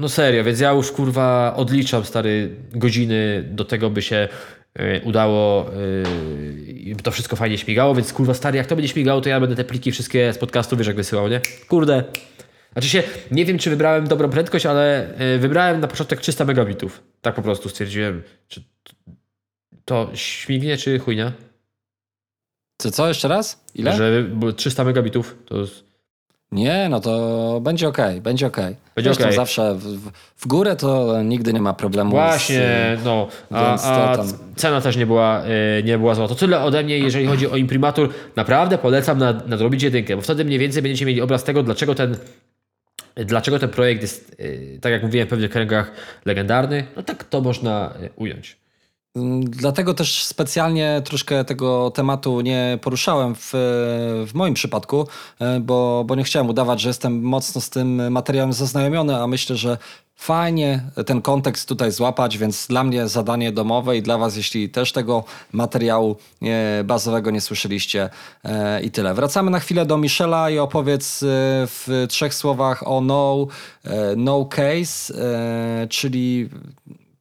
[0.00, 4.28] no serio, więc ja już kurwa odliczam stary godziny do tego, by się
[4.74, 5.70] e, udało
[6.66, 9.40] i by to wszystko fajnie śmigało, więc kurwa stary, jak to będzie śmigało, to ja
[9.40, 11.40] będę te pliki wszystkie z podcastu, wiesz jak wysyłał, nie?
[11.68, 12.04] Kurde.
[12.72, 17.02] Znaczy się, nie wiem czy wybrałem dobrą prędkość, ale e, wybrałem na początek 300 megabitów.
[17.20, 18.64] Tak po prostu stwierdziłem, czy
[19.84, 21.32] to śmignie czy chujnia?
[22.82, 23.64] Czy co, jeszcze raz?
[23.74, 23.96] Ile?
[23.96, 25.89] Że było 300 megabitów to jest...
[26.52, 28.76] Nie, no to będzie okej, będzie okej.
[28.94, 29.36] Będzie Zresztą okej.
[29.36, 32.10] zawsze w, w- w górę to nigdy nie ma problemu.
[32.10, 33.28] Właśnie, Z, no.
[33.50, 34.26] A, więc to a tam-
[34.56, 35.42] cena też nie była,
[35.78, 36.28] e, nie była zła.
[36.28, 38.08] To tyle ode mnie, jeżeli chodzi o imprimatur.
[38.36, 42.16] Naprawdę polecam nad, nadrobić jedynkę, bo wtedy mniej więcej będziecie mieli obraz tego, dlaczego ten,
[43.14, 44.36] dlaczego ten projekt jest,
[44.76, 45.92] e, tak jak mówiłem, w pewnych kręgach
[46.24, 46.84] legendarny.
[46.96, 48.56] No tak to można e, ująć.
[49.42, 53.50] Dlatego też specjalnie troszkę tego tematu nie poruszałem w,
[54.26, 55.06] w moim przypadku,
[55.38, 59.56] e, bo, bo nie chciałem udawać, że jestem mocno z tym materiałem zaznajomiony, a myślę,
[59.56, 59.78] że
[60.16, 64.92] fajnie ten kontekst tutaj złapać, więc dla mnie zadanie domowe i dla Was, jeśli też
[64.92, 68.10] tego materiału e, bazowego nie słyszeliście
[68.44, 69.14] e, i tyle.
[69.14, 71.20] Wracamy na chwilę do Michela i opowiedz
[71.66, 73.46] w trzech słowach o No,
[74.16, 75.14] no Case,
[75.88, 76.48] czyli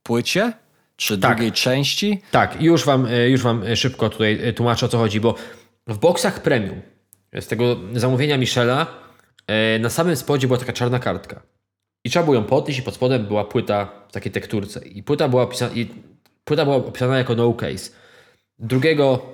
[0.04, 0.54] płycie,
[1.00, 1.36] czy Tak.
[1.36, 2.22] drugiej części.
[2.32, 5.36] Tak, już wam, e, już wam e, szybko tutaj e, tłumaczę o co chodzi, bo
[5.88, 6.82] w boksach premium
[7.40, 8.88] z tego zamówienia Michela
[9.80, 11.42] na samym spodzie była taka czarna kartka.
[12.04, 14.88] I trzeba było ją podnieść i pod spodem była płyta w takiej tekturce.
[14.88, 15.88] I płyta była opisana, i
[16.44, 17.92] płyta była opisana jako no case.
[18.60, 19.26] Drugiego,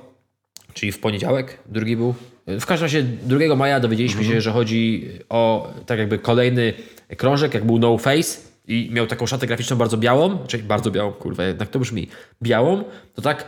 [0.74, 2.16] czyli w poniedziałek, drugi był.
[2.48, 6.74] W każdym razie 2 maja dowiedzieliśmy się, że chodzi o tak jakby kolejny
[7.18, 11.12] krążek, jak był No Face i miał taką szatę graficzną bardzo białą, czyli bardzo białą,
[11.12, 12.08] kurwa, jednak to brzmi,
[12.42, 13.48] białą, to tak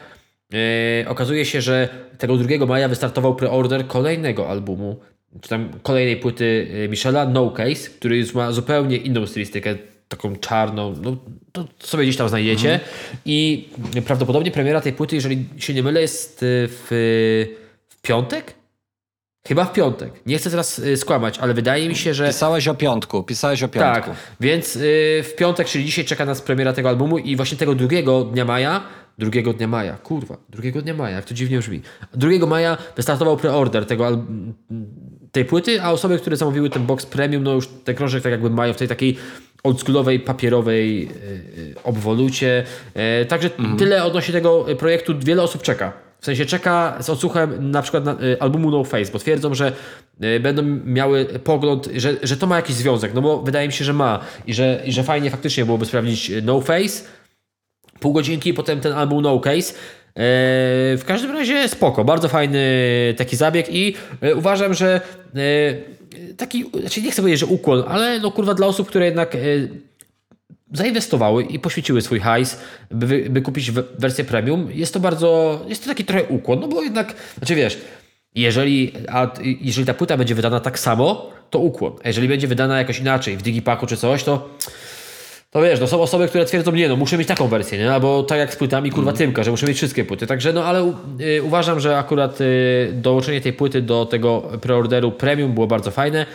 [0.53, 4.99] e, okazuje się, że tego 2 maja wystartował preorder kolejnego albumu,
[5.41, 9.76] czy tam kolejnej płyty e, Michela, No Case, który już ma zupełnie inną stylistykę,
[10.07, 11.18] taką czarną, no
[11.51, 12.80] to sobie gdzieś tam znajdziecie
[13.26, 13.70] i
[14.05, 16.88] prawdopodobnie premiera tej płyty, jeżeli się nie mylę, jest e, w,
[17.89, 18.53] w piątek?
[19.47, 20.11] Chyba w piątek.
[20.25, 23.67] Nie chcę teraz e, skłamać, ale wydaje mi się, że Pisałeś o piątku, pisałeś o
[23.67, 23.93] piątku.
[23.93, 24.79] tak, więc y,
[25.23, 28.83] w piątek, czyli dzisiaj czeka nas premiera tego albumu i właśnie tego drugiego dnia maja,
[29.17, 31.81] drugiego dnia maja, kurwa, drugiego dnia maja, jak to dziwnie brzmi.
[32.13, 34.25] 2 maja wystartował preorder tego
[35.31, 38.49] tej płyty, a osoby, które zamówiły ten box premium, no już ten krążek tak jakby
[38.49, 39.17] mają w tej takiej
[39.63, 41.09] oldschoolowej, papierowej y,
[41.59, 42.63] y, obwolucie.
[43.21, 45.13] Y, także tyle odnośnie tego y, projektu.
[45.19, 46.06] Wiele osób czeka.
[46.20, 49.72] W sensie czeka z odsłuchem na przykład na, y, albumu No Face, bo twierdzą, że
[50.24, 53.86] y, będą miały pogląd, że, że to ma jakiś związek, no bo wydaje mi się,
[53.86, 57.03] że ma i że, i że fajnie faktycznie byłoby sprawdzić y, No Face,
[57.99, 59.74] pół godzinki, potem ten album No Case.
[60.97, 62.59] W każdym razie spoko, bardzo fajny
[63.18, 63.95] taki zabieg i
[64.36, 65.01] uważam, że
[66.38, 69.38] taki, znaczy nie chcę powiedzieć, że ukłon, ale no kurwa dla osób, które jednak
[70.74, 72.59] zainwestowały i poświęciły swój hajs,
[72.91, 76.68] by, by kupić we- wersję premium, jest to bardzo, jest to taki trochę ukłon, no
[76.68, 77.78] bo jednak, znaczy wiesz,
[78.36, 82.77] jeżeli, a, jeżeli ta płyta będzie wydana tak samo, to ukłon, a jeżeli będzie wydana
[82.77, 84.49] jakoś inaczej, w digipaku czy coś, to
[85.52, 87.94] to wiesz, no są osoby, które twierdzą, nie no, muszę mieć taką wersję, nie?
[87.94, 90.27] Albo tak jak z płytami, kurwa, Tymka, że muszę mieć wszystkie płyty.
[90.27, 95.53] Także no, ale y, uważam, że akurat y, dołączenie tej płyty do tego preorderu premium
[95.53, 96.26] było bardzo fajne.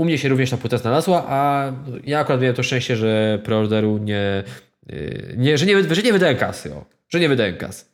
[0.00, 1.72] U mnie się również ta płyta znalazła, a
[2.04, 4.44] ja akurat miałem to szczęście, że preorderu nie,
[4.92, 6.84] y, nie, że nie, że nie wydałem kasy, o.
[7.08, 7.84] Że nie wydałem kasy.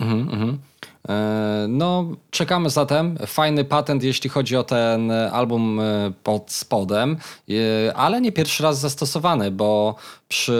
[0.00, 0.58] Mhm, mhm.
[1.08, 3.18] E, no, czekamy zatem.
[3.26, 7.16] Fajny patent, jeśli chodzi o ten album e, pod spodem,
[7.50, 9.94] e, ale nie pierwszy raz zastosowany, bo
[10.32, 10.52] przy.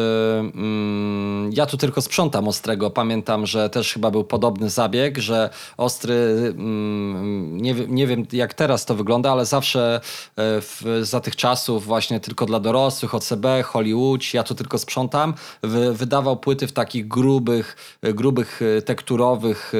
[0.54, 2.90] Mm, ja tu tylko sprzątam ostrego.
[2.90, 6.14] Pamiętam, że też chyba był podobny zabieg, że ostry.
[6.58, 10.00] Mm, nie, nie wiem, jak teraz to wygląda, ale zawsze
[10.36, 15.94] w, za tych czasów, właśnie tylko dla dorosłych, OCB, Hollywood, ja tu tylko sprzątam, wy,
[15.94, 19.72] wydawał płyty w takich grubych, grubych tekturowych,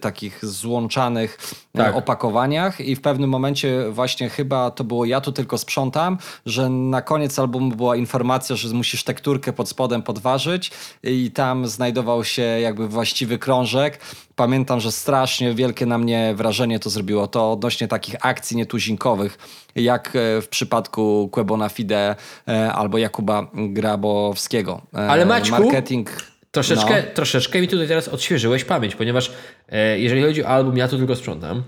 [0.00, 1.38] takich złączanych
[1.74, 1.96] e, tak.
[1.96, 7.02] opakowaniach i w pewnym momencie właśnie chyba to było ja tu tylko sprzątam, że na
[7.02, 9.04] koniec albumu była informacja, że musisz
[9.52, 10.70] pod spodem podważyć
[11.02, 14.00] i tam znajdował się jakby właściwy krążek.
[14.36, 17.26] Pamiętam, że strasznie wielkie na mnie wrażenie to zrobiło.
[17.26, 19.38] To odnośnie takich akcji nietuzinkowych,
[19.76, 22.16] jak e, w przypadku Quebona Fide
[22.48, 24.82] e, albo Jakuba Grabowskiego.
[24.92, 26.10] Ale Maćku, Marketing
[26.50, 27.14] Troszeczkę, no.
[27.14, 29.32] troszeczkę mi tutaj teraz odświeżyłeś pamięć, ponieważ
[29.68, 31.62] e, jeżeli chodzi o album, ja to tylko sprzątam.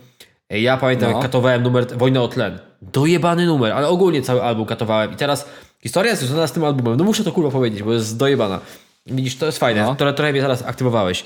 [0.50, 1.16] E, ja pamiętam, no.
[1.16, 2.58] jak katowałem numer Wojna o tlen.
[2.82, 5.12] Dojebany numer, ale ogólnie cały album katowałem.
[5.12, 5.48] I teraz
[5.82, 6.96] historia związana z tym albumem.
[6.96, 8.60] No muszę to kurwa powiedzieć, bo jest dojebana.
[9.06, 9.82] Widzisz, to jest fajne.
[9.82, 9.94] No.
[9.94, 11.22] Trochę, trochę mnie teraz aktywowałeś.
[11.22, 11.24] E,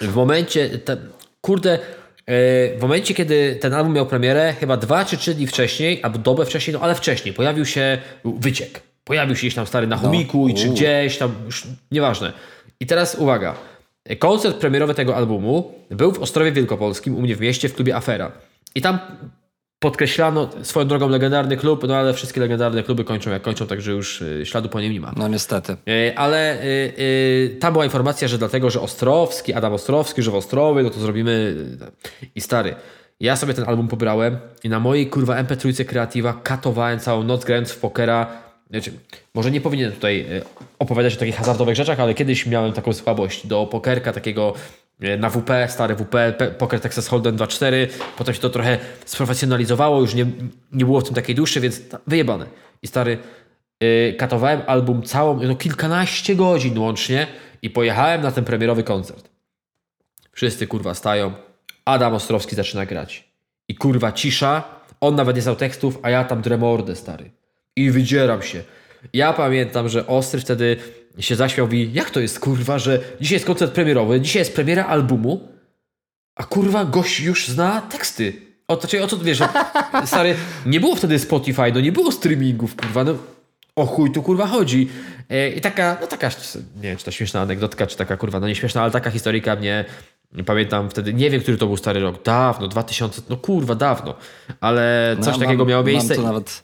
[0.00, 0.96] w momencie, te,
[1.40, 1.78] kurde, e,
[2.76, 6.46] w momencie, kiedy ten album miał premierę, chyba dwa czy trzy dni wcześniej, albo dobę
[6.46, 8.80] wcześniej, no ale wcześniej, pojawił się wyciek.
[9.04, 10.54] Pojawił się gdzieś tam stary na chomiku no.
[10.54, 12.32] czy gdzieś tam, już nieważne.
[12.80, 13.54] I teraz uwaga.
[14.18, 18.32] Koncert premierowy tego albumu był w Ostrowie Wielkopolskim, u mnie w mieście, w klubie Afera.
[18.74, 18.98] I tam
[19.80, 24.22] podkreślano swoją drogą legendarny klub, no ale wszystkie legendarne kluby kończą jak kończą, także już
[24.22, 25.12] y, śladu po nim nie ma.
[25.16, 25.72] No niestety.
[25.72, 30.34] Y, ale y, y, tam była informacja, że dlatego, że Ostrowski, Adam Ostrowski, że w
[30.34, 31.56] Ostrowie, no to zrobimy
[32.34, 32.74] i stary.
[33.20, 37.70] Ja sobie ten album pobrałem i na mojej kurwa MP3 kreatywa katowałem całą noc grając
[37.70, 38.26] w pokera
[38.70, 38.92] znaczy,
[39.34, 40.26] może nie powinienem tutaj
[40.78, 44.54] opowiadać o takich hazardowych rzeczach, ale kiedyś miałem taką słabość do pokerka takiego
[45.18, 46.16] na WP, stary WP,
[46.58, 50.26] Poker Texas Hold'em 2.4, potem się to trochę sprofesjonalizowało, już nie,
[50.72, 52.46] nie było w tym takiej duszy, więc wyjebane.
[52.82, 53.18] I stary,
[53.80, 57.26] yy, katowałem album całą, no kilkanaście godzin łącznie
[57.62, 59.30] i pojechałem na ten premierowy koncert.
[60.32, 61.32] Wszyscy kurwa stają,
[61.84, 63.30] Adam Ostrowski zaczyna grać.
[63.68, 64.64] I kurwa cisza,
[65.00, 67.30] on nawet nie znał tekstów, a ja tam dremordę, stary
[67.76, 68.62] i wydzieram się.
[69.12, 70.76] Ja pamiętam, że Ostry wtedy
[71.18, 74.86] się zaśmiał i jak to jest kurwa, że dzisiaj jest koncert premierowy, dzisiaj jest premiera
[74.86, 75.48] albumu,
[76.36, 78.32] a kurwa gość już zna teksty.
[78.68, 79.48] O, to, czyli o co wiesz, że,
[80.06, 80.34] stary,
[80.66, 83.14] nie było wtedy Spotify, no nie było streamingów, kurwa, no
[83.76, 84.88] o chuj tu kurwa chodzi.
[85.30, 86.28] E, I taka, no taka,
[86.76, 89.84] nie wiem, czy to śmieszna anegdotka, czy taka kurwa, no nieśmieszna, ale taka historyjka mnie,
[90.32, 94.14] nie pamiętam wtedy, nie wiem, który to był stary rok, dawno, 2000, no kurwa, dawno,
[94.60, 96.14] ale coś no, takiego mam, miało miejsce.
[96.14, 96.62] Mam tu nawet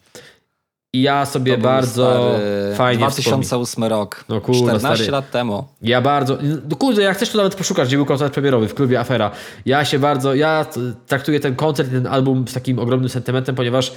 [0.97, 2.35] i ja sobie bardzo
[2.74, 3.89] fajnie 2008 wspomnę.
[3.89, 4.24] rok.
[4.28, 5.12] No kurde, 14 stary.
[5.12, 5.64] lat temu.
[5.82, 6.39] Ja bardzo.
[6.70, 9.31] No kurde, jak chcesz to nawet poszukasz, gdzie był koncert premierowy w klubie Afera.
[9.66, 10.35] Ja się bardzo.
[10.35, 10.66] Ja
[11.06, 13.93] traktuję ten koncert i ten album z takim ogromnym sentymentem, ponieważ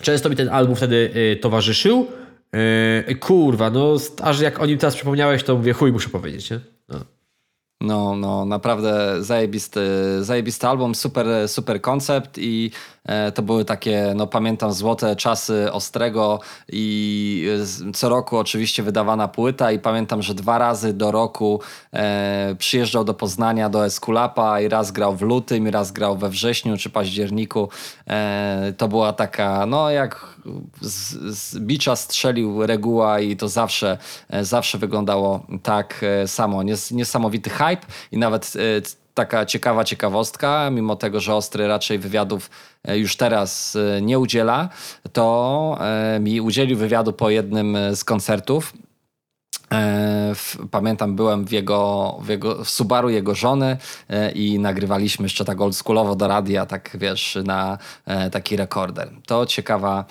[0.00, 2.06] często mi ten album wtedy y, towarzyszył.
[3.08, 6.60] Y, kurwa, no aż jak o nim teraz przypomniałeś, to mówię, chuj, muszę powiedzieć, nie?
[7.80, 8.08] No.
[8.16, 9.80] No, naprawdę zajebisty,
[10.20, 12.70] zajebisty album, super, super koncept i
[13.04, 17.48] e, to były takie, no pamiętam, złote czasy Ostrego i
[17.94, 21.60] co roku oczywiście wydawana płyta i pamiętam, że dwa razy do roku
[21.92, 26.28] e, przyjeżdżał do Poznania, do Eskulapa i raz grał w lutym i raz grał we
[26.28, 27.68] wrześniu czy październiku.
[28.06, 30.38] E, to była taka, no jak
[30.80, 33.98] z, z bicza strzelił reguła i to zawsze,
[34.30, 36.62] e, zawsze wyglądało tak e, samo.
[36.62, 37.67] Nies, niesamowity hype
[38.12, 38.60] i nawet e,
[39.14, 42.50] taka ciekawa ciekawostka, mimo tego, że Ostry raczej wywiadów
[42.88, 44.68] już teraz nie udziela,
[45.12, 45.78] to
[46.20, 48.72] mi udzielił wywiadu po jednym z koncertów
[49.72, 50.32] E,
[50.70, 53.76] pamiętam, byłem w jego, w jego w Subaru jego żony
[54.08, 59.10] e, i nagrywaliśmy jeszcze tak oldschoolowo do radia, tak wiesz, na e, taki rekorder.
[59.26, 60.04] To ciekawa,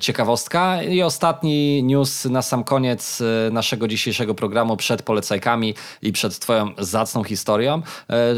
[0.00, 0.82] ciekawostka.
[0.82, 3.22] I ostatni news na sam koniec
[3.52, 7.82] naszego dzisiejszego programu przed polecajkami i przed twoją zacną historią.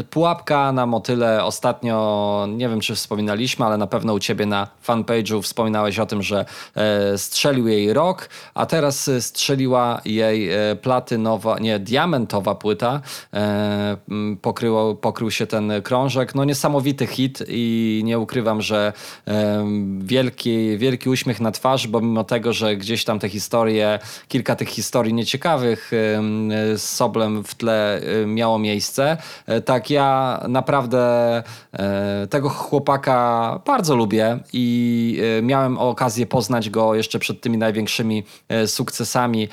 [0.09, 5.41] Pułapka na motyle ostatnio, nie wiem czy wspominaliśmy, ale na pewno u ciebie na fanpage'u
[5.41, 6.45] wspominałeś o tym, że
[7.17, 13.01] strzelił jej rok, a teraz strzeliła jej E, platynowa, nie, diamentowa płyta
[13.33, 13.97] e,
[14.41, 16.35] pokryło, pokrył się ten krążek.
[16.35, 18.93] No niesamowity hit i nie ukrywam, że
[19.27, 19.65] e,
[19.99, 24.69] wielki, wielki uśmiech na twarz, bo mimo tego, że gdzieś tam te historie, kilka tych
[24.69, 25.91] historii nieciekawych
[26.75, 29.17] z Soblem w tle miało miejsce,
[29.65, 31.43] tak ja naprawdę
[32.29, 38.23] tego chłopaka bardzo lubię i miałem okazję poznać go jeszcze przed tymi największymi
[38.65, 39.47] sukcesami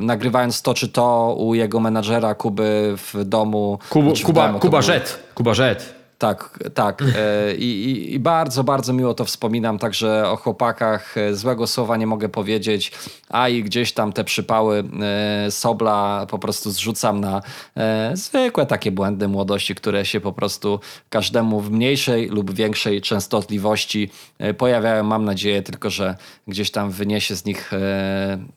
[0.00, 3.78] nagrywając to czy to u jego menadżera Kuby w domu.
[3.90, 5.18] Kubu, znaczy Kuba, domu, Kuba Żet.
[5.34, 5.99] Kuba Żet.
[6.20, 7.02] Tak, tak.
[7.02, 9.78] E, I, i, bardzo, bardzo miło to wspominam.
[9.78, 12.92] Także o chłopakach e, złego słowa nie mogę powiedzieć.
[13.28, 14.84] A i gdzieś tam te przypały
[15.46, 17.42] e, Sobla po prostu zrzucam na
[18.12, 20.80] zwykłe takie błędy młodości, które się po prostu
[21.10, 24.10] każdemu w mniejszej lub większej częstotliwości
[24.58, 25.04] pojawiają.
[25.04, 26.16] Mam nadzieję tylko, że
[26.48, 27.70] gdzieś tam wyniesie z nich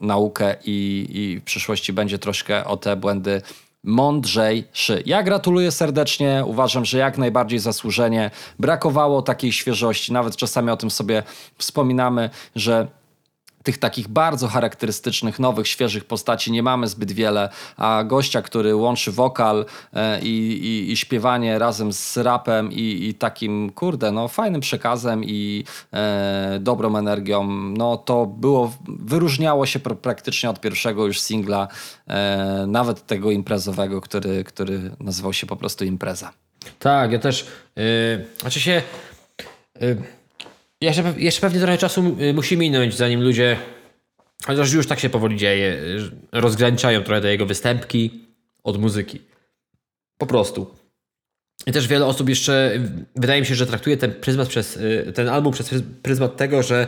[0.02, 3.42] naukę i, i w przyszłości będzie troszkę o te błędy
[3.84, 5.04] mądrzejszy.
[5.06, 8.32] Ja gratuluję serdecznie, uważam, że jak najbardziej zasłużenie.
[8.60, 11.24] Brakowało takiej świeżości, nawet czasami o tym sobie
[11.58, 12.88] wspominamy, że
[13.64, 19.12] tych takich bardzo charakterystycznych, nowych, świeżych postaci nie mamy zbyt wiele, a gościa, który łączy
[19.12, 24.62] wokal e, i, i, i śpiewanie razem z rapem i, i takim, kurde, no fajnym
[24.62, 25.64] przekazem i
[25.94, 27.44] e, dobrą energią,
[27.78, 31.68] no to było, wyróżniało się pr- praktycznie od pierwszego już singla,
[32.08, 36.34] e, nawet tego imprezowego, który, który nazywał się po prostu Impreza.
[36.80, 37.48] Tak, ja też.
[37.76, 38.82] Yy, znaczy się.
[39.82, 40.04] Yy,
[40.84, 43.58] jeszcze, jeszcze pewnie trochę czasu yy, musi minąć, zanim ludzie.
[44.46, 45.68] Chociaż już tak się powoli dzieje.
[45.68, 48.26] yy, Rozgraniczają trochę te jego występki
[48.64, 49.22] od muzyki.
[50.18, 50.76] Po prostu.
[51.68, 52.72] I też wiele osób jeszcze.
[53.16, 54.76] Wydaje mi się, że traktuje ten pryzmat przez.
[54.76, 56.88] yy, ten album przez pryz- pryzmat tego, że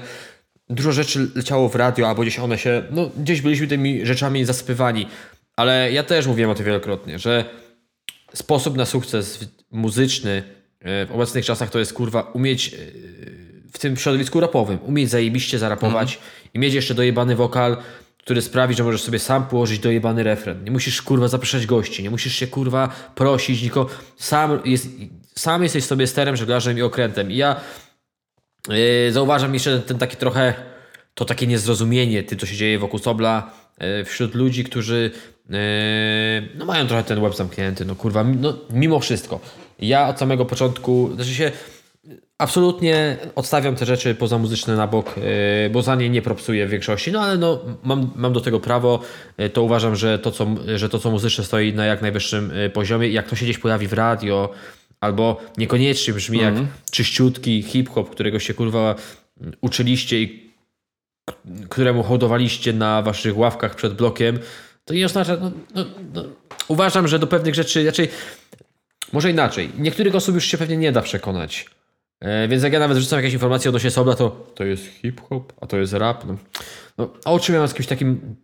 [0.70, 2.84] dużo rzeczy leciało w radio, albo gdzieś one się.
[2.92, 5.08] No, gdzieś byliśmy tymi rzeczami zasypywani.
[5.56, 7.46] Ale ja też mówiłem o tym wielokrotnie, że
[8.34, 9.40] sposób na sukces
[9.72, 10.44] muzyczny
[10.82, 12.76] w obecnych czasach to jest kurwa umieć
[13.76, 16.20] w tym środowisku rapowym, umieć zajebiście zarapować
[16.54, 17.78] i mieć jeszcze dojebany wokal,
[18.18, 20.64] który sprawi, że możesz sobie sam położyć dojebany refren.
[20.64, 23.88] Nie musisz kurwa zapraszać gości, nie musisz się kurwa prosić, tylko
[24.18, 24.88] sam, jest,
[25.36, 27.32] sam jesteś sobie sterem, żeglarzem i okrętem.
[27.32, 27.56] I ja
[28.70, 30.54] Yy, Zauważam jeszcze ten taki trochę,
[31.14, 35.12] to takie niezrozumienie tym, co się dzieje wokół Sobla yy, wśród ludzi, którzy
[35.50, 35.58] yy,
[36.56, 39.40] no mają trochę ten web zamknięty, no kurwa, no mimo wszystko.
[39.80, 41.52] Ja od samego początku, znaczy się
[42.38, 47.12] absolutnie odstawiam te rzeczy pozamuzyczne na bok, yy, bo za nie nie propsuję w większości,
[47.12, 49.00] no ale no mam, mam do tego prawo,
[49.38, 52.70] yy, to uważam, że to, co, że to, co muzyczne stoi na jak najwyższym yy,
[52.70, 54.50] poziomie jak to się gdzieś pojawi w radio,
[55.02, 56.54] albo niekoniecznie brzmi jak
[56.92, 58.96] czyściutki hip-hop, którego się kurwa
[59.62, 60.54] uczyliście i
[61.70, 64.40] któremu hołdowaliście na waszych ławkach przed blokiem,
[64.86, 65.38] to nie oznacza.
[65.42, 66.24] No, no, no,
[66.68, 68.08] uważam, że do pewnych rzeczy raczej.
[69.14, 69.70] Może inaczej.
[69.78, 71.66] Niektórych osób już się pewnie nie da przekonać.
[72.20, 75.68] E, więc jak ja nawet rzucam jakieś informacje odnośnie Sobla, to to jest hip-hop, a
[75.68, 76.26] to jest rap.
[76.26, 76.38] No,
[76.98, 78.36] no, a o czym ja mam z kimś takim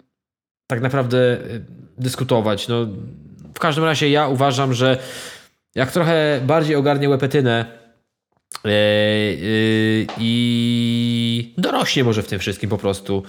[0.67, 1.65] tak naprawdę y,
[1.97, 2.67] dyskutować?
[2.67, 2.87] No,
[3.55, 4.97] w każdym razie ja uważam, że
[5.75, 7.65] jak trochę bardziej ogarnie łepetynę
[8.63, 13.23] yy, yy, i dorośnie może w tym wszystkim po prostu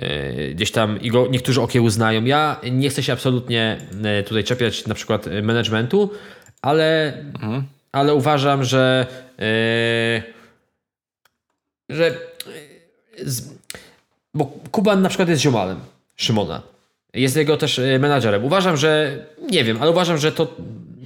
[0.00, 2.24] yy, gdzieś tam i go niektórzy okiełznają.
[2.24, 6.10] Ja nie chcę się absolutnie yy, tutaj czepiać na przykład yy, managementu,
[6.62, 7.12] ale,
[7.92, 9.06] ale uważam, że
[9.38, 10.32] yy,
[11.88, 12.04] że
[13.18, 13.54] yy, z,
[14.34, 15.80] bo Kuban na przykład jest ziomalem
[16.16, 16.62] Szymona.
[17.14, 18.44] Jest jego też y, menadżerem.
[18.44, 19.18] Uważam, że
[19.50, 20.56] nie wiem, ale uważam, że to,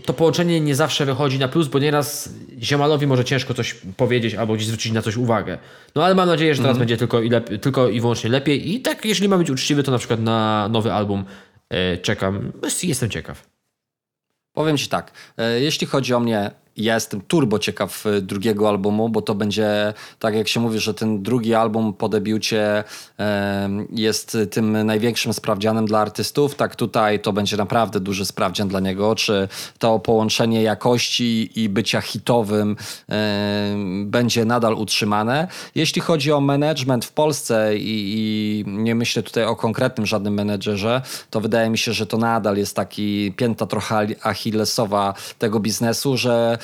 [0.05, 4.55] to połączenie nie zawsze wychodzi na plus, bo nieraz ziomalowi może ciężko coś powiedzieć albo
[4.55, 5.59] gdzieś zwrócić na coś uwagę.
[5.95, 8.75] No ale mam nadzieję, że teraz będzie tylko i, lep- tylko i wyłącznie lepiej.
[8.75, 11.25] I tak, jeśli ma być uczciwy, to na przykład na nowy album
[11.95, 12.53] y, czekam.
[12.83, 13.47] Jestem ciekaw.
[14.53, 19.09] Powiem Ci tak, e, jeśli chodzi o mnie, ja jestem turbo ciekaw e, drugiego albumu,
[19.09, 22.85] bo to będzie, tak jak się mówi, że ten drugi album po debiucie
[23.91, 29.15] jest tym największym sprawdzianem dla artystów, tak tutaj to będzie naprawdę duży sprawdzian dla niego,
[29.15, 29.49] czy
[29.79, 32.77] to połączenie jakości i bycia hitowym
[34.05, 35.49] będzie nadal utrzymane.
[35.75, 41.03] Jeśli chodzi o management w Polsce i, i nie myślę tutaj o konkretnym żadnym menedżerze,
[41.31, 46.59] to wydaje mi się, że to nadal jest taki pięta trochę achillesowa tego biznesu, że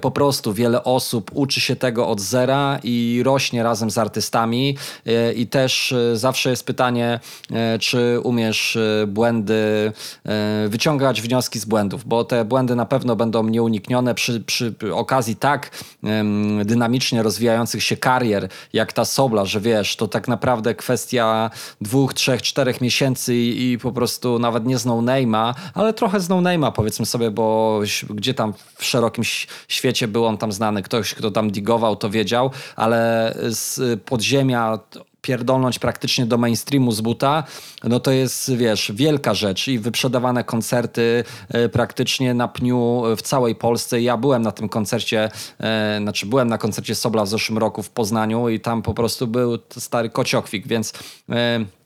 [0.00, 4.76] po prostu wiele osób uczy się tego od zera i rośnie razem z artystami.
[5.06, 7.20] E, i też e, zawsze jest pytanie,
[7.52, 9.92] e, czy umiesz e, błędy,
[10.24, 15.36] e, wyciągać wnioski z błędów, bo te błędy na pewno będą nieuniknione przy, przy okazji
[15.36, 15.70] tak
[16.64, 22.42] dynamicznie rozwijających się karier, jak ta Sobla, że wiesz, to tak naprawdę kwestia dwóch, trzech,
[22.42, 27.30] czterech miesięcy i, po prostu nawet nie z no-name'a, ale trochę z no-name'a powiedzmy sobie,
[27.30, 27.80] bo
[28.10, 29.24] gdzie tam w szerokim
[29.68, 34.78] świecie był on tam znany, ktoś, kto tam digował, to wiedział, ale z podziemia
[35.22, 37.44] pierdolnąć praktycznie do mainstreamu z buta,
[37.84, 43.54] no to jest, wiesz, wielka rzecz i wyprzedawane koncerty e, praktycznie na pniu w całej
[43.54, 44.00] Polsce.
[44.00, 45.30] Ja byłem na tym koncercie,
[45.60, 49.26] e, znaczy byłem na koncercie Sobla w zeszłym roku w Poznaniu i tam po prostu
[49.26, 50.92] był stary kociokwik, więc...
[51.30, 51.77] E,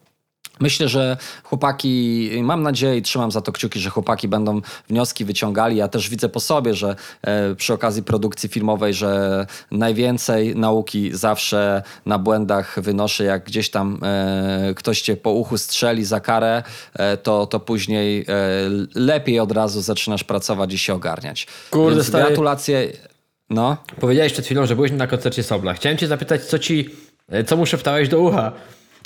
[0.61, 5.77] Myślę, że chłopaki, mam nadzieję i trzymam za to kciuki, że chłopaki będą wnioski wyciągali.
[5.77, 11.83] Ja też widzę po sobie, że e, przy okazji produkcji filmowej, że najwięcej nauki zawsze
[12.07, 13.25] na błędach wynoszę.
[13.25, 16.63] Jak gdzieś tam e, ktoś cię po uchu strzeli za karę,
[16.95, 18.25] e, to, to później e,
[18.95, 21.47] lepiej od razu zaczynasz pracować i się ogarniać.
[21.71, 22.25] Kurde, Więc stary.
[22.25, 22.93] gratulacje.
[23.51, 23.77] No.
[24.01, 25.75] Powiedziałeś przed chwilą, że byłeś na koncercie Sobla.
[25.75, 26.91] Chciałem cię zapytać, co ci,
[27.47, 28.53] co mu szeptałeś do ucha.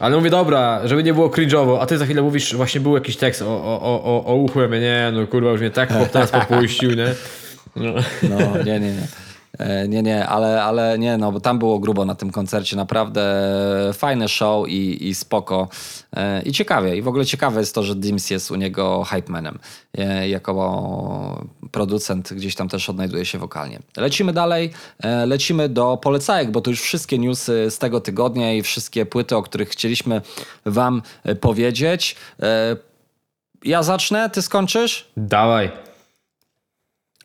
[0.01, 3.17] Ale mówię, dobra, żeby nie było cringe'owo, a ty za chwilę mówisz, właśnie był jakiś
[3.17, 6.09] tekst o, o, o, o, uchu, ja mówię, nie, no kurwa, już mnie tak chłop
[6.09, 7.15] teraz popuścił, nie?
[7.77, 7.95] No.
[8.23, 9.07] No, nie, nie, nie.
[9.59, 13.23] E, Nie, nie, ale, ale nie, no bo tam było grubo na tym koncercie, naprawdę
[13.93, 15.69] fajne show i, i spoko
[16.17, 16.97] E, i ciekawie.
[16.97, 19.59] I w ogóle ciekawe jest to, że Dims jest u niego hype manem.
[19.99, 23.79] E, Jako producent gdzieś tam też odnajduje się wokalnie.
[23.97, 24.71] Lecimy dalej,
[25.03, 29.37] E, lecimy do polecajek, bo to już wszystkie newsy z tego tygodnia i wszystkie płyty,
[29.37, 30.21] o których chcieliśmy
[30.67, 32.17] wam e, powiedzieć.
[32.43, 32.77] E,
[33.65, 35.09] Ja zacznę, ty skończysz?
[35.17, 35.71] Dawaj.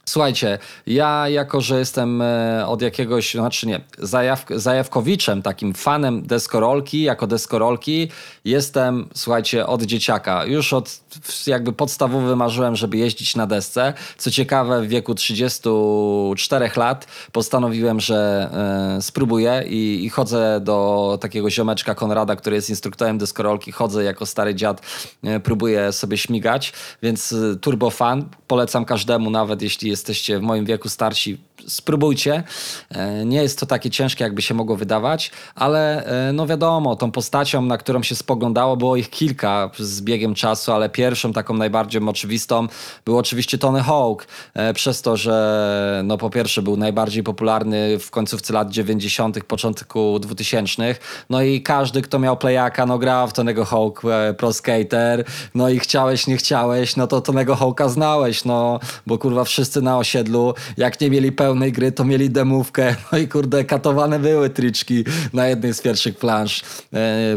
[0.05, 7.01] Słuchajcie, ja jako, że jestem e, od jakiegoś, znaczy nie, zajaw, zajawkowiczem, takim fanem deskorolki,
[7.01, 8.09] jako deskorolki,
[8.45, 10.45] jestem, słuchajcie, od dzieciaka.
[10.45, 10.99] Już od
[11.47, 13.93] jakby podstawowy marzyłem, żeby jeździć na desce.
[14.17, 18.49] Co ciekawe, w wieku 34 lat postanowiłem, że
[18.97, 23.71] e, spróbuję i, i chodzę do takiego ziomeczka Konrada, który jest instruktorem deskorolki.
[23.71, 24.81] Chodzę jako stary dziad,
[25.23, 26.73] e, próbuję sobie śmigać,
[27.03, 28.29] więc turbo fan.
[28.47, 32.43] Polecam każdemu, nawet jeśli jesteście w moim wieku starsi, spróbujcie.
[32.89, 37.11] E, Nie jest to takie ciężkie, jakby się mogło wydawać, ale e, no wiadomo, tą
[37.11, 42.01] postacią, na którą się spoglądało, było ich kilka z biegiem czasu, ale pierwszą, taką najbardziej
[42.07, 42.67] oczywistą
[43.05, 48.11] był oczywiście Tony Hawk, e, przez to, że no po pierwsze był najbardziej popularny w
[48.11, 50.95] końcówce lat 90., początku 2000,
[51.29, 54.01] no i każdy, kto miał playaka, no grał w Tonego Hawk
[54.37, 55.23] Pro Skater,
[55.55, 59.97] no i chciałeś, nie chciałeś, no to Tonego Hawka znałeś, no bo kurwa wszyscy na
[59.97, 65.03] osiedlu, jak nie mieli pełnej gry, to mieli demówkę, no i kurde, katowane były triczki
[65.33, 66.63] na jednej z pierwszych plansz, e,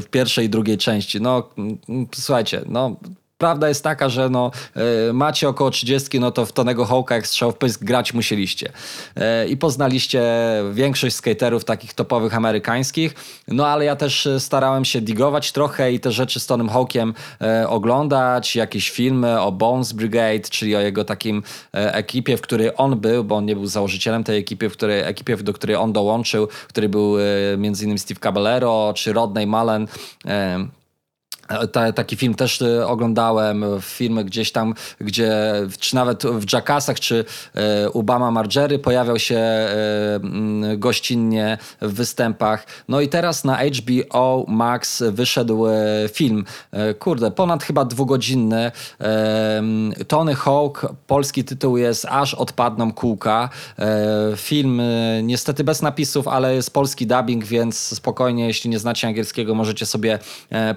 [0.01, 1.51] w pierwszej i drugiej części, no
[2.15, 2.97] słuchajcie, no
[3.45, 4.51] Prawda jest taka, że no,
[5.09, 8.73] e, macie około 30, no to w Tonego Hawka jak strzał w pysk grać musieliście.
[9.17, 10.23] E, I poznaliście
[10.73, 13.15] większość skaterów takich topowych amerykańskich.
[13.49, 17.15] No ale ja też e, starałem się digować trochę i te rzeczy z Tonym Hawkiem
[17.69, 21.43] oglądać, jakieś filmy o Bones Brigade, czyli o jego takim
[21.73, 25.37] ekipie, w której on był, bo on nie był założycielem tej ekipy, w której, ekipie,
[25.37, 27.17] do której on dołączył, który był
[27.59, 29.89] między innymi Steve Caballero czy Rodney Mullen.
[31.73, 35.33] Ta, taki film też y, oglądałem, filmy gdzieś tam, gdzie,
[35.79, 37.25] czy nawet w Jackassach, czy
[37.85, 42.67] y, u Bama Margery pojawiał się y, mm, gościnnie w występach.
[42.89, 45.73] No i teraz na HBO Max wyszedł y,
[46.13, 46.45] film,
[46.91, 48.73] y, kurde, ponad chyba dwugodzinny.
[50.01, 53.49] Y, Tony Hawk, polski tytuł jest Aż odpadną kółka.
[54.33, 59.09] Y, Film y, niestety bez napisów, ale jest polski dubbing, więc spokojnie, jeśli nie znacie
[59.09, 60.19] angielskiego, możecie sobie
[60.51, 60.75] e,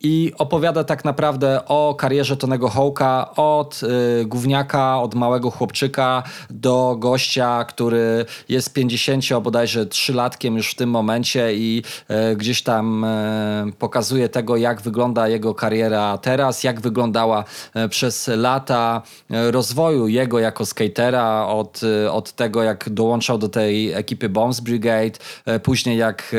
[0.00, 6.96] I opowiada tak naprawdę o karierze Tonego Hawka od y, gówniaka, od małego chłopczyka do
[6.98, 13.66] gościa, który jest 50 bodajże 3-latkiem już w tym momencie i e, gdzieś tam e,
[13.78, 17.44] pokazuje tego, jak wygląda jego kariera teraz, jak wyglądała
[17.74, 23.48] e, przez lata e, rozwoju jego jako skatera, od, e, od tego, jak dołączał do
[23.48, 25.18] tej ekipy Bombs Brigade,
[25.62, 26.36] później jak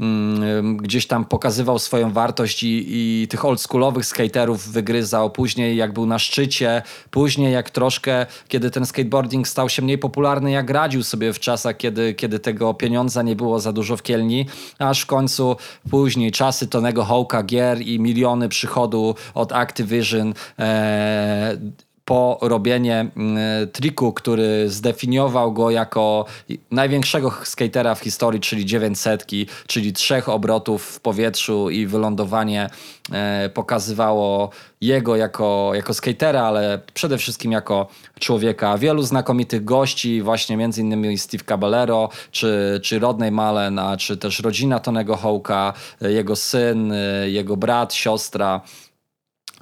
[0.00, 6.06] mm, gdzieś tam pokazywał swoją wartość i, i tych oldschoolowych skaterów wygryzał, później jak był
[6.06, 11.32] na szczycie, później jak troszkę, kiedy ten skateboarding stał się mniej popularny, jak radził sobie
[11.32, 14.46] w czasach, kiedy, kiedy tego pieniądza nie było za dużo w kielni,
[14.78, 15.56] aż w końcu
[15.90, 21.56] później czasy Tonego Hawka, gier i miliony przychodu od Activision, e,
[22.06, 23.38] po robienie mm,
[23.72, 26.24] triku, który zdefiniował go jako
[26.70, 29.26] największego skatera w historii, czyli 900,
[29.66, 32.70] czyli trzech obrotów w powietrzu i wylądowanie
[33.12, 34.50] e, pokazywało
[34.80, 37.86] jego jako, jako skatera, ale przede wszystkim jako
[38.20, 38.78] człowieka.
[38.78, 44.40] Wielu znakomitych gości, właśnie między innymi Steve Caballero, czy, czy Rodney Mullen, a czy też
[44.40, 45.72] rodzina Tonego Hawka,
[46.02, 48.60] e, jego syn, e, jego brat, siostra.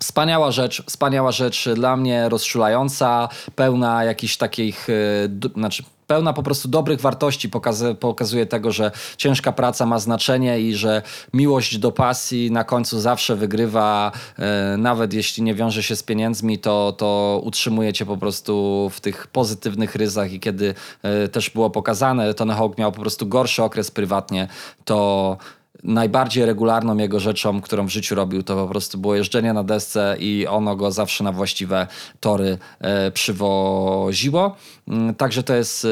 [0.04, 6.68] Wspaniała rzecz, wspaniała rzecz dla mnie, rozczulająca, pełna jakichś takich, e, znaczy pełna po prostu
[6.68, 11.02] dobrych wartości, pokazuje, pokazuje tego, że ciężka praca ma znaczenie i że
[11.32, 16.58] miłość do pasji na końcu zawsze wygrywa, e, nawet jeśli nie wiąże się z pieniędzmi,
[16.58, 20.32] to, to utrzymuje cię po prostu w tych pozytywnych ryzach.
[20.32, 24.48] I kiedy e, też było pokazane, Tony Hawk miał po prostu gorszy okres prywatnie,
[24.84, 25.38] to
[25.84, 30.16] najbardziej regularną jego rzeczą, którą w życiu robił, to po prostu było jeżdżenie na desce
[30.18, 31.86] i ono go zawsze na właściwe
[32.20, 34.56] tory e, przywoziło.
[34.88, 35.88] Mm, Także to jest e,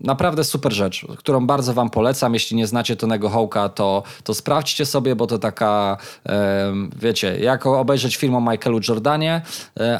[0.00, 2.34] naprawdę super rzecz, którą bardzo wam polecam.
[2.34, 5.96] Jeśli nie znacie Tonego Hołka, to, to sprawdźcie sobie, bo to taka,
[6.26, 9.42] e, wiecie, jak obejrzeć film o Michaelu Jordanie,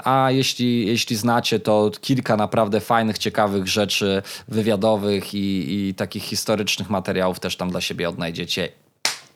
[0.05, 6.91] a jeśli, jeśli znacie, to kilka naprawdę fajnych, ciekawych rzeczy wywiadowych i, i takich historycznych
[6.91, 8.90] materiałów też tam dla siebie odnajdziecie.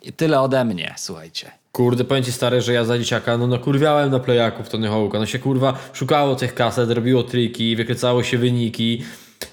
[0.05, 1.51] I tyle ode mnie, słuchajcie.
[1.72, 5.26] Kurde, powiem ci stary, że ja za dzieciaka, no nakurwiałem na playaków Tony Hawk'a, no
[5.26, 9.05] się kurwa szukało tych kaset, robiło triki, wykręcało się wyniki.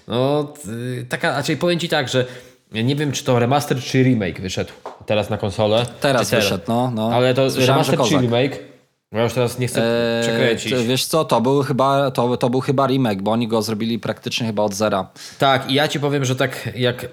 [0.07, 0.53] No,
[0.99, 2.25] y, taka, raczej powiem ci tak, że
[2.73, 4.71] ja nie wiem, czy to remaster, czy remake wyszedł
[5.05, 5.85] teraz na konsolę.
[6.01, 7.11] Teraz Czy wyszedł, no, no.
[7.13, 8.70] Ale to Słyszałem, remaster czy remake?
[9.11, 9.81] Ja już teraz nie chcę
[10.17, 10.73] Eee, przekręcić.
[10.87, 14.47] wiesz co, to był, chyba, to, to był chyba remake, bo oni go zrobili praktycznie
[14.47, 15.09] chyba od zera.
[15.39, 17.05] Tak, i ja ci powiem, że tak jak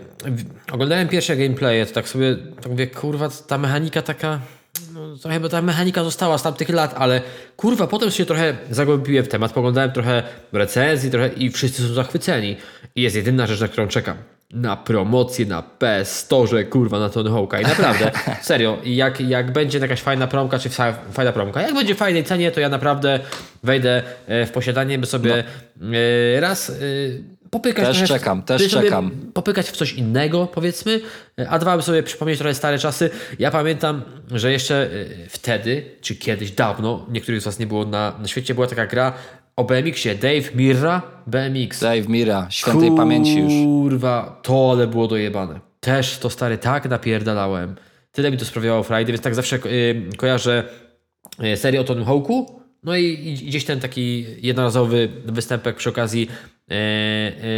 [0.73, 4.41] oglądałem pierwsze gameplaye, to tak sobie tak mówię, kurwa, ta mechanika taka.
[4.95, 7.21] No, to chyba ta mechanika została z tamtych lat, ale
[7.57, 10.23] kurwa, potem się trochę zagłębiłem w temat, poglądałem trochę
[10.53, 12.57] recenzji trochę i wszyscy są zachwyceni.
[12.97, 14.17] I jest jedyna rzecz, na którą czekam.
[14.53, 17.61] Na promocję, na PS Store, kurwa, na Tony Hawk'a.
[17.61, 18.11] I naprawdę,
[18.43, 22.25] serio, jak, jak będzie jakaś fajna promka, czy fa- fajna promka, jak będzie w fajnej
[22.25, 23.21] cenie, to ja naprawdę
[23.63, 25.45] wejdę e, w posiadanie, by sobie
[26.35, 26.75] e, raz e,
[27.51, 29.11] popykać Też trochę czekam, też czekam.
[29.35, 31.01] Popykać w coś innego, powiedzmy,
[31.49, 33.11] a dwa by sobie przypomnieć trochę stare czasy.
[33.39, 34.91] Ja pamiętam, że jeszcze
[35.29, 39.13] wtedy, czy kiedyś, dawno, niektórych z Was nie było na, na świecie, była taka gra
[39.59, 40.15] o BMX-ie.
[40.15, 41.81] Dave Mirra, BMX.
[41.81, 43.53] Dave Mira, świętej pamięci już.
[43.65, 45.61] Kurwa, to ale było dojebane.
[45.81, 47.77] Też to stary tak napierdalałem.
[48.13, 50.65] Tyle mi to sprawiało frajdy, więc tak zawsze y, kojarzę
[51.45, 52.45] y, serię o Tonym Hawk'u.
[52.83, 56.29] No i, i gdzieś ten taki jednorazowy występek przy okazji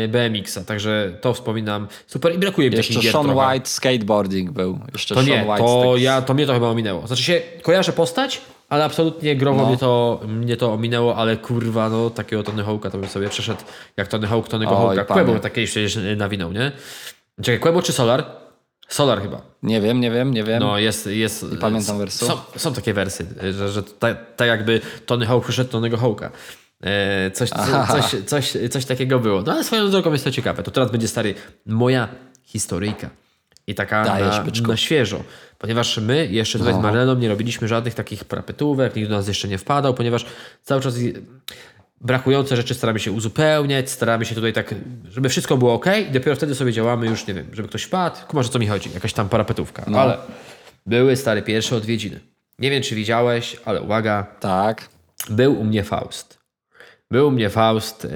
[0.05, 0.65] y, BMX-a.
[0.65, 1.89] Także to wspominam.
[2.07, 3.31] Super i brakuje mi Jeszcze takich Sean.
[3.31, 4.79] White skateboarding był.
[4.93, 7.07] Jeszcze To Sean nie, White to, tak- ja, to mnie to chyba ominęło.
[7.07, 8.41] Znaczy się, kojarzę postać,
[8.71, 9.69] ale absolutnie growo No.
[9.69, 13.61] mnie, to, mnie to ominęło, ale kurwa, no takiego Tony Hawk'a to bym sobie przeszedł
[13.97, 15.13] jak Tony Hawk, Tonego Oj, Hawk'a.
[15.13, 16.73] Quebo takiej przecież nawinął, nie?
[17.43, 18.25] Czekaj, Quebo czy Solar?
[18.89, 19.43] Solar chyba.
[19.63, 20.61] Nie wiem, nie wiem, nie wiem.
[20.61, 21.47] No jest, jest.
[21.61, 22.27] pamiętam wersu.
[22.27, 26.29] Są, są takie wersy, że, że tak tak jakby Tony Hawk przyszedł Tonego Hawk'a.
[26.81, 27.57] E, coś, co,
[27.93, 29.43] coś, coś, coś takiego było.
[29.43, 30.63] No ale swoją drogą jest to ciekawe.
[30.63, 31.35] To teraz będzie stary
[31.67, 32.09] moja
[32.45, 33.11] historyjka.
[33.71, 35.25] I taka na, na świeżo.
[35.59, 36.81] Ponieważ my jeszcze tutaj No.
[36.81, 40.27] z Marleną nie robiliśmy żadnych takich parapetówek, nikt do nas jeszcze nie wpadał, ponieważ
[40.63, 40.95] cały czas
[42.01, 44.75] brakujące rzeczy staramy się uzupełniać, staramy się tutaj tak,
[45.11, 48.17] żeby wszystko było ok i dopiero wtedy sobie działamy już, nie wiem, żeby ktoś wpadł,
[48.29, 49.85] kumasz o co mi chodzi, jakaś tam parapetówka.
[49.87, 50.01] No.
[50.01, 50.19] Ale
[50.87, 52.21] były stare pierwsze odwiedziny.
[52.59, 54.89] Nie wiem, czy widziałeś, ale uwaga, Tak.
[55.31, 56.39] był u mnie Faust.
[57.11, 58.11] Był u mnie Faust, yy,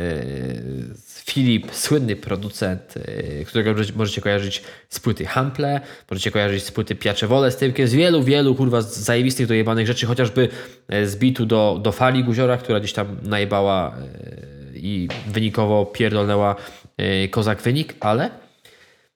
[1.27, 2.95] Filip, słynny producent,
[3.39, 5.81] yy, którego możecie- kojarzyć z płyty Hample,
[6.11, 10.49] możecie kojarzyć z płyty Piaczewole, z z wielu, wielu kurwa zajebistych, dojebanych rzeczy, chociażby
[10.89, 13.97] yy, z bitu do, do fali guziora, która gdzieś tam najebała
[14.75, 16.57] yy, i wynikowo pierdolnęła
[16.99, 18.31] yy, kozak wynik, ale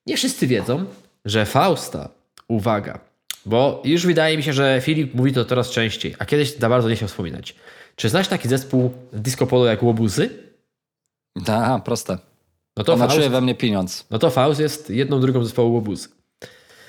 [0.06, 0.84] nie wszyscy wiedzą,
[1.24, 2.08] że Fausta,
[2.48, 3.00] uwaga,
[3.46, 6.88] bo już wydaje mi się, że Filip mówi to coraz częściej, a kiedyś za bardzo
[6.88, 7.54] nie chciał wspominać.
[7.96, 10.47] Czy znasz taki zespół disco polo jak Łobuzy?
[11.48, 12.18] Aha, proste.
[12.76, 14.06] No to, Ona Faust, we mnie pieniądz.
[14.10, 16.08] no to Faust jest jedną drugą zespołu Łobuzy.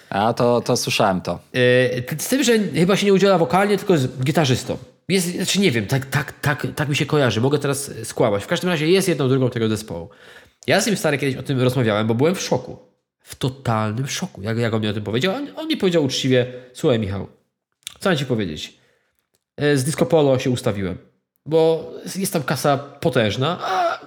[0.09, 1.39] A to, to słyszałem to.
[1.53, 4.77] Yy, z tym, że chyba się nie udziela wokalnie, tylko jest gitarzystą.
[5.09, 7.41] Jest, znaczy nie wiem, tak, tak, tak, tak mi się kojarzy.
[7.41, 8.43] Mogę teraz skłamać.
[8.43, 10.09] W każdym razie jest jedną drugą tego zespołu.
[10.67, 12.77] Ja z nim stary kiedyś o tym rozmawiałem, bo byłem w szoku.
[13.19, 14.41] W totalnym szoku.
[14.41, 15.35] Jak, jak on mi o tym powiedział?
[15.35, 17.27] On, on mi powiedział uczciwie, słuchaj Michał,
[17.99, 18.77] co mam ci powiedzieć?
[19.57, 20.97] E, Z Disco Polo się ustawiłem,
[21.45, 23.99] bo jest tam kasa potężna, a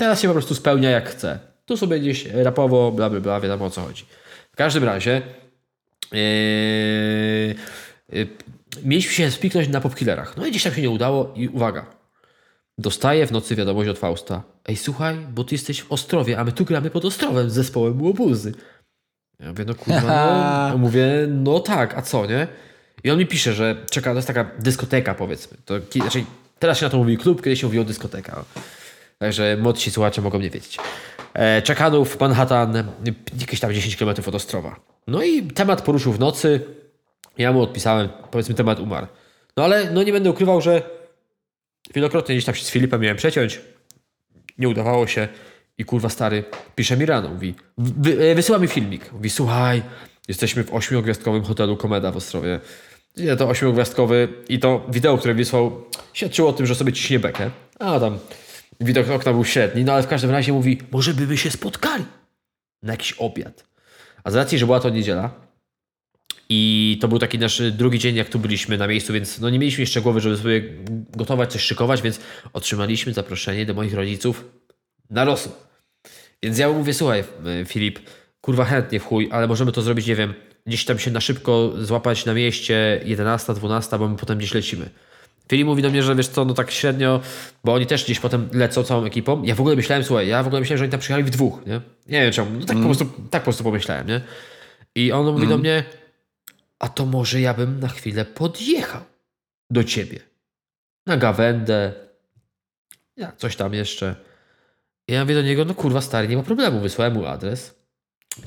[0.00, 1.38] teraz się po prostu spełnia jak chce.
[1.66, 4.04] Tu sobie gdzieś rapowo, bla, bla, bla, wiadomo o co chodzi.
[4.52, 5.22] W każdym razie
[6.12, 7.54] Yy,
[8.12, 8.26] yy,
[8.84, 10.36] mieliśmy się spiknąć na popkillerach.
[10.36, 11.86] No i gdzieś tam się nie udało i uwaga.
[12.78, 14.42] Dostaję w nocy wiadomość od Fausta.
[14.66, 18.02] Ej, słuchaj, bo ty jesteś w Ostrowie, a my tu gramy pod Ostrowem z zespołem
[18.02, 18.54] Łobuzy.
[19.40, 20.78] Ja mówię, no kurwa, no.
[20.84, 22.46] Mówię, no tak, a co, nie?
[23.04, 25.56] I on mi pisze, że czeka, to jest taka dyskoteka, powiedzmy.
[25.64, 26.24] To, znaczy,
[26.58, 28.44] teraz się na to mówi klub, kiedyś się mówiło dyskoteka.
[29.20, 30.78] Także młodsi słuchacze mogą nie wiedzieć.
[31.34, 32.84] E, Czekanów, Manhattan,
[33.40, 34.80] jakieś tam 10 km od Ostrowa.
[35.06, 36.60] No i temat poruszył w nocy.
[37.38, 39.06] Ja mu odpisałem, powiedzmy, temat umarł.
[39.56, 40.82] No ale no nie będę ukrywał, że
[41.94, 43.60] wielokrotnie gdzieś tam się z Filipem miałem przeciąć.
[44.58, 45.28] Nie udawało się.
[45.78, 46.44] I kurwa stary,
[46.74, 49.12] pisze mi rano, mówi, wy, e, wysyła mi filmik.
[49.12, 49.82] Mówi, słuchaj,
[50.28, 52.60] jesteśmy w ośmiogwiazdkowym hotelu Komeda w Ostrowie.
[53.16, 57.50] Nie, to ośmiogwiazdkowy i to wideo, które wysłał, świadczyło o tym, że sobie ciśnie bekę.
[57.78, 58.18] A tam
[58.80, 62.04] widok okna był średni, no ale w każdym razie mówi, może by my się spotkali
[62.82, 63.64] na jakiś obiad.
[64.24, 65.30] A z racji, że była to niedziela
[66.48, 69.58] I to był taki nasz drugi dzień, jak tu byliśmy na miejscu, więc no nie
[69.58, 70.62] mieliśmy jeszcze głowy, żeby sobie
[71.10, 72.20] gotować, coś szykować, więc
[72.52, 74.44] otrzymaliśmy zaproszenie do moich rodziców
[75.10, 75.52] na losu.
[76.42, 77.24] Więc ja mu mówię, słuchaj,
[77.66, 77.98] Filip,
[78.40, 80.34] kurwa chętnie w chuj, ale możemy to zrobić, nie wiem,
[80.66, 84.90] gdzieś tam się na szybko złapać na mieście 11, 12, bo my potem gdzieś lecimy.
[85.50, 87.20] Filip mówi do mnie, że wiesz co, no tak średnio,
[87.64, 89.42] bo oni też gdzieś potem lecą całą ekipą.
[89.42, 91.66] Ja w ogóle myślałem, słuchaj, ja w ogóle myślałem, że oni tam przyjechali w dwóch,
[91.66, 91.80] nie?
[92.06, 94.20] Nie wiem czemu, no tak, po, prostu, tak po prostu pomyślałem, nie?
[94.94, 95.84] I on mówi do mnie,
[96.78, 99.02] a to może ja bym na chwilę podjechał
[99.70, 100.20] do ciebie.
[101.06, 101.92] Na gawędę,
[103.16, 104.16] ja coś tam jeszcze.
[105.08, 107.74] I ja mówię do niego, no kurwa stary, nie ma problemu, wysłałem mu adres.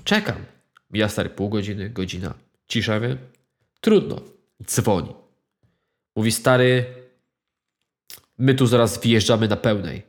[0.03, 0.45] Czekam.
[0.93, 2.33] Ja stary, pół godziny, godzina.
[2.67, 3.17] Cisza, wie?
[3.81, 4.21] Trudno.
[4.65, 5.22] Dzwoni.
[6.15, 6.85] Mówi, stary,
[8.37, 10.03] my tu zaraz wjeżdżamy na pełnej.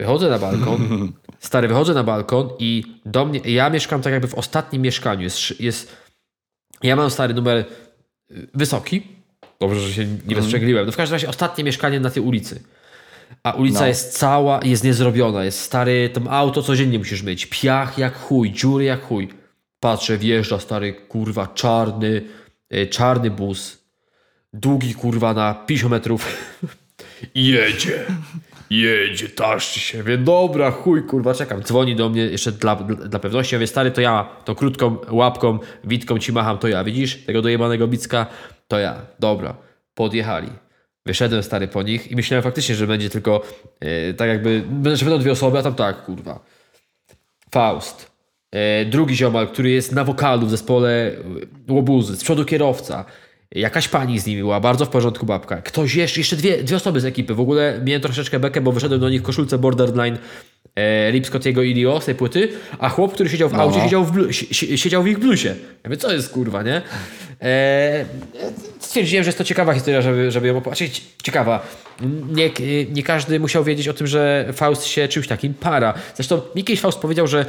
[0.00, 4.34] Wychodzę na balkon, stary, wychodzę na balkon i do mnie, ja mieszkam tak jakby w
[4.34, 5.22] ostatnim mieszkaniu.
[5.22, 5.96] Jest, jest
[6.82, 7.56] ja mam stary numer
[8.30, 9.02] y, wysoki.
[9.60, 10.86] Dobrze, że się nie wystrzegliłem.
[10.86, 12.62] No w każdym razie ostatnie mieszkanie na tej ulicy.
[13.42, 13.86] A ulica No.
[13.86, 15.44] jest cała, jest niezrobiona.
[15.44, 17.46] Jest stary, tam auto codziennie musisz myć.
[17.46, 19.28] Piach jak chuj, dziury jak chuj.
[19.80, 22.22] Patrzę, wjeżdża stary, kurwa, czarny,
[22.74, 23.81] y, czarny bus.
[24.52, 26.26] Długi, kurwa, na 50 metrów.
[27.34, 28.04] I jedzie.
[28.70, 30.02] Jedzie, taszczy się.
[30.02, 31.62] Wie, dobra, chuj, kurwa, czekam.
[31.62, 33.54] Dzwoni do mnie jeszcze dla, dla, pewności.
[33.54, 34.28] Ja mówię, stary, to ja.
[34.44, 36.84] To krótką łapką, witką ci macham, to ja.
[36.84, 37.24] Widzisz?
[37.24, 38.26] Tego dojebanego bicka,
[38.68, 38.96] to ja.
[39.18, 39.54] Dobra.
[39.94, 40.48] Podjechali.
[41.06, 43.42] Wyszedłem stary po nich i myślałem faktycznie, że będzie tylko
[43.80, 46.44] e, tak jakby, że będą dwie osoby, a tam tak, kurwa.
[47.50, 48.12] Faust.
[48.50, 50.90] E, drugi ziomal, który jest na wokalu w zespole
[51.68, 52.16] e, Łobuzy.
[52.16, 53.04] Z przodu kierowca.
[53.54, 55.56] Jakaś pani z nimi była, bardzo w porządku babka.
[55.62, 57.34] Ktoś jeszcze, jeszcze dwie, dwie osoby z ekipy.
[57.34, 60.18] W ogóle miałem troszeczkę bekę, bo wyszedłem do nich w koszulce Borderline
[60.76, 62.48] e, Rip Scottiego i Leo z tej płyty,
[62.78, 63.84] a chłop, który siedział w aucie, no.
[63.84, 65.48] siedział w, blu, si- si- siedział w ich bluzie.
[65.48, 66.82] Ja mówię, co jest kurwa, nie?
[67.42, 68.04] E,
[68.80, 71.02] stwierdziłem, że jest to ciekawa historia, żeby, żeby ją opowiedzieć.
[71.22, 71.66] Ciekawa.
[72.32, 72.50] Nie,
[72.92, 75.94] nie każdy musiał wiedzieć o tym, że Faust się czymś takim para.
[76.14, 77.46] Zresztą mi kiedyś Faust powiedział, że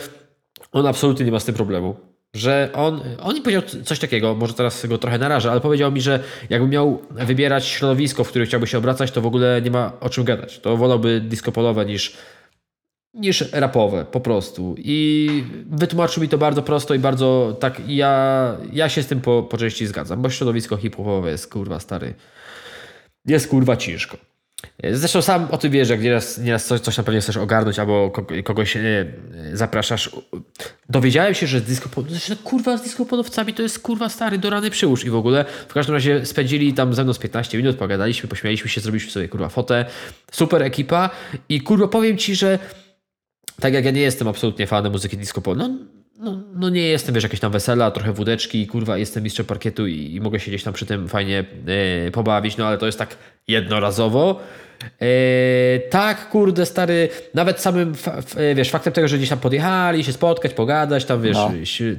[0.71, 2.12] on absolutnie nie ma z tym problemu.
[2.35, 6.01] Że on, on mi powiedział coś takiego, może teraz go trochę narażę, ale powiedział mi,
[6.01, 9.91] że jakby miał wybierać środowisko, w którym chciałby się obracać, to w ogóle nie ma
[9.99, 10.59] o czym gadać.
[10.59, 12.17] To wolałby disco polowe niż,
[13.13, 14.75] niż rapowe, po prostu.
[14.77, 17.81] I wytłumaczył mi to bardzo prosto i bardzo tak.
[17.87, 22.13] Ja, ja się z tym po, po części zgadzam, bo środowisko hip-hopowe jest kurwa stary.
[23.25, 24.32] Jest kurwa ciężko.
[24.91, 28.11] Zresztą sam o tym wiesz, jak nieraz, nieraz coś, coś na pewno chcesz ogarnąć albo
[28.11, 28.81] ko- kogoś e,
[29.53, 30.11] zapraszasz.
[30.89, 31.89] Dowiedziałem się, że z disco,
[32.27, 35.45] że kurwa z disco-podowcami to jest kurwa stary do rany przyłóż i w ogóle.
[35.67, 39.29] W każdym razie spędzili tam ze mną z 15 minut, pogadaliśmy, pośmialiśmy się, zrobiliśmy sobie
[39.29, 39.85] kurwa fotę.
[40.31, 41.09] Super ekipa
[41.49, 42.59] i kurwa powiem ci, że
[43.61, 45.69] tak jak ja nie jestem absolutnie fanem muzyki disco no,
[46.23, 50.15] no, no nie jestem, wiesz, jakieś tam wesela, trochę wódeczki, kurwa, jestem mistrzem parkietu i,
[50.15, 51.45] i mogę się gdzieś tam przy tym fajnie
[52.07, 53.17] e, pobawić, no ale to jest tak
[53.47, 54.39] jednorazowo.
[55.01, 60.03] E, tak, kurde, stary, nawet samym, fa, e, wiesz, faktem tego, że gdzieś tam podjechali,
[60.03, 61.51] się spotkać, pogadać, tam, wiesz, No.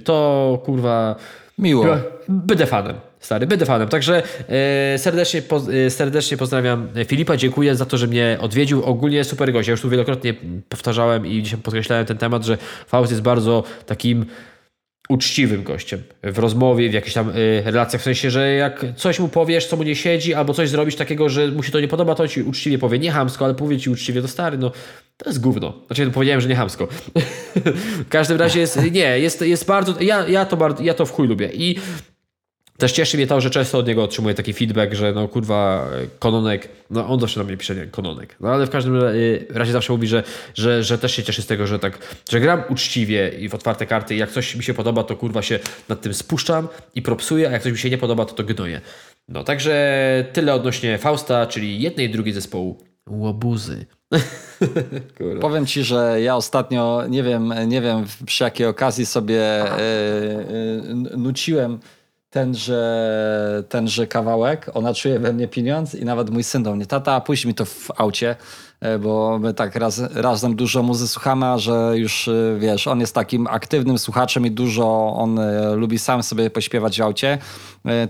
[0.04, 1.16] to, kurwa,
[1.58, 1.86] Miło.
[2.28, 3.88] Będę fanem, stary, będę fanem.
[3.88, 5.42] Także e, serdecznie,
[5.86, 8.84] e, serdecznie pozdrawiam Filipa, dziękuję za to, że mnie odwiedził.
[8.84, 9.68] Ogólnie super gość.
[9.68, 10.34] Ja już tu wielokrotnie
[10.68, 14.26] powtarzałem i dzisiaj podkreślałem ten temat, że Faust jest bardzo takim
[15.08, 17.32] uczciwym gościem w rozmowie, w jakichś tam
[17.64, 20.96] relacjach, w sensie, że jak coś mu powiesz, co mu nie siedzi, albo coś zrobisz
[20.96, 23.78] takiego, że mu się to nie podoba, to ci uczciwie powie, nie hamsko, ale powie
[23.78, 24.72] ci uczciwie, to stary, no
[25.16, 25.72] to jest gówno.
[25.86, 26.88] Znaczy, powiedziałem, że nie hamsko.
[28.06, 31.12] w każdym razie jest, nie, jest, jest bardzo, ja, ja, to bardzo, ja to w
[31.12, 31.76] chuj lubię i
[32.78, 35.88] też cieszy mnie to, że często od niego otrzymuję taki feedback, że no kurwa,
[36.18, 38.36] Kononek, no on zawsze na mnie pisze, nie, Kononek.
[38.40, 40.22] No ale w każdym y, razie zawsze mówi, że,
[40.54, 41.98] że, że też się cieszy z tego, że tak,
[42.30, 45.42] że gram uczciwie i w otwarte karty i jak coś mi się podoba, to kurwa
[45.42, 48.44] się nad tym spuszczam i propsuję, a jak coś mi się nie podoba, to to
[48.44, 48.80] gnoję.
[49.28, 52.78] No także tyle odnośnie Fausta, czyli jednej i drugiej zespołu
[53.10, 53.86] Łobuzy.
[55.40, 61.16] Powiem ci, że ja ostatnio nie wiem, nie wiem przy jakiej okazji sobie e, e,
[61.16, 61.78] nuciłem
[62.34, 64.70] tenże, tenże kawałek.
[64.74, 67.64] Ona czuje we mnie pieniądz i nawet mój syn do mnie, tata, puść mi to
[67.64, 68.36] w aucie,
[68.80, 73.00] e, bo my tak raz, razem dużo muzy słuchamy, a że już e, wiesz, on
[73.00, 77.38] jest takim aktywnym słuchaczem i dużo on e, lubi sam sobie pośpiewać w aucie,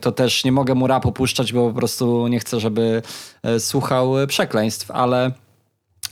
[0.01, 3.02] to też nie mogę mu rapu puszczać, bo po prostu nie chcę, żeby
[3.59, 5.30] słuchał przekleństw, ale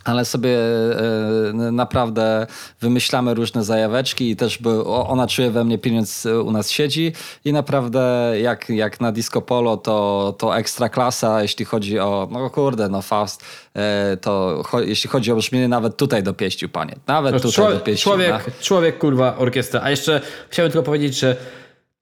[0.04, 2.46] ale sobie e, naprawdę
[2.80, 7.12] wymyślamy różne zajaweczki i też by ona czuje we mnie pieniądz e, u nas siedzi
[7.44, 12.50] i naprawdę jak, jak na disco polo to, to ekstra klasa, jeśli chodzi o, no
[12.50, 17.34] kurde, no Faust, e, to cho, jeśli chodzi o brzmienie, nawet tutaj dopieścił panie, nawet
[17.34, 18.10] No, tutaj człowiek, dopieścił.
[18.12, 18.52] człowiek, no.
[18.60, 19.80] człowiek, kurwa, orkiestra.
[19.82, 20.20] A jeszcze
[20.50, 21.36] chciałem tylko powiedzieć, że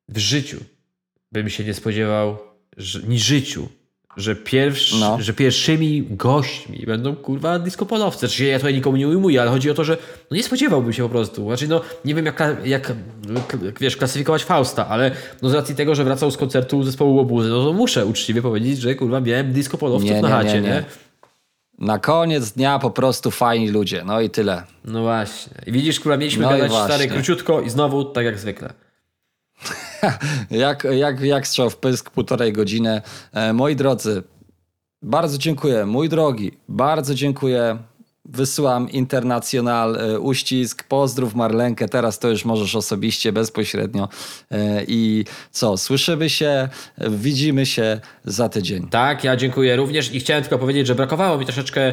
[0.08, 0.56] w życiu
[1.32, 2.38] bym się nie spodziewał,
[2.76, 3.68] że, ni życiu,
[4.16, 5.18] że, pierwszy, No.
[5.20, 8.18] że pierwszymi gośćmi będą kurwa diskopolowcy.
[8.18, 9.96] Znaczy ja tutaj nikomu nie ujmuję, ale chodzi o to, że
[10.30, 11.44] no nie spodziewałbym się po prostu.
[11.46, 12.92] Znaczy no nie wiem jak, jak
[13.80, 15.10] wiesz, klasyfikować Fausta, ale
[15.42, 18.80] no z racji tego, że wracał z koncertu zespołu Łobuzy, no to muszę uczciwie powiedzieć,
[18.80, 20.68] że kurwa miałem diskopolowców Nie, na nie, chacie, nie, nie?
[20.68, 20.84] nie.
[21.78, 24.02] Na koniec dnia po prostu fajni ludzie.
[24.06, 24.62] No i tyle.
[24.84, 25.52] No właśnie.
[25.66, 28.72] I widzisz, kurwa, mieliśmy No gadać stary króciutko i znowu tak jak zwykle.
[30.50, 33.02] Jak, jak, jak strzał w pysk, półtorej godziny.
[33.32, 34.22] E, moi drodzy,
[35.02, 35.86] bardzo dziękuję.
[35.86, 37.78] Mój drogi, bardzo dziękuję.
[38.24, 44.08] Wysyłam internacjonal e, uścisk, pozdrów Marlenkę, teraz to już możesz osobiście, bezpośrednio.
[44.50, 46.68] E, I co, słyszymy się,
[46.98, 48.88] widzimy się za tydzień.
[48.88, 51.92] Tak, ja dziękuję również i chciałem tylko powiedzieć, że brakowało mi troszeczkę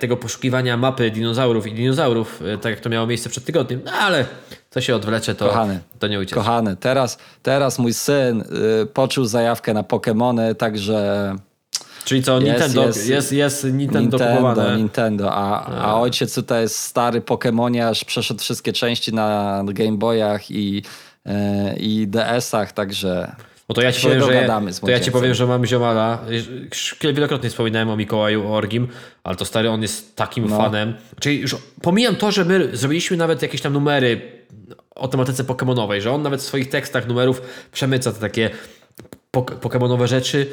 [0.00, 4.26] tego poszukiwania mapy dinozaurów i dinozaurów, tak jak to miało miejsce przed tygodniem, no ale
[4.72, 5.80] co się odwlecze, to, Kochany.
[5.98, 6.34] to nie ucieszy.
[6.34, 8.40] Kochany, teraz, teraz mój syn
[8.82, 11.36] y, poczuł zajawkę na Pokemony, także
[12.04, 13.08] Czyli co, Jest, Nintendo, jest.
[13.08, 14.76] jest, jest, Nintendo, Nintendo.
[14.76, 20.82] Nintendo, a, a ojciec tutaj jest stary Pokemoniarz, przeszedł wszystkie części na Game Boyach i,
[21.26, 23.36] e, i DS-ach, także
[23.72, 26.18] No to ja ci powiem, że, dogadamy to ja ci powiem, że mam ziomala.
[27.14, 28.88] Wielokrotnie wspominałem o Mikołaju o Orgim,
[29.24, 30.56] ale to stary, on jest takim No.
[30.56, 30.94] fanem.
[31.20, 34.20] Czyli już pomijam to, że my zrobiliśmy nawet jakieś tam numery
[34.94, 37.42] o tematyce pokemonowej, że on nawet w swoich tekstach numerów
[37.72, 38.50] przemyca te takie
[39.36, 40.46] pok- pokemonowe rzeczy.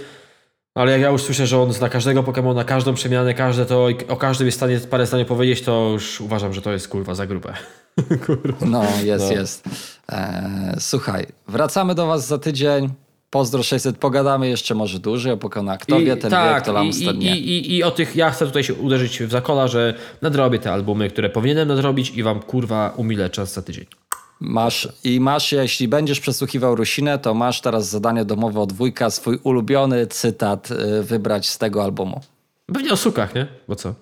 [0.76, 4.16] Ale jak ja już słyszę, że on zna każdego Pokemona, każdą przemianę, każde to, o
[4.16, 7.28] każdym jest w stanie parę zdań powiedzieć, to już uważam, że to jest kurwa za
[7.28, 7.54] grube.
[8.26, 8.66] kurwa.
[8.66, 9.64] no jest, jest.
[10.12, 12.90] E, słuchaj, wracamy do was za tydzień.
[13.30, 15.80] Pozdro 600, pogadamy jeszcze może dłużej o Pokemonach.
[15.80, 18.45] Kto wie, ten wie, kto i, lamus, i, i, i, I o tych, ja chcę
[18.45, 22.93] tutaj się uderzyć w zakola, że nadrobię te albumy, które powinienem nadrobić i wam kurwa
[22.97, 23.85] umilę czas za tydzień.
[24.39, 29.39] Masz, I masz, jeśli będziesz przesłuchiwał Rusinę, to masz teraz zadanie domowe od wujka, swój
[29.43, 32.22] ulubiony cytat y, wybrać z tego albumu.
[32.73, 33.47] Pewnie o sukach, nie?
[33.68, 33.93] Bo co?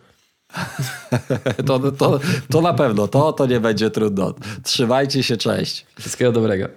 [1.66, 4.34] To, to, to na pewno, to, to nie będzie trudno.
[4.64, 5.86] Trzymajcie się, cześć.
[6.00, 6.68] Wszystkiego dobrego.